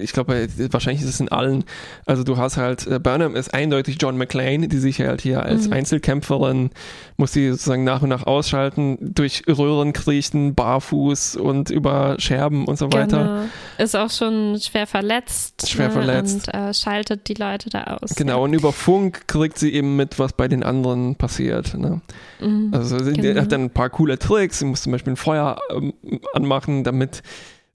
[0.01, 1.63] ich glaube, wahrscheinlich ist es in allen.
[2.05, 5.67] Also du hast halt, äh, Burnham ist eindeutig John McClane, die sich halt hier als
[5.67, 5.73] mhm.
[5.73, 6.71] Einzelkämpferin,
[7.17, 12.77] muss sie sozusagen nach und nach ausschalten, durch Röhren kriechen, barfuß und über Scherben und
[12.77, 13.23] so weiter.
[13.23, 13.83] Genau.
[13.83, 15.69] Ist auch schon schwer verletzt.
[15.69, 15.93] Schwer ne?
[15.93, 16.47] verletzt.
[16.47, 18.15] Und äh, schaltet die Leute da aus.
[18.15, 18.43] Genau, ja.
[18.43, 21.77] und über Funk kriegt sie eben mit, was bei den anderen passiert.
[21.77, 22.01] Ne?
[22.39, 23.41] Mhm, also sie genau.
[23.41, 24.59] hat dann ein paar coole Tricks.
[24.59, 25.93] Sie muss zum Beispiel ein Feuer ähm,
[26.33, 27.21] anmachen, damit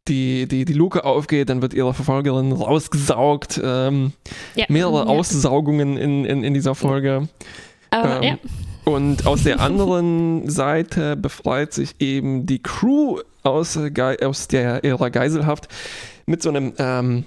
[0.08, 3.60] die, die, die Luke aufgeht, dann wird ihre Verfolgerin rausgesaugt.
[3.62, 4.12] Ähm,
[4.54, 4.66] ja.
[4.68, 5.06] Mehrere ja.
[5.06, 7.28] Aussaugungen in, in, in dieser Folge.
[7.90, 8.38] Aber, ähm, ja.
[8.84, 13.78] Und aus der anderen Seite befreit sich eben die Crew aus,
[14.22, 15.68] aus der ihrer Geiselhaft
[16.26, 17.24] mit so einem ähm,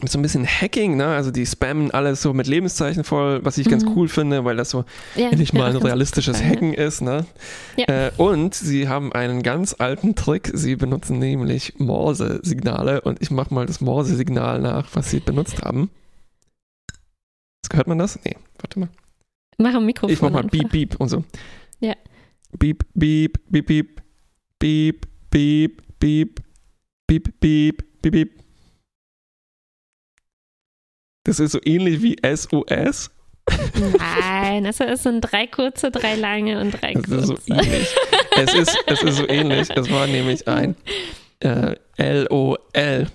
[0.00, 1.06] mit so ein bisschen Hacking, ne?
[1.06, 3.70] Also die spammen alles so mit Lebenszeichen voll, was ich mhm.
[3.70, 4.84] ganz cool finde, weil das so
[5.14, 6.84] ja, endlich mal ein realistisches cool, Hacken ja.
[6.84, 7.26] ist, ne?
[7.76, 7.84] Ja.
[7.86, 10.50] Äh, und sie haben einen ganz alten Trick.
[10.52, 15.90] Sie benutzen nämlich Morse-Signale und ich mache mal das Morse-Signal nach, was sie benutzt haben.
[17.72, 18.18] Hört man das?
[18.24, 18.88] Nee, warte mal.
[19.58, 20.12] Mach am Mikrofon.
[20.12, 20.44] Ich mach mal.
[20.44, 21.24] Beep, Beep und so.
[21.80, 21.94] Ja.
[22.58, 24.02] Beep, Beep, Beep, Beep.
[24.58, 26.40] Beep, Beep, Beep.
[27.06, 28.43] Beep, Beep, Beep, Beep.
[31.24, 33.10] Das ist so ähnlich wie SOS.
[33.98, 37.16] Nein, also es sind drei kurze, drei lange und drei kurze.
[37.16, 37.94] Es ist so ähnlich.
[38.36, 39.68] es, ist, es ist so ähnlich.
[39.74, 40.76] Es war nämlich ein
[41.40, 42.58] äh, LOL.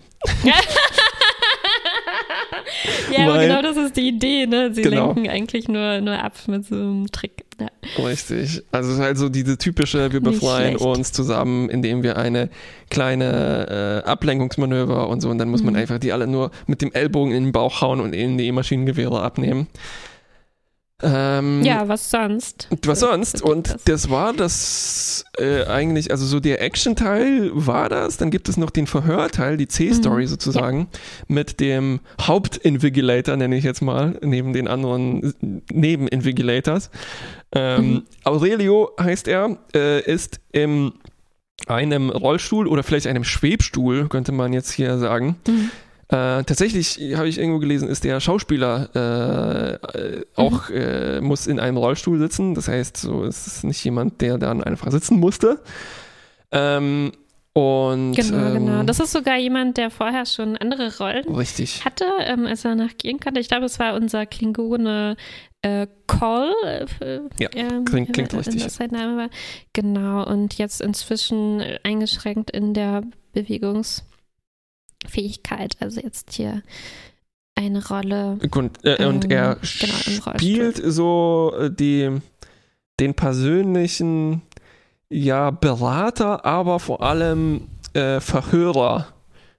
[3.12, 4.74] ja, aber genau das ist die Idee, ne?
[4.74, 5.14] Sie genau.
[5.14, 7.46] lenken eigentlich nur, nur ab mit so einem Trick.
[7.60, 7.68] Ja.
[8.04, 8.64] Richtig.
[8.72, 12.50] Also es ist halt so diese typische, wir befreien uns zusammen, indem wir eine
[12.90, 15.68] kleine äh, Ablenkungsmanöver und so und dann muss mhm.
[15.68, 18.48] man einfach die alle nur mit dem Ellbogen in den Bauch hauen und ihnen die
[18.48, 19.68] E-Maschinengewehre abnehmen.
[21.02, 22.68] Ähm, ja, was sonst?
[22.84, 23.42] Was sonst?
[23.42, 28.18] Und das war das äh, eigentlich, also so der Action-Teil war das.
[28.18, 30.28] Dann gibt es noch den Verhörteil, die C-Story mhm.
[30.28, 31.00] sozusagen, ja.
[31.30, 35.34] mit dem Haupt-Invigilator, nenne ich jetzt mal, neben den anderen
[35.72, 36.90] Neben-Invigilators.
[37.54, 38.04] Ähm, mhm.
[38.24, 40.94] Aurelio heißt er, äh, ist im
[41.68, 45.36] einem Rollstuhl oder vielleicht einem Schwebstuhl, könnte man jetzt hier sagen.
[45.48, 45.70] Mhm
[46.12, 50.76] äh, tatsächlich habe ich irgendwo gelesen, ist der Schauspieler äh, äh, auch, mhm.
[50.76, 52.56] äh, muss in einem Rollstuhl sitzen.
[52.56, 55.62] Das heißt, so ist es nicht jemand, der dann einfach sitzen musste.
[56.52, 57.12] Ähm,
[57.54, 58.84] und, genau, ähm, genau.
[58.84, 61.86] Das ist sogar jemand, der vorher schon andere Rollen richtig.
[61.86, 63.40] hatte, ähm, als er nach Gehen kannte.
[63.40, 65.16] Ich glaube, es war unser Klingone
[65.62, 66.54] äh, Call.
[67.00, 68.66] Äh, ja, ähm, klingt, klingt richtig.
[68.66, 69.30] Was sein Name war.
[69.74, 73.04] Genau, und jetzt inzwischen eingeschränkt in der
[73.36, 74.04] Bewegungs-
[75.08, 75.76] Fähigkeit.
[75.80, 76.62] Also jetzt hier
[77.56, 78.40] eine Rolle.
[78.52, 82.22] Und, äh, und ähm, er genau, spielt so äh, die,
[83.00, 84.42] den persönlichen
[85.10, 89.08] ja, Berater, aber vor allem äh, Verhörer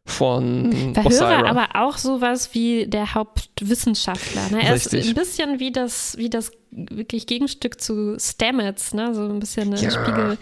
[0.06, 1.48] von Verhörer, Osira.
[1.48, 4.50] aber auch sowas wie der Hauptwissenschaftler.
[4.50, 4.62] Ne?
[4.62, 5.00] Er Richtig.
[5.00, 9.14] ist ein bisschen wie das, wie das wirklich Gegenstück zu Stamets, ne?
[9.14, 9.90] so ein bisschen ein ja.
[9.90, 10.38] Spiegel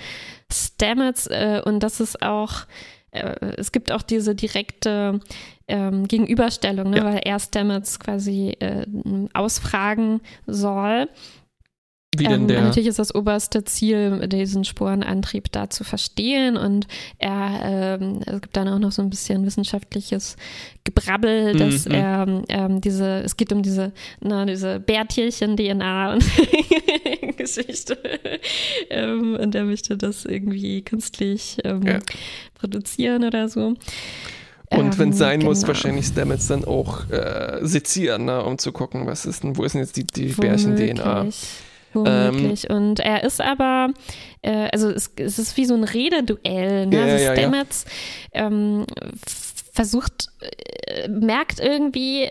[0.50, 1.26] Stamets.
[1.26, 2.66] Äh, und das ist auch
[3.10, 5.20] äh, es gibt auch diese direkte
[5.66, 7.04] ähm, Gegenüberstellung, ne, ja.
[7.04, 8.86] weil er Stamets quasi äh,
[9.34, 11.08] ausfragen soll.
[12.16, 12.62] Wie denn Ähm, der?
[12.62, 16.56] Natürlich ist das oberste Ziel, diesen Sporenantrieb da zu verstehen.
[16.56, 16.86] Und
[17.18, 20.36] er, ähm, es gibt dann auch noch so ein bisschen wissenschaftliches
[20.84, 21.94] Gebrabbel, dass Mhm.
[21.94, 26.24] er ähm, diese, es geht um diese, na, diese Bärtierchen-DNA und
[27.36, 27.98] Geschichte.
[28.88, 31.98] ähm, und er möchte das irgendwie künstlich ähm, Ja.
[32.54, 33.74] produzieren oder so.
[34.70, 35.68] Und wenn es Ähm, sein muss, genau.
[35.68, 39.72] wahrscheinlich Stamets dann auch äh, sezieren, ne, um zu gucken, was ist denn, wo ist
[39.74, 41.26] denn jetzt die, die Bärchen-DNA?
[41.92, 42.68] Womöglich.
[42.68, 42.70] Womöglich.
[42.70, 43.92] und er ist aber,
[44.42, 46.86] äh, also es, es ist wie so ein Rededuell.
[46.86, 46.96] Ne?
[46.96, 47.36] Ja, also ja, ja.
[47.36, 47.84] Stamets
[48.32, 48.84] ähm,
[49.72, 52.30] versucht, äh, merkt irgendwie,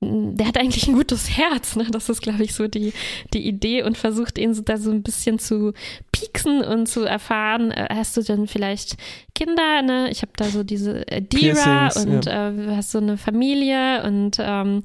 [0.00, 1.76] der hat eigentlich ein gutes Herz.
[1.76, 1.86] Ne?
[1.90, 2.92] Das ist, glaube ich, so die,
[3.32, 5.72] die Idee und versucht ihn so da so ein bisschen zu
[6.12, 8.96] pieksen und zu erfahren, äh, hast du denn vielleicht
[9.34, 9.82] Kinder?
[9.82, 10.10] Ne?
[10.10, 14.36] Ich habe da so diese äh, Dira Piercings, und äh, hast so eine Familie und
[14.40, 14.82] ähm,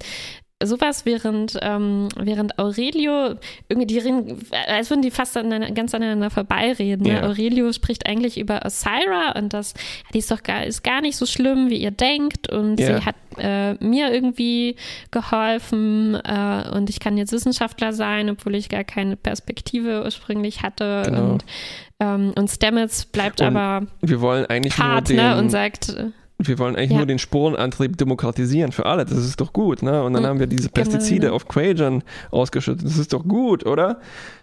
[0.62, 3.36] sowas, während, ähm, während Aurelio,
[3.70, 4.38] irgendwie die reden,
[4.68, 7.06] als würden die fast aneinander, ganz aneinander vorbeireden.
[7.06, 7.14] Ne?
[7.14, 7.24] Ja.
[7.24, 9.74] Aurelio spricht eigentlich über Osira und das,
[10.14, 13.00] die ist doch gar, ist gar nicht so schlimm, wie ihr denkt und Ja.
[13.00, 14.76] sie hat äh, mir irgendwie
[15.12, 21.04] geholfen äh, und ich kann jetzt Wissenschaftler sein, obwohl ich gar keine Perspektive ursprünglich hatte
[21.06, 21.32] Genau.
[21.32, 21.46] und,
[22.00, 25.38] ähm, und Stamets bleibt Und aber Wir wollen eigentlich hart nur den, ne?
[25.38, 26.08] und sagt, äh,
[26.42, 26.98] wir wollen eigentlich Ja.
[26.98, 29.06] nur den Sporenantrieb demokratisieren für alle.
[29.06, 30.04] Das ist doch gut, ne?
[30.04, 30.28] Und dann Mhm.
[30.28, 31.36] haben wir diese Genau, Pestizide genau.
[31.36, 32.86] auf Quagern ausgeschüttet.
[32.86, 34.00] Das ist doch gut, oder?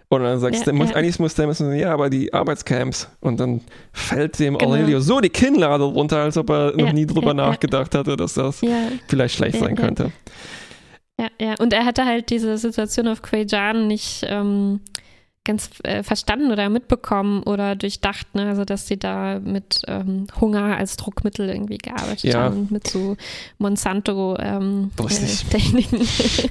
[0.08, 0.96] Und dann sagst Ja, du, muss, ja.
[0.96, 3.08] eigentlich muss Stamets sagen, ja, aber die Arbeitscamps.
[3.20, 3.60] Und dann
[3.92, 4.70] fällt dem Genau.
[4.72, 7.48] Aurelio so die Kinnlade runter, als ob er noch Ja, nie drüber ja, ja.
[7.48, 8.70] nachgedacht hatte, dass das ja,
[9.08, 9.82] vielleicht schlecht Ja, sein ja.
[9.82, 10.12] könnte.
[11.18, 11.54] Ja, ja.
[11.58, 14.80] Und er hatte halt diese Situation auf Quajan nicht ähm,
[15.46, 18.48] ganz äh, verstanden oder mitbekommen oder durchdacht, ne?
[18.48, 22.40] Also dass sie da mit ähm, Hunger als Druckmittel irgendwie gearbeitet Ja.
[22.42, 23.16] haben und mit so
[23.58, 25.86] Monsanto ähm, äh.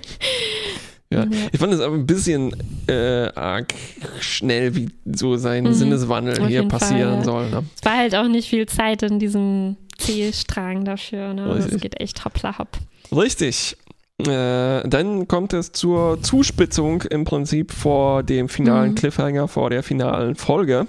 [1.11, 1.27] Ja.
[1.51, 2.51] Ich fand es aber ein bisschen
[2.88, 3.76] äh, arg
[4.19, 5.73] schnell, wie so sein Mhm.
[5.73, 7.23] Sinneswandel Auf hier jeden Fall, passieren ja.
[7.23, 7.49] soll.
[7.51, 7.63] Ne?
[7.80, 11.43] es war halt auch nicht viel Zeit in diesem C-Strang dafür, ne?
[11.59, 12.69] Es geht echt hoppla hopp.
[13.15, 13.77] Richtig.
[14.22, 18.96] Äh, dann kommt es zur Zuspitzung im Prinzip vor dem finalen Mhm.
[18.96, 20.88] Cliffhanger, vor der finalen Folge.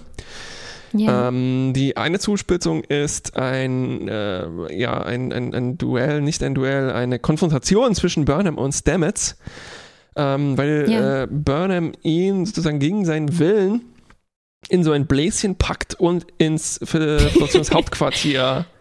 [0.93, 1.29] Ja.
[1.29, 4.47] Ähm, die eine Zuspitzung ist ein, äh,
[4.79, 9.37] ja, ein, ein, ein Duell, nicht ein Duell, eine Konfrontation zwischen Burnham und Stamets,
[10.15, 11.23] ähm, weil Ja.
[11.25, 13.83] äh, Burnham ihn sozusagen gegen seinen Willen
[14.69, 18.67] in so ein Bläschen packt und ins Föderationshauptquartier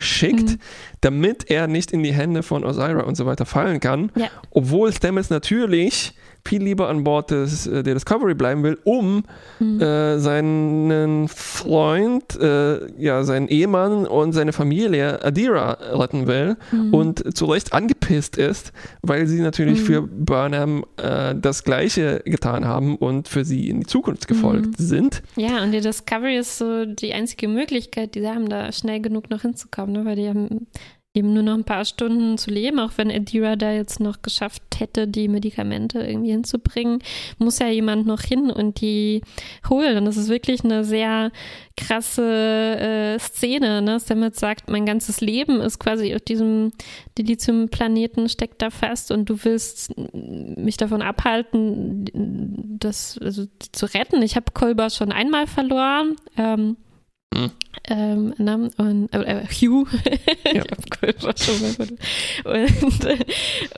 [0.00, 0.58] schickt, Mhm.
[1.02, 4.10] damit er nicht in die Hände von Osira und so weiter fallen kann.
[4.16, 4.28] Ja.
[4.50, 6.14] Obwohl Stamets natürlich
[6.46, 9.22] viel lieber an Bord des, äh, der Discovery bleiben will, um
[9.58, 9.80] Mhm.
[9.80, 16.94] äh, seinen Freund, äh, ja, seinen Ehemann und seine Familie Adira retten will Mhm.
[16.94, 18.72] und zu Recht angepisst ist,
[19.02, 19.84] weil sie natürlich Mhm.
[19.84, 24.84] für Burnham äh, das Gleiche getan haben und für sie in die Zukunft gefolgt Mhm.
[24.84, 25.22] sind.
[25.36, 29.30] Ja, und die Discovery ist so die einzige Möglichkeit, die sie haben, da schnell genug
[29.30, 30.04] noch hinzukommen, ne?
[30.04, 30.66] weil die haben
[31.12, 34.62] eben nur noch ein paar Stunden zu leben, auch wenn Adira da jetzt noch geschafft
[34.78, 37.00] hätte, die Medikamente irgendwie hinzubringen,
[37.38, 39.22] muss ja jemand noch hin und die
[39.68, 39.98] holen.
[39.98, 41.32] Und das ist wirklich eine sehr
[41.76, 43.82] krasse äh, Szene.
[43.82, 43.98] Ne?
[43.98, 46.70] Stamets sagt, mein ganzes Leben ist quasi auf diesem
[47.18, 52.04] Dilithium-Planeten steckt da fest und du willst mich davon abhalten,
[52.78, 54.22] das also, zu retten.
[54.22, 56.14] Ich habe Kolber schon einmal verloren.
[56.36, 56.76] Ähm,
[57.32, 57.52] Hm.
[57.88, 58.34] ähm,
[58.76, 59.86] und, äh, Hugh.
[60.52, 60.64] Ja.
[62.44, 63.18] Und, äh,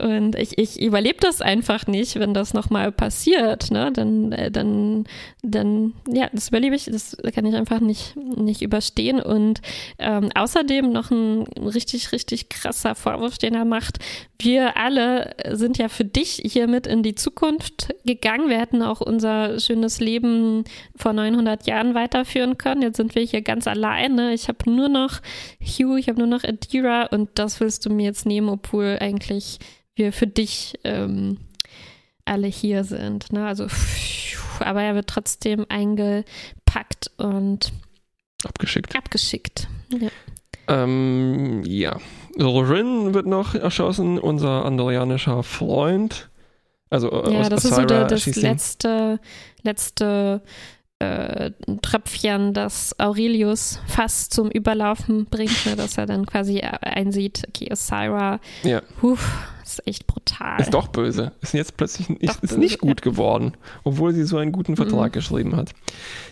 [0.01, 3.71] und ich, ich überlebe das einfach nicht, wenn das nochmal passiert.
[3.71, 3.93] Ne?
[3.93, 5.05] Dann, äh, dann,
[5.43, 9.21] dann, ja, das überlebe ich, das kann ich einfach nicht, nicht überstehen.
[9.21, 9.61] Und
[9.99, 13.99] ähm, außerdem noch ein richtig, richtig krasser Vorwurf, den er macht.
[14.43, 18.49] Wir alle sind ja für dich hiermit in die Zukunft gegangen.
[18.49, 20.65] Wir hätten auch unser schönes Leben
[20.97, 22.83] vor 900 Jahren weiterführen können.
[22.83, 24.35] Jetzt sind wir hier ganz alleine.
[24.35, 25.21] Ich habe nur noch
[25.61, 29.61] Hugh, ich habe nur noch Adira und das willst du mir jetzt nehmen, obwohl eigentlich
[29.95, 31.39] wir für dich ähm,
[32.25, 33.33] alle hier sind.
[33.33, 33.47] Ne?
[33.47, 33.69] Also,
[34.59, 37.73] aber er wird trotzdem eingepackt und
[38.45, 38.97] Abgeschickt.
[38.97, 39.69] abgeschickt.
[39.91, 40.09] Ja.
[40.69, 42.01] Ähm, ja.
[42.39, 46.31] Rin wird noch erschossen, unser andorianischer Freund.
[46.91, 49.19] Also äh, Ja, das ist so der, das letzte,
[49.63, 50.43] letzte
[50.99, 51.51] äh,
[51.83, 58.41] Tröpfchen, das Aurelius fast zum Überlaufen bringt, ne, dass er dann quasi einsieht, okay, Osira,
[58.63, 58.83] Ja.
[59.01, 60.61] huf, ist echt brutal.
[60.61, 61.33] Ist doch böse.
[61.41, 63.55] Ist jetzt plötzlich nicht, ist nicht gut geworden,
[63.85, 65.13] obwohl sie so einen guten Vertrag Mhm.
[65.13, 65.71] geschrieben hat.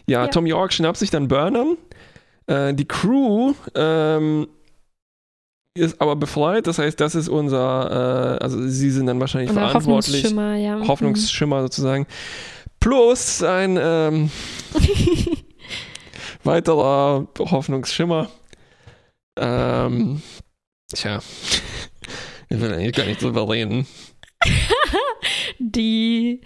[0.06, 0.28] Ja, Ja.
[0.28, 1.76] Tom York schnappt sich dann Burnham.
[2.46, 4.46] Äh, die Crew ähm,
[5.74, 6.66] ist aber befreit.
[6.66, 10.24] Das heißt, das ist unser, äh, also sie sind dann wahrscheinlich Oder verantwortlich.
[10.24, 10.86] Hoffnungsschimmer, ja.
[10.86, 12.06] Hoffnungsschimmer sozusagen.
[12.80, 14.30] Plus ein ähm,
[16.44, 18.28] weiterer Hoffnungsschimmer.
[19.38, 20.22] Ähm,
[20.92, 21.20] tja,
[22.48, 23.86] ich will eigentlich gar nicht drüber reden.
[25.58, 26.40] die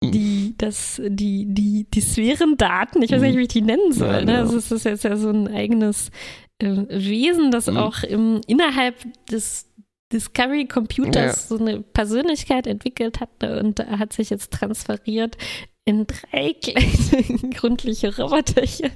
[0.00, 4.24] die, das, die, die, die Sphärendaten, ich weiß nicht, wie ich die nennen soll.
[4.24, 4.38] Ne?
[4.38, 6.12] Also es ist jetzt ja so ein eigenes
[6.58, 7.76] äh, Wesen, das mhm.
[7.76, 9.66] auch im, innerhalb des
[10.12, 11.56] Discovery Computers ja.
[11.56, 13.60] so eine Persönlichkeit entwickelt hat ne?
[13.60, 15.36] und hat sich jetzt transferiert
[15.84, 18.92] in drei kleine gründliche Roboterchen.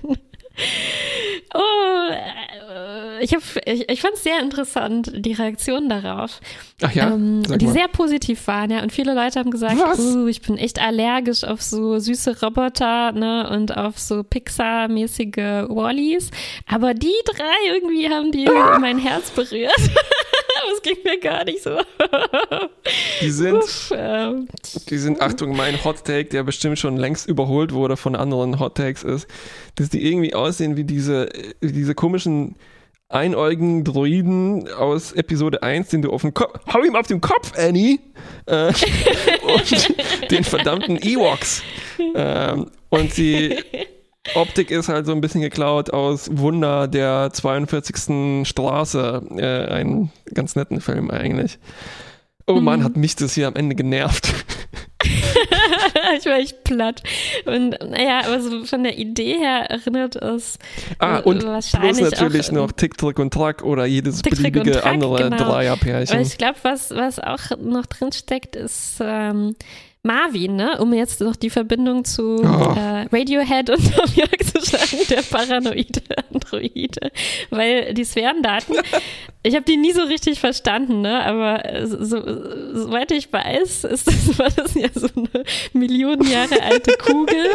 [1.55, 6.41] Oh, äh, ich, ich, ich fand es sehr interessant, die Reaktionen darauf.
[6.83, 7.09] Ach ja?
[7.11, 8.83] Ähm, die sehr positiv waren, ja.
[8.83, 13.51] Und viele Leute haben gesagt, oh, ich bin echt allergisch auf so süße Roboter ne,
[13.51, 16.31] und auf so Pixar-mäßige Wallies.
[16.66, 18.79] Aber die drei irgendwie haben die ah.
[18.79, 19.73] mein Herz berührt.
[20.70, 21.78] das ging mir gar nicht so.
[23.20, 24.48] die sind, Uff, ähm,
[24.89, 28.76] die sind, Achtung, mein Hot Take, der bestimmt schon längst überholt wurde von anderen Hot
[28.76, 29.26] Takes ist,
[29.76, 31.28] dass die irgendwie aussehen wie diese,
[31.60, 32.56] wie diese komischen
[33.12, 37.52] einäugigen Droiden aus Episode 1, den du auf den Kopf, hau ihm auf den Kopf,
[37.59, 37.98] Annie,
[38.47, 38.68] äh,
[39.55, 41.62] und den verdammten Ewoks.
[42.14, 43.59] Ähm, und die
[44.35, 48.47] Optik ist halt so ein bisschen geklaut aus Wunder der 42.
[48.47, 51.59] Straße, äh, einen ganz netten Film eigentlich.
[52.47, 52.65] Oh mhm.
[52.65, 54.32] Mann, hat mich das hier am Ende genervt.
[56.19, 57.03] ich war echt platt.
[57.47, 60.59] Und naja, aber so von der Idee her erinnert es
[60.99, 64.73] ah, und wahrscheinlich plus natürlich auch, noch Tick, Trick und Track oder jedes Tick, beliebige
[64.73, 65.36] Track, andere genau.
[65.36, 66.16] Dreierpärchen.
[66.16, 69.57] Aber ich glaube, was, was auch noch drin steckt, ist ähm,
[70.05, 70.79] Marvin, ne?
[70.81, 72.74] um jetzt noch die Verbindung zu oh.
[72.77, 76.03] äh, Radiohead und Tom York zu schlagen, der paranoide
[76.33, 77.12] Androide.
[77.51, 78.74] Weil die Sphärendaten,
[79.45, 81.24] ich habe die nie so richtig verstanden, ne?
[81.24, 82.20] aber so,
[82.74, 87.47] soweit ich weiß, ist das, war das ja so eine Millionen Jahre alte Kugel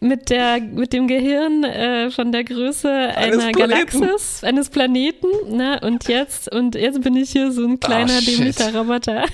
[0.00, 5.28] mit, der, mit dem Gehirn äh, von der Größe einer Galaxis, eines Planeten.
[5.48, 5.80] Ne?
[5.82, 9.24] Und, jetzt, und jetzt bin ich hier so ein kleiner, oh, dämlicher Roboter.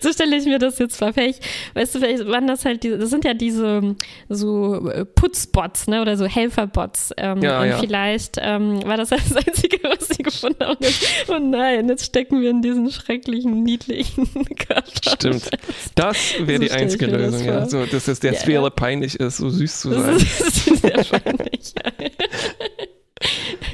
[0.00, 1.12] so stelle ich mir das jetzt vor.
[1.12, 1.42] Vielleicht,
[1.74, 3.96] weißt du, vielleicht waren das halt diese, das sind ja diese
[4.28, 7.12] so äh, Putzbots, ne, oder so Helferbots.
[7.16, 7.78] Ähm, ja, und ja.
[7.78, 10.76] vielleicht ähm, war das das Einzige, was sie gefunden haben.
[10.78, 15.10] Und, oh nein, jetzt stecken wir in diesen schrecklichen, niedlichen Körper.
[15.16, 15.50] Stimmt.
[15.94, 17.66] Das wäre so die einzige Lösung, ja.
[17.66, 20.18] So, dass es der ja, Sphäre peinlich ist, so süß zu sein.
[20.18, 21.92] Das ist sehr peinlich, ja.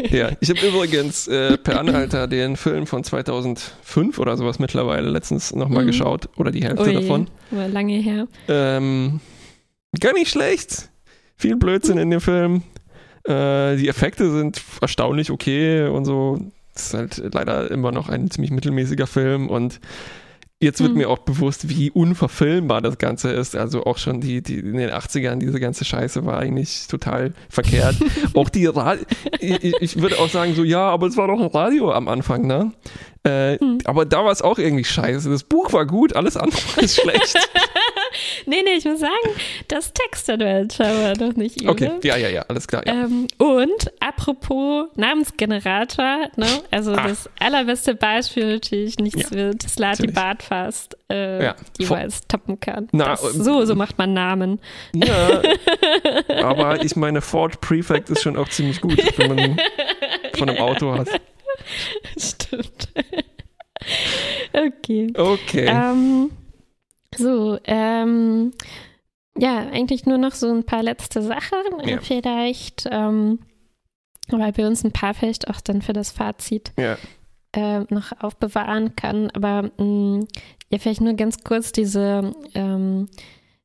[0.11, 5.55] Ja, ich habe übrigens äh, per Anhalter den Film von 2005 oder sowas mittlerweile letztens
[5.55, 5.89] nochmal mhm.
[5.89, 7.31] geschaut oder die Hälfte Ui, davon.
[7.51, 8.27] War lange her.
[8.49, 9.21] Ähm,
[9.99, 10.91] gar nicht schlecht.
[11.37, 12.63] Viel Blödsinn in dem Film.
[13.27, 16.39] Äh, die Effekte sind erstaunlich okay und so.
[16.75, 19.81] Es ist halt leider immer noch ein ziemlich mittelmäßiger Film und
[20.65, 20.99] Jetzt wird hm.
[20.99, 23.55] mir auch bewusst, wie unverfilmbar das Ganze ist.
[23.55, 27.97] Also auch schon die, die in den 80ern, diese ganze Scheiße war eigentlich total verkehrt.
[28.35, 29.05] auch die Radio,
[29.41, 32.47] ich, ich, würde auch sagen, so, ja, aber es war doch ein Radio am Anfang,
[32.47, 32.73] ne?
[33.25, 33.79] Äh, hm.
[33.85, 35.31] Aber da war es auch irgendwie scheiße.
[35.31, 37.35] Das Buch war gut, alles andere ist schlecht.
[38.47, 39.13] nee, nee, ich muss sagen,
[39.69, 41.71] das Textadventure war doch nicht übel.
[41.71, 42.87] Okay, ja, ja, ja, alles klar.
[42.87, 42.93] Ja.
[42.93, 46.47] Ähm, und apropos Namensgenerator, ne?
[46.71, 47.07] also Ach.
[47.07, 51.57] das allerbeste Beispiel natürlich nichts ja, wird Slati Bartfast äh, ja.
[51.79, 52.89] jeweils Vor toppen kann.
[52.93, 54.61] Na, das, so, so macht man Namen.
[54.93, 55.41] Ja,
[56.43, 59.61] aber ich meine, Ford Prefect ist schon auch ziemlich gut, wenn man
[60.37, 61.09] von einem Auto hat.
[62.17, 62.89] Stimmt.
[64.53, 65.13] okay.
[65.17, 65.67] Okay.
[65.69, 66.31] Ähm,
[67.17, 68.53] so, ähm,
[69.37, 71.59] ja, eigentlich nur noch so ein paar letzte Sachen.
[71.85, 72.01] Ja.
[72.01, 73.41] Vielleicht, ähm,
[74.29, 76.97] weil wir uns ein paar vielleicht auch dann für das Fazit ja.
[77.53, 79.31] äh, noch aufbewahren kann.
[79.31, 80.29] Aber mh, mm,
[80.71, 83.09] ja, vielleicht nur ganz kurz diese, ähm,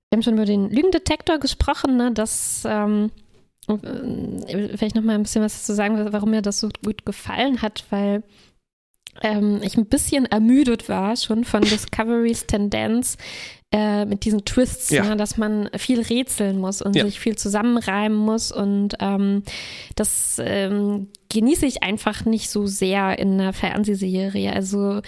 [0.09, 3.28] wir haben schon über den Lügendetektor gesprochen, ne, dass ähm, äh,
[3.77, 7.85] vielleicht noch mal ein bisschen was zu sagen, warum mir das so gut gefallen hat,
[7.89, 8.23] weil
[9.21, 13.17] ähm, ich ein bisschen ermüdet war schon von Discoverys Tendenz
[13.71, 15.03] äh, mit diesen Twists, ja.
[15.03, 17.05] ne, dass man viel rätseln muss und ja.
[17.05, 19.43] sich viel zusammenreimen muss und ähm,
[19.95, 24.51] das ähm, genieße ich einfach nicht so sehr in einer Fernsehserie.
[24.51, 25.01] Also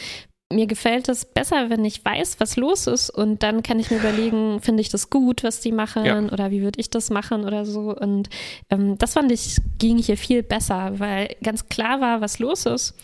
[0.52, 3.98] mir gefällt es besser, wenn ich weiß, was los ist und dann kann ich mir
[3.98, 6.20] überlegen, finde ich das gut, was die machen ja.
[6.20, 7.96] oder wie würde ich das machen oder so.
[7.96, 8.30] Und
[8.70, 12.96] ähm, das fand ich, ging hier viel besser, weil ganz klar war, was los ist.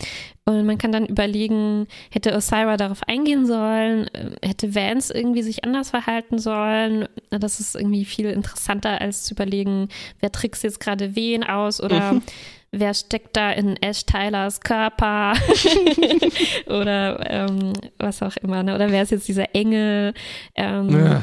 [0.44, 4.08] Und man kann dann überlegen, hätte Osira darauf eingehen sollen,
[4.42, 7.06] hätte Vance irgendwie sich anders verhalten sollen.
[7.28, 9.88] Das ist irgendwie viel interessanter, als zu überlegen,
[10.20, 12.22] wer trickst jetzt gerade wen aus oder mhm
[12.70, 15.34] wer steckt da in Ash Tylers Körper
[16.66, 18.74] oder ähm, was auch immer, ne?
[18.74, 20.14] oder wer ist jetzt dieser Engel?
[20.54, 21.22] Ähm, ja.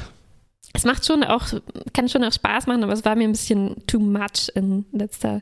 [0.74, 1.48] es macht schon auch,
[1.94, 5.42] kann schon auch Spaß machen, aber es war mir ein bisschen too much in letzter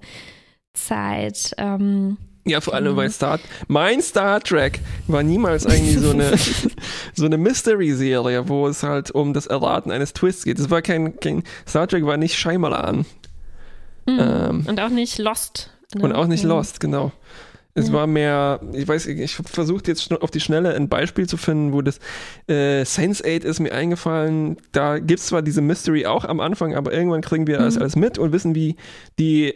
[0.73, 1.53] Zeit.
[1.57, 6.33] Ähm, ja, vor allem bei Star mein Star Trek war niemals eigentlich so eine
[7.13, 10.59] so eine Mystery-Serie, wo es halt um das Erraten eines Twists geht.
[10.59, 13.05] Es war kein, kein Star Trek war nicht Scheinmalan.
[14.05, 14.19] Mhm.
[14.19, 15.72] Ähm, und auch nicht Lost.
[15.95, 16.03] Ne?
[16.03, 17.11] Und auch nicht Lost, genau.
[17.75, 17.93] Es ja.
[17.93, 21.73] war mehr, ich weiß, ich habe versucht jetzt auf die Schnelle ein Beispiel zu finden,
[21.73, 21.97] wo das
[22.47, 24.57] äh, Sense8 ist mir eingefallen.
[24.71, 27.63] Da gibt es zwar diese Mystery auch am Anfang, aber irgendwann kriegen wir mhm.
[27.63, 28.75] das alles mit und wissen, wie
[29.17, 29.55] die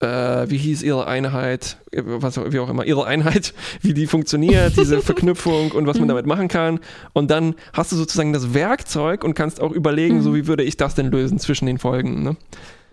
[0.00, 5.00] äh, wie hieß ihre Einheit, was wie auch immer, ihre Einheit, wie die funktioniert, diese
[5.02, 6.10] Verknüpfung und was man mhm.
[6.10, 6.78] damit machen kann.
[7.12, 10.22] Und dann hast du sozusagen das Werkzeug und kannst auch überlegen, mhm.
[10.22, 12.22] so wie würde ich das denn lösen zwischen den Folgen.
[12.22, 12.36] Ne?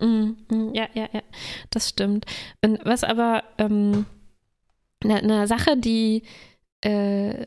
[0.01, 0.73] Mhm, mhm.
[0.73, 1.21] Ja, ja, ja,
[1.69, 2.25] das stimmt.
[2.63, 4.05] Und was aber ähm,
[5.03, 6.23] eine, eine Sache, die
[6.81, 7.45] äh,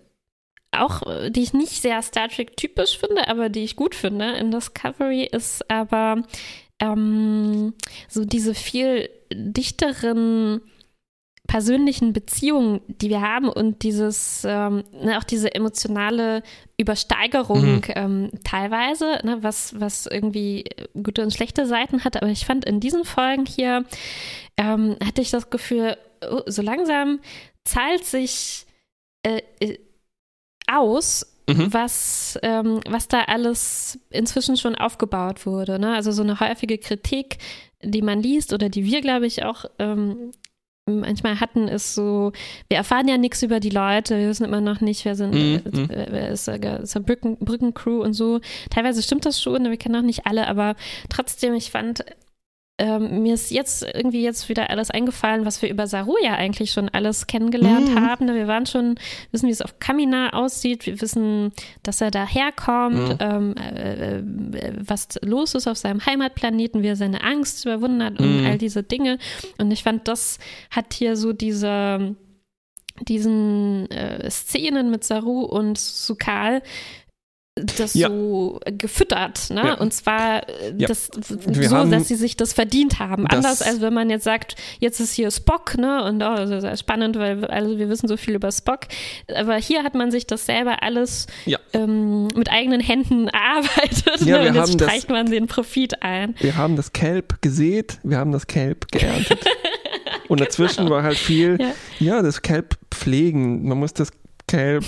[0.72, 4.50] auch, die ich nicht sehr Star Trek typisch finde, aber die ich gut finde in
[4.50, 6.22] Discovery, ist aber
[6.80, 7.74] ähm,
[8.08, 10.62] so diese viel dichteren
[11.46, 16.42] persönlichen Beziehungen, die wir haben und dieses, ähm, ne, auch diese emotionale
[16.78, 17.82] Übersteigerung mhm.
[17.88, 20.64] ähm, teilweise, ne, was, was irgendwie
[21.00, 22.16] gute und schlechte Seiten hat.
[22.16, 23.84] Aber ich fand in diesen Folgen hier,
[24.56, 25.96] ähm, hatte ich das Gefühl,
[26.28, 27.20] oh, so langsam
[27.64, 28.66] zahlt sich
[29.22, 29.78] äh, äh
[30.66, 31.74] aus, Mhm.
[31.74, 35.78] was, ähm, was da alles inzwischen schon aufgebaut wurde.
[35.78, 35.94] Ne?
[35.94, 37.36] Also so eine häufige Kritik,
[37.82, 40.32] die man liest oder die wir, glaube ich, auch ähm,
[40.86, 42.32] manchmal hatten, ist so,
[42.68, 45.60] wir erfahren ja nichts über die Leute, wir wissen immer noch nicht, wer sind, äh,
[45.64, 45.88] mhm.
[45.88, 48.40] wer ist, äh, ist Brücken, Brückencrew und so.
[48.70, 50.76] Teilweise stimmt das schon, wir kennen auch nicht alle, aber
[51.08, 52.04] trotzdem, ich fand,
[52.76, 56.72] ähm, mir ist jetzt irgendwie jetzt wieder alles eingefallen, was wir über Saru ja eigentlich
[56.72, 58.00] schon alles kennengelernt mhm.
[58.00, 58.34] haben.
[58.34, 58.96] Wir waren schon,
[59.30, 61.52] wissen, wie es auf Kamina aussieht, wir wissen,
[61.84, 63.16] dass er daherkommt, mhm.
[63.20, 64.22] ähm, äh, äh,
[64.80, 68.46] was los ist auf seinem Heimatplaneten, wie er seine Angst überwunden hat und mhm.
[68.46, 69.18] all diese Dinge.
[69.58, 70.40] Und ich fand, das
[70.70, 72.16] hat hier so diese
[73.00, 76.62] diesen äh, Szenen mit Saru und Sukal
[77.56, 78.08] das ja.
[78.08, 79.62] so gefüttert, ne?
[79.64, 79.74] Ja.
[79.74, 80.88] Und zwar äh, ja.
[80.88, 81.36] das, so,
[81.84, 83.26] dass sie sich das verdient haben.
[83.26, 86.02] Das Anders als wenn man jetzt sagt, jetzt ist hier Spock, ne?
[86.02, 88.80] Und oh, das ist spannend, weil also wir wissen so viel über Spock.
[89.32, 91.28] Aber hier hat man sich das selber alles
[91.72, 94.22] ähm, mit eigenen Händen erarbeitet.
[94.22, 94.48] Ja, ne?
[94.48, 96.34] Und jetzt streicht man den Profit ein.
[96.40, 99.38] Wir haben das Kelb gesät, wir haben das Kelb geerntet.
[100.28, 100.96] Und dazwischen genau.
[100.96, 101.58] war halt viel,
[102.00, 102.22] ja.
[102.22, 103.68] das Kelb pflegen.
[103.68, 104.10] Man muss das
[104.46, 104.84] Kelb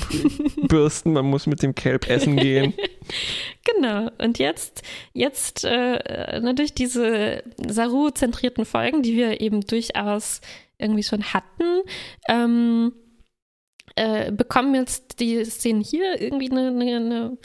[0.69, 2.75] bürsten, man muss mit dem Kelb essen gehen.
[3.75, 4.11] Genau.
[4.19, 10.41] Und jetzt, jetzt äh, durch diese Saru-zentrierten Folgen, die wir eben durchaus
[10.79, 11.83] irgendwie schon hatten,
[12.29, 12.93] ähm,
[13.97, 17.37] äh, bekommen jetzt die Szenen hier irgendwie eine, eine,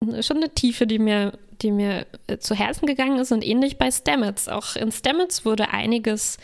[0.00, 3.78] eine, schon eine Tiefe, die mir, die mir äh, zu Herzen gegangen ist und ähnlich
[3.78, 4.48] bei Stamets.
[4.48, 6.38] Auch in Stamets wurde einiges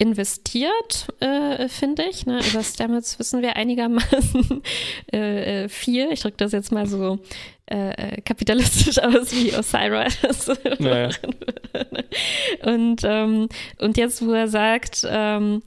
[0.00, 2.24] investiert, äh, finde ich.
[2.24, 2.40] Ne?
[2.50, 4.62] Über Stamets wissen wir einigermaßen
[5.12, 6.10] äh, äh, viel.
[6.10, 7.18] Ich drücke das jetzt mal so
[7.70, 10.18] äh, äh kapitalistisch aus wie Osiris.
[10.78, 11.10] Naja.
[12.64, 13.48] und, ähm,
[13.78, 15.62] und jetzt, wo er sagt, ähm,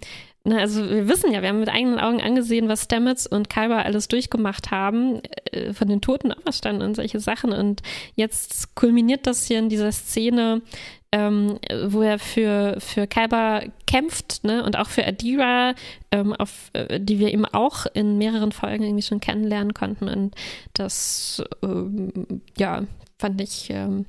[0.45, 3.85] na, also wir wissen ja, wir haben mit eigenen Augen angesehen, was Stamets und Kyber
[3.85, 7.53] alles durchgemacht haben, äh, von den Toten auferstanden und solche Sachen.
[7.53, 7.83] Und
[8.15, 10.63] jetzt kulminiert das hier in dieser Szene,
[11.13, 14.63] ähm, wo er für, für Kaiba kämpft ne?
[14.63, 15.75] und auch für Adira,
[16.11, 20.09] ähm, auf, äh, die wir eben auch in mehreren Folgen irgendwie schon kennenlernen konnten.
[20.09, 20.33] Und
[20.73, 22.83] das, ähm, ja,
[23.19, 24.07] fand ich ähm,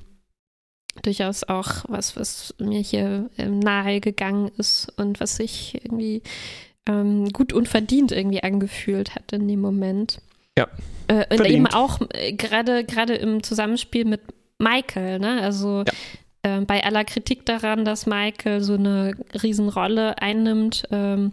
[1.03, 6.23] durchaus auch was, was mir hier ähm, nahe gegangen ist und was sich irgendwie
[6.89, 10.21] ähm, gut und verdient irgendwie angefühlt hat in dem Moment.
[10.57, 10.67] Ja.
[11.07, 14.21] Äh, und eben auch äh, gerade gerade im Zusammenspiel mit
[14.57, 15.41] Michael, ne?
[15.41, 15.93] Also ja.
[16.45, 21.31] Ähm, bei aller Kritik daran, dass Michael so eine Riesenrolle einnimmt ähm,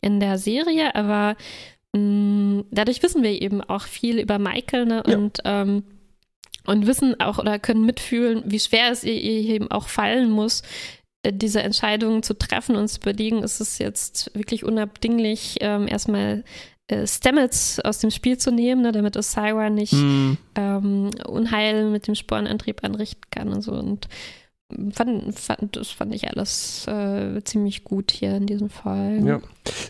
[0.00, 1.34] in der Serie, aber
[1.92, 5.02] mh, mm, dadurch wissen wir eben auch viel über Michael ne?
[5.02, 5.62] und, ja.
[5.62, 5.82] ähm,
[6.66, 10.62] und wissen auch oder können mitfühlen, wie schwer es ihr eben auch fallen muss,
[11.24, 16.44] äh, diese Entscheidungen zu treffen und zu überlegen, ist es jetzt wirklich unabdinglich, ähm, erstmal
[16.86, 20.34] äh, Stamets aus dem Spiel zu nehmen, ne, damit Osira nicht mm.
[20.54, 23.72] ähm, Unheil mit dem Sporenantrieb anrichten kann und so.
[23.72, 24.06] Und
[24.92, 29.20] fand, fand, das fand ich alles äh, ziemlich gut hier in diesem Fall.
[29.24, 29.40] Ja.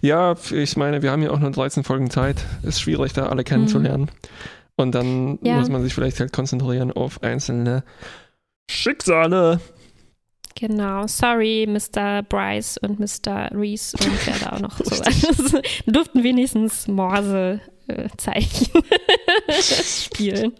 [0.02, 2.44] ja, ich meine, wir haben ja auch nur 13 Folgen Zeit.
[2.62, 4.04] Ist schwierig, da alle kennenzulernen.
[4.04, 4.44] Mhm.
[4.76, 5.58] Und dann ja.
[5.58, 7.84] muss man sich vielleicht halt konzentrieren auf einzelne
[8.68, 9.60] Schicksale.
[10.56, 12.22] Genau, sorry, Mr.
[12.22, 13.50] Bryce und Mr.
[13.52, 18.68] Reese und wer da auch noch so durften wenigstens Morse-Zeichen
[19.48, 20.52] äh, spielen.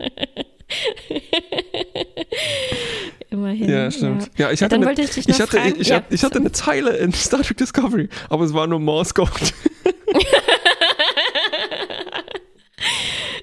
[3.34, 3.68] Immerhin.
[3.68, 4.30] Ja, stimmt.
[4.36, 6.52] Ja, ich hatte, dann eine, wollte ich dich ich hatte, ich, Ja, ich hatte eine
[6.52, 9.30] Zeile in Star Trek Discovery, aber es war nur Morse Code.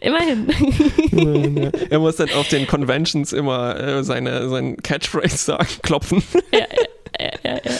[0.02, 0.48] Immerhin.
[1.90, 6.24] er muss dann auf den Conventions immer äh, seine, seinen Catchphrase sagen, klopfen.
[6.52, 6.66] ja,
[7.20, 7.72] ja, ja, ja.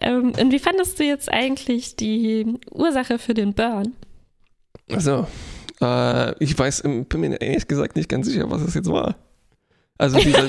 [0.00, 3.92] Ähm, und wie fandest du jetzt eigentlich die Ursache für den Burn?
[4.90, 5.26] Also,
[5.82, 9.16] äh, ich weiß, bin mir ehrlich gesagt nicht ganz sicher, was es jetzt war.
[9.98, 10.48] Also diese,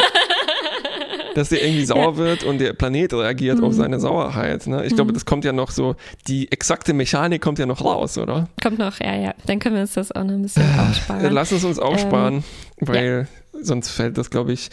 [1.35, 4.67] dass der irgendwie sauer wird und der Planet reagiert auf seine Sauerheit.
[4.67, 4.85] Ne?
[4.85, 5.95] Ich glaube, das kommt ja noch so,
[6.27, 8.47] die exakte Mechanik kommt ja noch raus, oder?
[8.61, 9.33] Kommt noch, ja, ja.
[9.45, 11.33] Dann können wir uns das auch noch ein bisschen Äh, aufsparen.
[11.33, 12.43] Lass es uns aufsparen,
[12.79, 13.27] weil
[13.61, 14.69] sonst fällt das, glaube ich,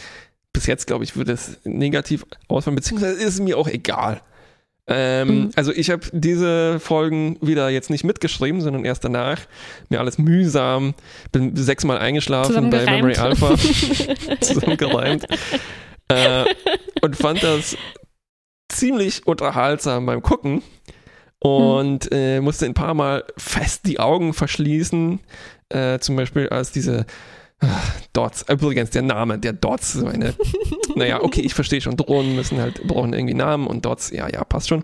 [0.53, 4.21] bis jetzt, glaube ich, würde es negativ ausfallen, beziehungsweise ist es mir auch egal.
[4.87, 5.49] Ähm, Mhm.
[5.55, 9.39] Also ich habe diese Folgen wieder jetzt nicht mitgeschrieben, sondern erst danach
[9.89, 10.95] mir alles mühsam,
[11.31, 13.15] bin sechsmal eingeschlafen bei Memory.
[13.15, 13.55] Alpha,
[14.41, 15.25] zusammengereimt
[16.11, 16.45] äh,
[17.01, 17.77] und fand das
[18.69, 20.61] ziemlich unterhaltsam beim Gucken
[21.39, 25.19] und äh, musste ein paar Mal fest die Augen verschließen,
[25.69, 27.05] äh, zum Beispiel als diese
[27.59, 27.67] ah,
[28.13, 30.35] Dots, übrigens der Name der Dots, so eine,
[30.95, 34.43] naja, okay, ich verstehe schon, Drohnen müssen halt, brauchen irgendwie Namen und Dots, ja, ja,
[34.43, 34.83] passt schon.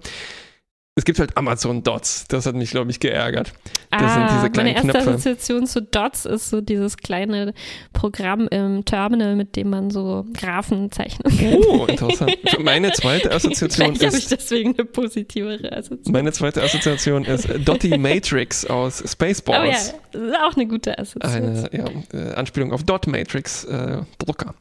[0.97, 3.53] Es gibt halt Amazon Dots, das hat mich, glaube ich, geärgert.
[3.91, 5.09] Das sind diese kleinen Ah, meine erste Knöpfe.
[5.11, 7.53] Assoziation zu Dots ist so dieses kleine
[7.93, 11.55] Programm im Terminal, mit dem man so Graphen zeichnen kann.
[11.69, 12.35] Oh, interessant.
[12.63, 16.11] Meine zweite Assoziation Vielleicht habe ich ist, deswegen eine positivere Assoziation.
[16.13, 19.93] meine zweite Assoziation ist Dottie Matrix aus Oh ja, Spaceballs.
[20.11, 21.69] das ist auch eine gute Assoziation.
[21.71, 24.55] eine ja, äh, Anspielung auf Dot Matrix äh, Drucker.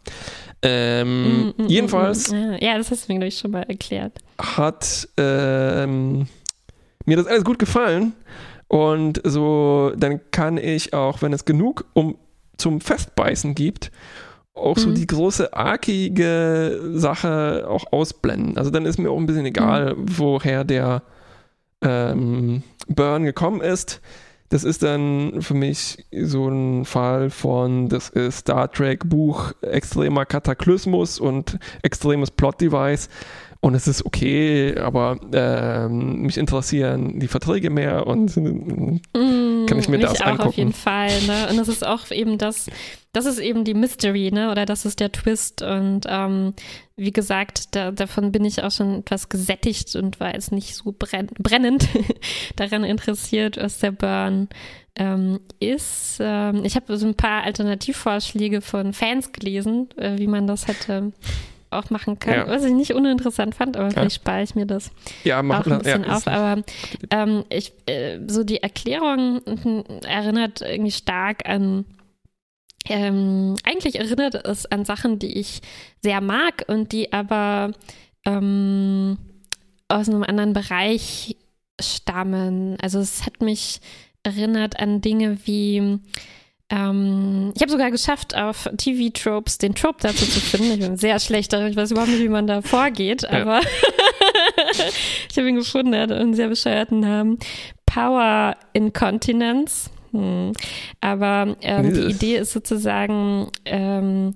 [0.62, 2.54] Ähm, Mm, mm, mm, jedenfalls mm.
[2.60, 4.18] Ja, das hast du mir, glaube ich, schon mal erklärt.
[4.40, 6.26] hat ähm,
[7.04, 8.12] mir das alles gut gefallen
[8.68, 12.16] und so dann kann ich auch, wenn es genug um
[12.56, 13.92] zum Festbeißen gibt,
[14.54, 14.94] auch so Mhm.
[14.94, 18.56] die große arkige Sache auch ausblenden.
[18.56, 21.02] Also dann ist mir auch ein bisschen egal, woher der
[21.82, 24.00] ähm, Burn gekommen ist.
[24.48, 30.24] Das ist dann für mich so ein Fall von, das ist Star Trek Buch extremer
[30.24, 33.08] Kataklysmus und extremes Plot-Device.
[33.60, 39.88] Und es ist okay, aber ähm, mich interessieren die Verträge mehr und Mm, Kann ich
[39.88, 40.48] mir mich das auch angucken?
[40.48, 41.10] auf jeden Fall.
[41.26, 41.48] Ne?
[41.50, 42.70] Und das ist auch eben das,
[43.12, 44.50] das ist eben die Mystery, ne?
[44.50, 45.62] Oder das ist der Twist.
[45.62, 46.54] Und ähm,
[46.96, 50.94] wie gesagt, da, davon bin ich auch schon etwas gesättigt und war jetzt nicht so
[50.96, 51.88] brenn, brennend
[52.56, 54.48] daran interessiert, was der Burn
[54.96, 56.18] ähm, ist.
[56.20, 61.12] Ähm, ich habe so ein paar Alternativvorschläge von Fans gelesen, äh, wie man das hätte
[61.70, 62.48] auch machen kann, Ja.
[62.48, 64.90] was ich nicht uninteressant fand, aber vielleicht spare ich mir das
[65.24, 66.62] ja, auch mach, ein bisschen ja, auf, aber
[67.10, 71.84] ähm, ich, äh, so die Erklärung mhm, erinnert irgendwie stark an,
[72.88, 75.60] ähm, eigentlich erinnert es an Sachen, die ich
[76.02, 77.72] sehr mag und die aber
[78.24, 79.18] ähm,
[79.88, 81.36] aus einem anderen Bereich
[81.80, 82.76] stammen.
[82.80, 83.80] Also es hat mich
[84.22, 86.00] erinnert an Dinge wie
[86.68, 90.72] ähm, ich habe sogar geschafft, auf TV-Tropes den Trope dazu zu finden.
[90.72, 93.60] Ich bin sehr schlecht darin, ich weiß überhaupt nicht, wie man da vorgeht, aber
[95.30, 97.38] ich habe ihn gefunden, er hat einen sehr bescheuerten Namen.
[97.86, 99.90] Power Incontinence.
[100.12, 100.52] Hm.
[101.00, 102.00] Aber ähm, die.
[102.00, 104.34] Idee ist sozusagen ähm,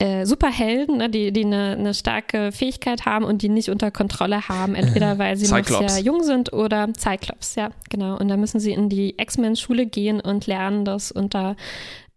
[0.00, 4.48] äh, Superhelden, ne, die, die eine, eine starke Fähigkeit haben und die nicht unter Kontrolle
[4.48, 5.94] haben, entweder weil sie noch Cyclops.
[5.94, 8.16] sehr jung sind oder Cyclops, ja, genau.
[8.16, 11.54] Und da müssen sie in die X-Men-Schule gehen und lernen, das unter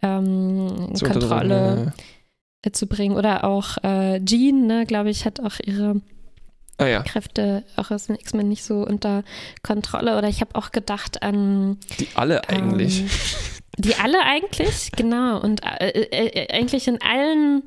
[0.01, 1.93] ähm, Kontrolle unterdrücken,
[2.65, 3.17] äh, zu bringen.
[3.17, 6.01] Oder auch äh, Jean, ne, glaube ich, hat auch ihre
[6.77, 9.23] Ah ja, Kräfte auch aus den X-Men nicht so unter
[9.61, 10.17] Kontrolle.
[10.17, 13.01] Oder ich habe auch gedacht an die alle eigentlich.
[13.01, 13.09] ähm,
[13.77, 15.39] die alle eigentlich, genau.
[15.39, 17.63] Und äh, äh, äh, eigentlich in allen,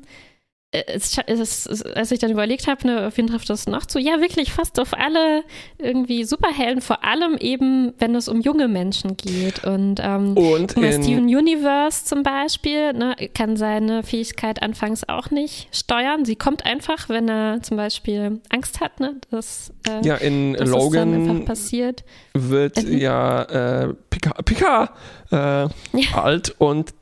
[0.71, 3.85] äh, es, es, es, als ich dann überlegt habe, ne, auf wen trifft das noch
[3.85, 3.99] zu?
[3.99, 5.43] Ja, wirklich fast auf alle
[5.77, 9.65] irgendwie Superhelden, vor allem eben, wenn es um junge Menschen geht.
[9.65, 15.67] Und ähm, Und in, Steven Universe zum Beispiel ne, kann seine Fähigkeit anfangs auch nicht
[15.75, 16.23] steuern.
[16.23, 20.69] Sie kommt einfach, wenn er zum Beispiel Angst hat, ne, dass, äh, ja, in dass
[20.71, 22.05] das dann einfach Logan passiert.
[22.33, 22.97] wird Mhm.
[22.97, 24.91] ja äh, Picard, Picard
[25.31, 25.67] äh,
[26.13, 26.93] alt und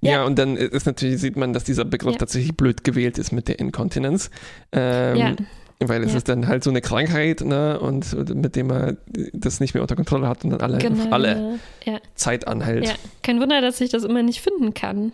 [0.00, 0.10] ja.
[0.12, 0.24] Ja.
[0.24, 2.18] und dann ist natürlich, sieht man, dass dieser Begriff Ja.
[2.18, 4.30] tatsächlich blöd gewählt ist mit der Inkontinenz.
[4.72, 5.36] Ähm, Ja.
[5.78, 6.16] Weil es Ja.
[6.16, 8.96] ist dann halt so eine Krankheit, ne, und mit dem er
[9.34, 11.10] das nicht mehr unter Kontrolle hat und dann alle, Genau.
[11.10, 11.98] alle Ja.
[12.14, 12.86] Zeit anhält.
[12.86, 12.94] Ja.
[13.22, 15.12] Kein Wunder, dass ich das immer nicht finden kann.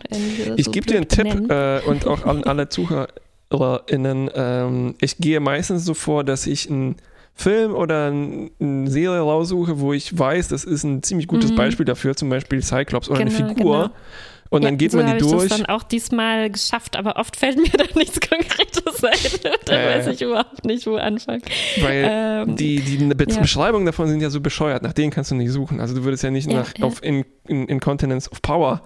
[0.55, 4.29] Ich so gebe dir einen Tipp äh, und auch an alle ZuhörerInnen.
[4.33, 6.95] Ähm, ich gehe meistens so vor, dass ich einen
[7.35, 11.55] Film oder ein- eine Serie raussuche, wo ich weiß, das ist ein ziemlich gutes Mhm.
[11.55, 13.77] Beispiel dafür, zum Beispiel Cyclops oder eine Genau, Figur.
[13.83, 13.89] genau.
[14.49, 15.43] Und ja, dann geht so man die habe durch.
[15.45, 19.51] Ich das dann auch diesmal geschafft, aber oft fällt mir da nichts Konkretes ein.
[19.65, 21.41] da ja, weiß ich überhaupt nicht, wo anfangen.
[21.81, 23.39] Weil Ähm, die, die Be ja.
[23.39, 25.79] Beschreibungen davon sind ja so bescheuert, nach denen kannst du nicht suchen.
[25.79, 28.83] Also du würdest ja nicht Ja, nach, auf in, in, Incontinence of Power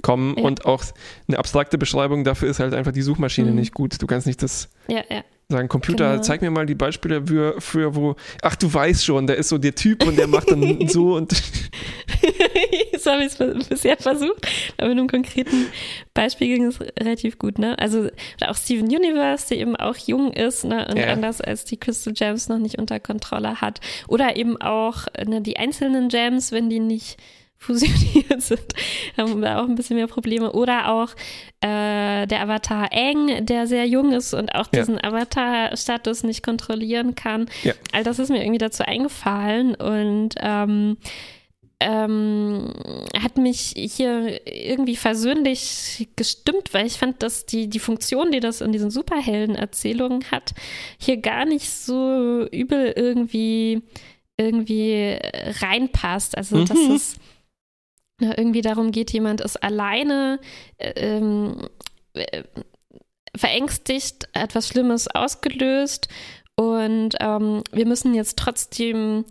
[0.00, 0.82] kommen und auch
[1.28, 3.56] eine abstrakte Beschreibung dafür ist halt einfach die Suchmaschine Mhm.
[3.56, 4.00] nicht gut.
[4.00, 5.22] Du kannst nicht das Ja, ja.
[5.50, 6.22] Sagen, Computer, Genau.
[6.22, 9.58] zeig mir mal die Beispiele für, für wo, ach du weißt schon, da ist so
[9.58, 11.32] der Typ und der macht dann so und
[12.98, 14.46] so habe ich es bisher versucht,
[14.76, 15.66] aber mit einem konkreten
[16.14, 17.78] Beispiel ging es relativ gut, ne?
[17.78, 18.08] Also
[18.46, 20.86] auch Steven Universe, der eben auch jung ist, ne?
[20.90, 21.08] Und Ja.
[21.08, 23.80] anders als die Crystal Gems noch nicht unter Kontrolle hat.
[24.08, 27.16] Oder eben auch ne, die einzelnen Gems, wenn die nicht
[27.62, 28.62] fusioniert sind,
[29.18, 30.52] haben wir auch ein bisschen mehr Probleme.
[30.52, 31.10] Oder auch
[31.60, 34.80] äh, der Avatar Eng, der sehr jung ist und auch Ja.
[34.80, 37.48] diesen Avatar-Status nicht kontrollieren kann.
[37.62, 37.74] Ja.
[37.92, 40.96] All das ist mir irgendwie dazu eingefallen und ähm,
[41.82, 42.72] ähm,
[43.22, 48.60] hat mich hier irgendwie versöhnlich gestimmt, weil ich fand, dass die, die Funktion, die das
[48.60, 50.52] in diesen Superhelden-Erzählungen hat,
[50.98, 53.82] hier gar nicht so übel irgendwie,
[54.36, 55.18] irgendwie
[55.62, 56.36] reinpasst.
[56.36, 56.94] Also, dass Mhm.
[56.94, 57.20] es ja,
[58.20, 60.40] irgendwie darum geht, jemand ist alleine,
[60.78, 61.68] äh, ähm,
[62.14, 62.44] äh,
[63.36, 66.08] verängstigt, etwas Schlimmes ausgelöst
[66.56, 69.24] und ähm, wir müssen jetzt trotzdem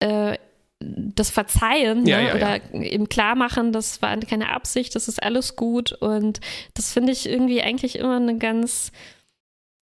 [0.00, 0.36] äh,
[0.80, 2.28] das verzeihen Ja, ne?
[2.28, 6.40] ja, oder ihm klar machen, das war keine Absicht, das ist alles gut und
[6.74, 8.92] das finde ich irgendwie eigentlich immer eine ganz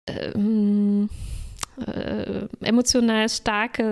[0.09, 0.91] ähm,
[1.86, 3.82] äh, emotional starke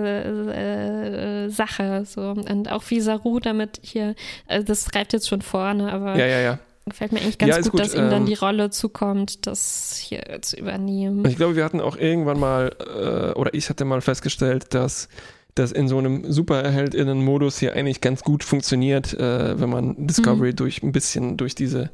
[0.53, 4.15] äh, Sache so und auch wie Saru damit hier,
[4.47, 6.59] also das greift jetzt schon vorne, aber ja, ja, ja.
[6.85, 10.23] gefällt mir eigentlich ganz gut, gut, dass ihm dann ähm, die Rolle zukommt, das hier
[10.41, 11.25] zu übernehmen.
[11.25, 15.07] Ich glaube, wir hatten auch irgendwann mal, äh, oder ich hatte mal festgestellt, dass
[15.55, 20.81] das in so einem Superheldinnen-Modus hier eigentlich ganz gut funktioniert, äh, wenn man Discovery durch
[20.81, 21.89] ein bisschen durch diese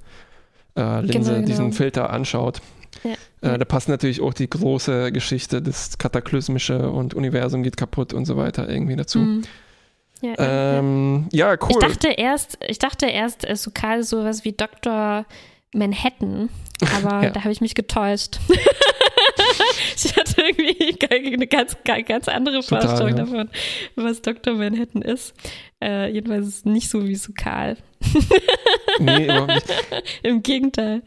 [0.76, 1.46] äh, Linse, Genau, genau.
[1.46, 2.62] diesen Filter anschaut.
[3.04, 3.16] Ja.
[3.42, 8.26] Äh, da passt natürlich auch die große Geschichte, das Kataklysmische und Universum geht kaputt und
[8.26, 9.20] so weiter irgendwie dazu.
[9.20, 9.44] Mhm.
[10.22, 10.34] Ja.
[10.80, 11.70] Ähm, ja, cool.
[11.70, 15.26] Ich dachte erst, ich dachte erst, äh, Sukal sowas wie Dr.
[15.74, 16.50] Manhattan,
[16.96, 17.30] aber Ja.
[17.30, 18.40] da habe ich mich getäuscht.
[19.96, 23.26] ich hatte irgendwie eine ganz, ganz andere Total, Vorstellung ja.
[23.26, 23.50] davon,
[23.96, 24.56] was Dr.
[24.56, 25.36] Manhattan ist.
[25.84, 27.78] Äh, jedenfalls nicht so wie Sukal.
[29.00, 29.68] nee, überhaupt nicht.
[30.24, 31.04] Im Gegenteil.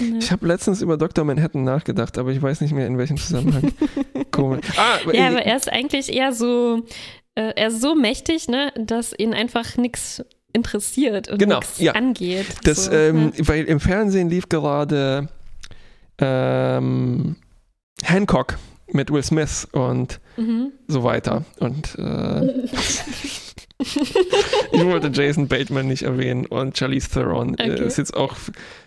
[0.00, 0.16] Ja.
[0.18, 1.24] Ich habe letztens über Dr.
[1.24, 3.72] Manhattan nachgedacht, aber ich weiß nicht mehr, in welchem Zusammenhang.
[4.30, 4.66] Komisch.
[4.76, 6.84] Ah, Ja, aber er ist eigentlich eher so,
[7.34, 10.22] äh, er ist so mächtig, ne, dass ihn einfach nichts
[10.52, 11.92] interessiert und Genau, nichts ja.
[11.92, 12.46] angeht.
[12.64, 13.48] Das, so, ähm, ja.
[13.48, 15.28] weil im Fernsehen lief gerade
[16.20, 17.36] ähm,
[18.04, 18.56] Hancock
[18.92, 20.72] mit Will Smith und Mhm.
[20.86, 21.44] so weiter.
[21.58, 22.64] Und äh,
[23.80, 27.84] ich wollte Jason Bateman nicht erwähnen und Charlize Theron äh, Okay.
[27.86, 28.34] ist jetzt auch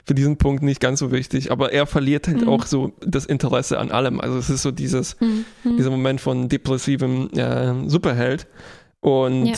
[0.06, 2.50] für diesen Punkt nicht ganz so wichtig, aber er verliert halt Mhm.
[2.50, 4.20] auch so das Interesse an allem.
[4.20, 5.46] Also es ist so dieses, Mhm.
[5.64, 5.78] Mhm.
[5.78, 8.48] dieser Moment von depressivem äh, Superheld
[9.00, 9.56] und Ja.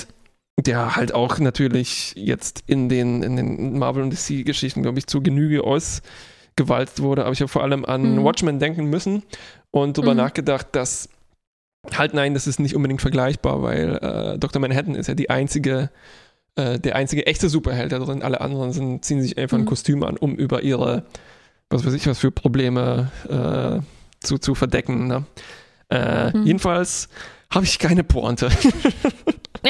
[0.60, 5.22] der halt auch natürlich jetzt in den, in den Marvel und DC-Geschichten, glaube ich, zu
[5.22, 7.24] Genüge ausgewalzt wurde.
[7.24, 8.24] Aber ich habe vor allem an Mhm.
[8.24, 9.24] Watchmen denken müssen
[9.72, 10.18] und darüber Mhm.
[10.18, 11.10] nachgedacht, dass
[11.98, 13.96] halt nein, das ist nicht unbedingt vergleichbar, weil
[14.36, 14.62] äh, Dr.
[14.62, 15.90] Manhattan ist ja die einzige,
[16.56, 18.24] äh, der einzige echte Superheld da drin.
[18.24, 19.68] Alle anderen sind, ziehen sich einfach ein Mhm.
[19.68, 21.06] Kostüm an, um über ihre,
[21.70, 25.08] was weiß ich, was für Probleme äh, zu, zu verdecken.
[25.08, 25.26] Ne?
[25.90, 26.46] Äh, Mhm.
[26.46, 27.10] Jedenfalls
[27.52, 28.50] habe ich keine Pointe.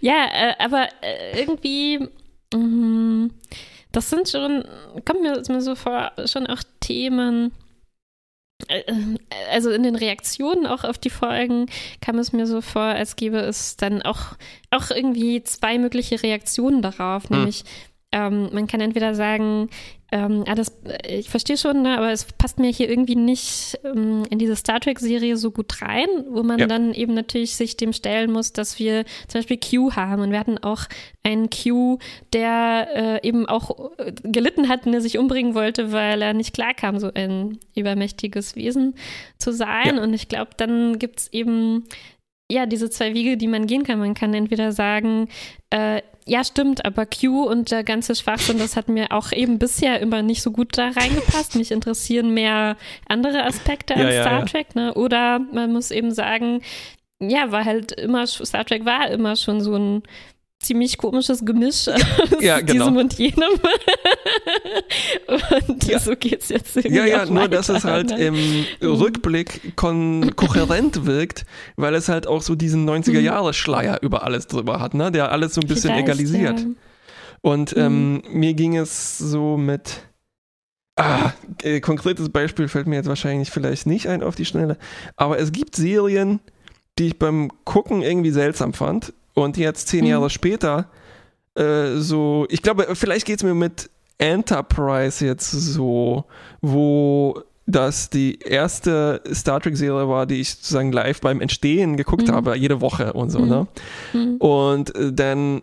[0.00, 2.08] ja, äh, aber äh, irgendwie,
[2.54, 3.28] mh,
[3.92, 4.64] das sind schon,
[5.04, 7.52] kommt mir, mir so vor, schon auch Themen.
[9.50, 11.66] Also in den Reaktionen auch auf die Folgen
[12.00, 14.36] kam es mir so vor, als gäbe es dann auch,
[14.70, 17.28] auch irgendwie zwei mögliche Reaktionen darauf.
[17.30, 17.36] Hm.
[17.36, 17.64] Nämlich,
[18.10, 19.70] ähm, man kann entweder sagen,
[20.10, 23.78] ähm, ah, das, äh, ich verstehe schon, ne, aber es passt mir hier irgendwie nicht
[23.84, 26.66] ähm, in diese Star Trek-Serie so gut rein, wo man Ja.
[26.66, 30.22] dann eben natürlich sich dem stellen muss, dass wir zum Beispiel Q haben.
[30.22, 30.84] Und wir hatten auch
[31.22, 31.98] einen Q,
[32.32, 36.54] der äh, eben auch äh, gelitten hat und der sich umbringen wollte, weil er nicht
[36.54, 38.94] klarkam, so ein übermächtiges Wesen
[39.38, 39.96] zu sein.
[39.96, 40.02] Ja.
[40.02, 41.84] Und ich glaube, dann gibt es eben
[42.50, 43.98] ja, diese zwei Wege, die man gehen kann.
[43.98, 45.28] Man kann entweder sagen,
[45.68, 49.98] äh, ja, stimmt, aber Q und der ganze Schwachsinn, das hat mir auch eben bisher
[50.00, 51.56] immer nicht so gut da reingepasst.
[51.56, 52.76] Mich interessieren mehr
[53.08, 54.44] andere Aspekte Ja, an ja, Star ja.
[54.44, 54.92] Trek, ne?
[54.94, 56.60] Oder man muss eben sagen,
[57.18, 60.02] ja, war halt immer, Star Trek war immer schon so ein
[60.60, 62.00] ziemlich komisches Gemisch aus
[62.40, 62.72] Ja, genau.
[62.72, 63.48] diesem und jenem.
[65.68, 65.98] und Ja.
[65.98, 68.18] so geht's jetzt irgendwie Ja, ja, nur weiter, dass es halt ne?
[68.18, 71.44] im Rückblick kon kohärent wirkt,
[71.76, 75.10] weil es halt auch so diesen 90er-Jahre-Schleier über alles drüber hat, ne?
[75.12, 76.60] der alles so ein bisschen Vielleicht, egalisiert.
[76.60, 76.66] Ja.
[77.40, 80.02] Und ähm, mir ging es so mit.
[80.96, 81.30] Ah,
[81.62, 84.76] äh, konkretes Beispiel fällt mir jetzt wahrscheinlich vielleicht nicht ein auf die Schnelle.
[85.14, 86.40] Aber es gibt Serien,
[86.98, 89.12] die ich beim Gucken irgendwie seltsam fand.
[89.38, 90.10] Und jetzt zehn Mhm.
[90.10, 90.88] Jahre später
[91.54, 96.24] äh, so, ich glaube, vielleicht geht es mir mit Enterprise jetzt so,
[96.60, 102.32] wo das die erste Star Trek-Serie war, die ich sozusagen live beim Entstehen geguckt Mhm.
[102.32, 103.48] habe, jede Woche und so, Mhm.
[103.48, 103.66] ne?
[104.12, 104.36] Mhm.
[104.36, 105.62] Und äh, dann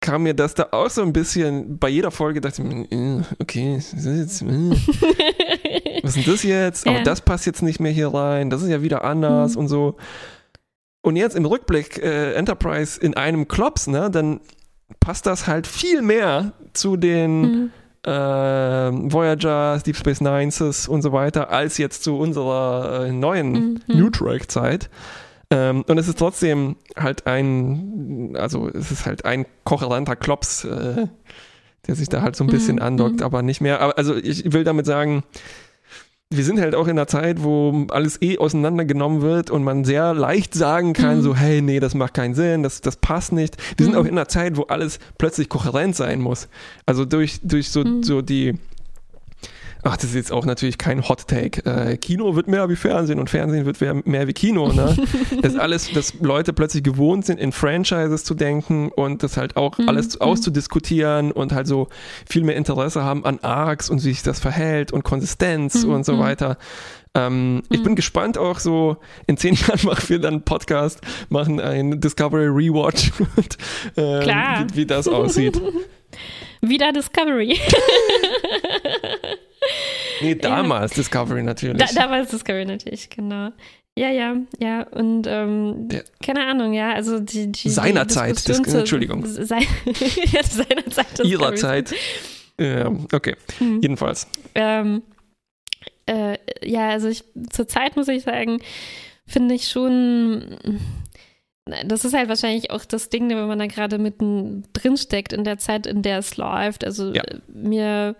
[0.00, 3.22] kam mir das da auch so ein bisschen, bei jeder Folge dachte ich mir, äh,
[3.40, 3.94] okay, jetzt,
[4.42, 4.46] äh,
[6.02, 6.86] was ist denn das jetzt?
[6.86, 7.02] Aber Ja.
[7.04, 9.60] das passt jetzt nicht mehr hier rein, das ist ja wieder anders Mhm.
[9.60, 9.96] und so.
[11.02, 14.40] Und jetzt im Rückblick äh, Enterprise in einem Klops, ne, dann
[15.00, 17.70] passt das halt viel mehr zu den Mhm.
[18.04, 23.80] äh, Voyagers, Deep Space Nines und so weiter, als jetzt zu unserer äh, neuen Mhm.
[23.88, 24.90] New Track-Zeit.
[25.50, 31.06] Ähm, und es ist trotzdem halt ein, also es ist halt ein kohärenter Klops, äh,
[31.86, 33.22] der sich da halt so ein bisschen Mhm, andockt, mhm.
[33.24, 33.80] aber nicht mehr.
[33.80, 35.24] Aber, also ich will damit sagen,
[36.32, 40.14] wir sind halt auch in einer Zeit, wo alles eh auseinandergenommen wird und man sehr
[40.14, 41.22] leicht sagen kann, Mhm.
[41.22, 43.56] so, hey, nee, das macht keinen Sinn, das, das passt nicht.
[43.76, 44.00] Wir sind Mhm.
[44.00, 46.46] auch in einer Zeit, wo alles plötzlich kohärent sein muss.
[46.86, 48.04] Also durch, durch so, Mhm.
[48.04, 48.54] so die,
[49.82, 51.64] ach, das ist jetzt auch natürlich kein Hot Take.
[51.64, 54.96] Äh, Kino wird mehr wie Fernsehen und Fernsehen wird mehr, mehr wie Kino, ne?
[55.42, 59.56] das ist alles, dass Leute plötzlich gewohnt sind, in Franchises zu denken und das halt
[59.56, 59.88] auch Mhm.
[59.88, 60.22] alles Mhm.
[60.26, 61.88] auszudiskutieren und halt so
[62.28, 65.92] viel mehr Interesse haben an Arcs und wie sich das verhält und Konsistenz Mhm.
[65.92, 66.18] und so Mhm.
[66.20, 66.58] weiter.
[67.14, 67.84] Ähm, Ich Mhm.
[67.84, 72.46] bin gespannt auch so, in zehn Jahren machen wir dann einen Podcast, machen einen Discovery
[72.46, 73.58] Rewatch und
[73.96, 74.66] ähm, Klar.
[74.72, 75.60] Wie, wie das aussieht.
[76.60, 77.58] Wieder Discovery.
[80.20, 81.78] Nee, damals Discovery natürlich.
[81.78, 83.50] Da, damals Discovery natürlich, genau.
[83.98, 84.82] Ja, ja, ja.
[84.84, 89.26] Und ähm, Der- keine Ahnung, ja, also die, die Seinerzeit, Dis- Entschuldigung.
[89.26, 89.58] Sei,
[90.32, 91.54] ja, seinerzeit Ihrer.
[91.56, 91.92] Zeit.
[92.58, 93.80] Ja, okay, Hm.
[93.82, 94.26] jedenfalls.
[94.54, 95.02] Ähm,
[96.06, 98.60] äh, ja, also ich zur Zeit muss ich sagen,
[99.26, 100.58] finde ich schon.
[101.86, 105.44] Das ist halt wahrscheinlich auch das Ding, wenn man da gerade mitten drin steckt in
[105.44, 106.84] der Zeit, in der es läuft.
[106.84, 107.22] Also Ja.
[107.22, 108.16] äh, mir,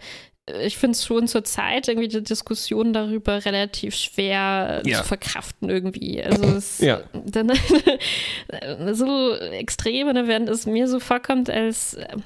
[0.63, 4.99] ich finde es schon zur Zeit irgendwie die Diskussion darüber relativ schwer Ja.
[4.99, 6.23] zu verkraften irgendwie.
[6.23, 7.01] Also es Ja.
[7.13, 7.53] dann
[8.95, 12.17] so extrem, ne, während es mir so vorkommt, als äh,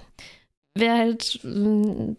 [0.76, 2.16] wäre halt mh,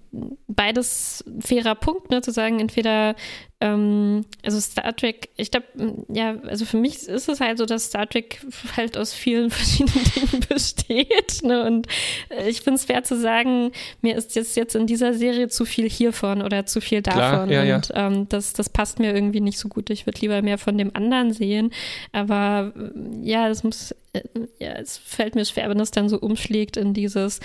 [0.48, 3.16] beides fairer Punkt, ne, zu sagen, entweder,
[3.62, 5.66] ähm, also Star Trek, ich glaube,
[6.10, 8.42] ja, also für mich ist es halt so, dass Star Trek
[8.76, 11.88] halt aus vielen verschiedenen Dingen besteht, ne, und
[12.30, 13.72] äh, ich finde es schwer zu sagen,
[14.02, 17.50] mir ist jetzt, jetzt in dieser Serie zu viel hiervon oder zu viel Klar, davon
[17.50, 17.76] ja, ja.
[17.78, 19.90] und ähm, das, das passt mir irgendwie nicht so gut.
[19.90, 21.72] Ich würde lieber mehr von dem anderen sehen,
[22.12, 22.90] aber äh,
[23.28, 24.22] ja, das muss, äh,
[24.60, 27.40] ja, es fällt mir schwer, wenn das dann so umschlägt in dieses,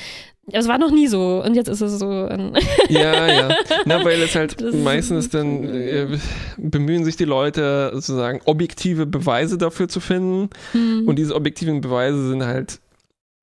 [0.52, 2.28] es war noch nie so und jetzt ist es so.
[2.88, 3.56] Ja, ja.
[3.84, 6.09] Na, weil es halt Das ist- meistens dann äh,
[6.56, 10.50] bemühen sich die Leute sozusagen objektive Beweise dafür zu finden.
[10.72, 11.06] Hm.
[11.06, 12.80] Und diese objektiven Beweise sind halt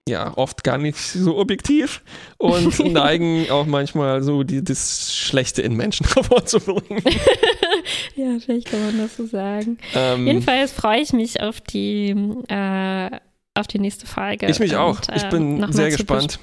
[0.08, 2.02] ja oft gar nicht so objektiv
[2.38, 7.04] und neigen auch manchmal so die, das Schlechte in Menschen hervorzubringen.
[8.16, 9.78] ja, vielleicht kann man das so sagen.
[9.94, 12.16] Ähm, Jedenfalls freue ich mich auf die,
[12.48, 13.10] äh,
[13.54, 14.48] auf die nächste Folge.
[14.48, 15.02] ich mich und, auch.
[15.14, 16.40] Ich äh, bin noch sehr mal zu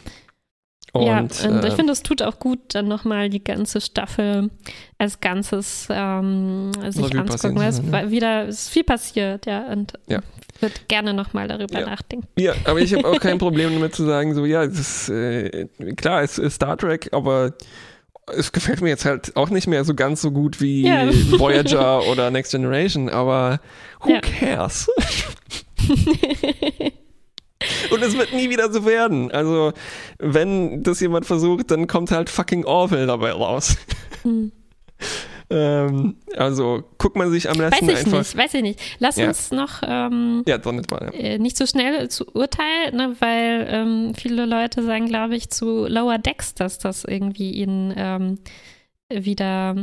[0.95, 1.39] gespannt.
[1.43, 4.51] ja, Und, und ich äh, finde, es tut auch gut, dann nochmal die ganze Staffel
[4.99, 7.39] als Ganzes ähm, sich anzugucken.
[7.39, 10.21] zu Weil es war wieder ist viel passiert, ja, und Ja.
[10.61, 11.87] würde gerne nochmal darüber Ja.
[11.87, 12.27] nachdenken.
[12.39, 15.67] Ja, aber ich habe auch kein Problem damit zu sagen, so, ja, ist, äh,
[15.97, 17.53] klar, es ist Star Trek, aber
[18.35, 21.07] es gefällt mir jetzt halt auch nicht mehr so ganz so gut wie Ja.
[21.39, 23.61] Voyager oder Next Generation, aber
[24.01, 24.21] who Ja.
[24.21, 24.89] cares?
[27.91, 29.31] Und es wird nie wieder so werden.
[29.31, 29.73] Also,
[30.19, 33.77] wenn das jemand versucht, dann kommt halt fucking Orville dabei raus.
[34.23, 34.53] Hm.
[35.51, 38.19] Ähm, also, guckt man sich am Weiß besten ich einfach.
[38.19, 38.81] nicht, weiß ich nicht.
[38.99, 39.29] Lass Ja.
[39.29, 40.57] uns noch ähm, Ja,
[40.91, 41.11] mal.
[41.13, 41.21] Ja.
[41.21, 45.87] äh, nicht so schnell zu urteilen, ne, weil ähm, viele Leute sagen, glaube ich, zu
[45.87, 48.39] Lower Decks, dass das irgendwie ihnen ähm,
[49.11, 49.77] wieder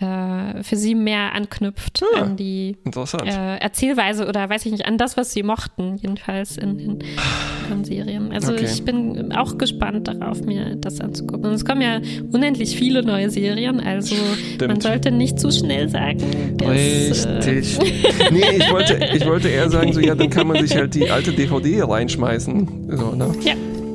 [0.00, 2.22] äh, für sie mehr anknüpft Ah.
[2.22, 6.76] an die äh, Erzählweise oder weiß ich nicht, an das, was sie mochten, jedenfalls in
[6.78, 8.30] den Serien.
[8.32, 8.64] Also Okay.
[8.66, 11.46] ich bin auch gespannt darauf, mir das anzugucken.
[11.46, 12.00] Und es kommen ja
[12.32, 14.82] unendlich viele neue Serien, also man Stimmt.
[14.82, 16.18] sollte nicht zu schnell sagen.
[16.58, 17.78] dass, äh, Richtig.
[18.30, 21.10] nee, ich wollte, ich wollte eher sagen, so ja, dann kann man sich halt die
[21.10, 22.96] alte DVD reinschmeißen.
[22.96, 23.32] So, ne?
[23.42, 23.54] Ja.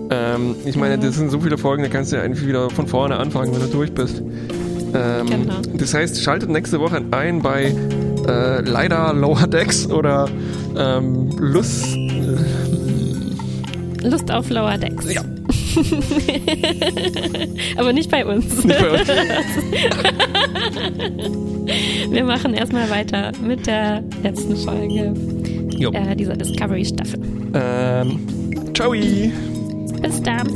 [0.09, 2.87] Ähm, ich meine, das sind so viele Folgen, da kannst du ja eigentlich wieder von
[2.87, 4.21] vorne anfangen, wenn du durch bist.
[4.93, 5.53] Ähm, Genau.
[5.77, 7.73] Das heißt, schaltet nächste Woche ein bei
[8.27, 10.30] äh, leider Lower Decks oder
[10.77, 11.85] ähm, Lust.
[14.03, 15.13] Lust auf Lower Decks.
[15.13, 15.22] Ja.
[17.77, 18.63] Aber nicht bei uns.
[18.63, 19.07] Nicht bei uns.
[22.09, 25.13] Wir machen erstmal weiter mit der letzten Folge
[25.93, 27.19] äh, dieser Discovery-Staffel.
[27.53, 28.19] Ähm,
[28.73, 28.91] ciao.
[28.91, 30.47] Bis dann.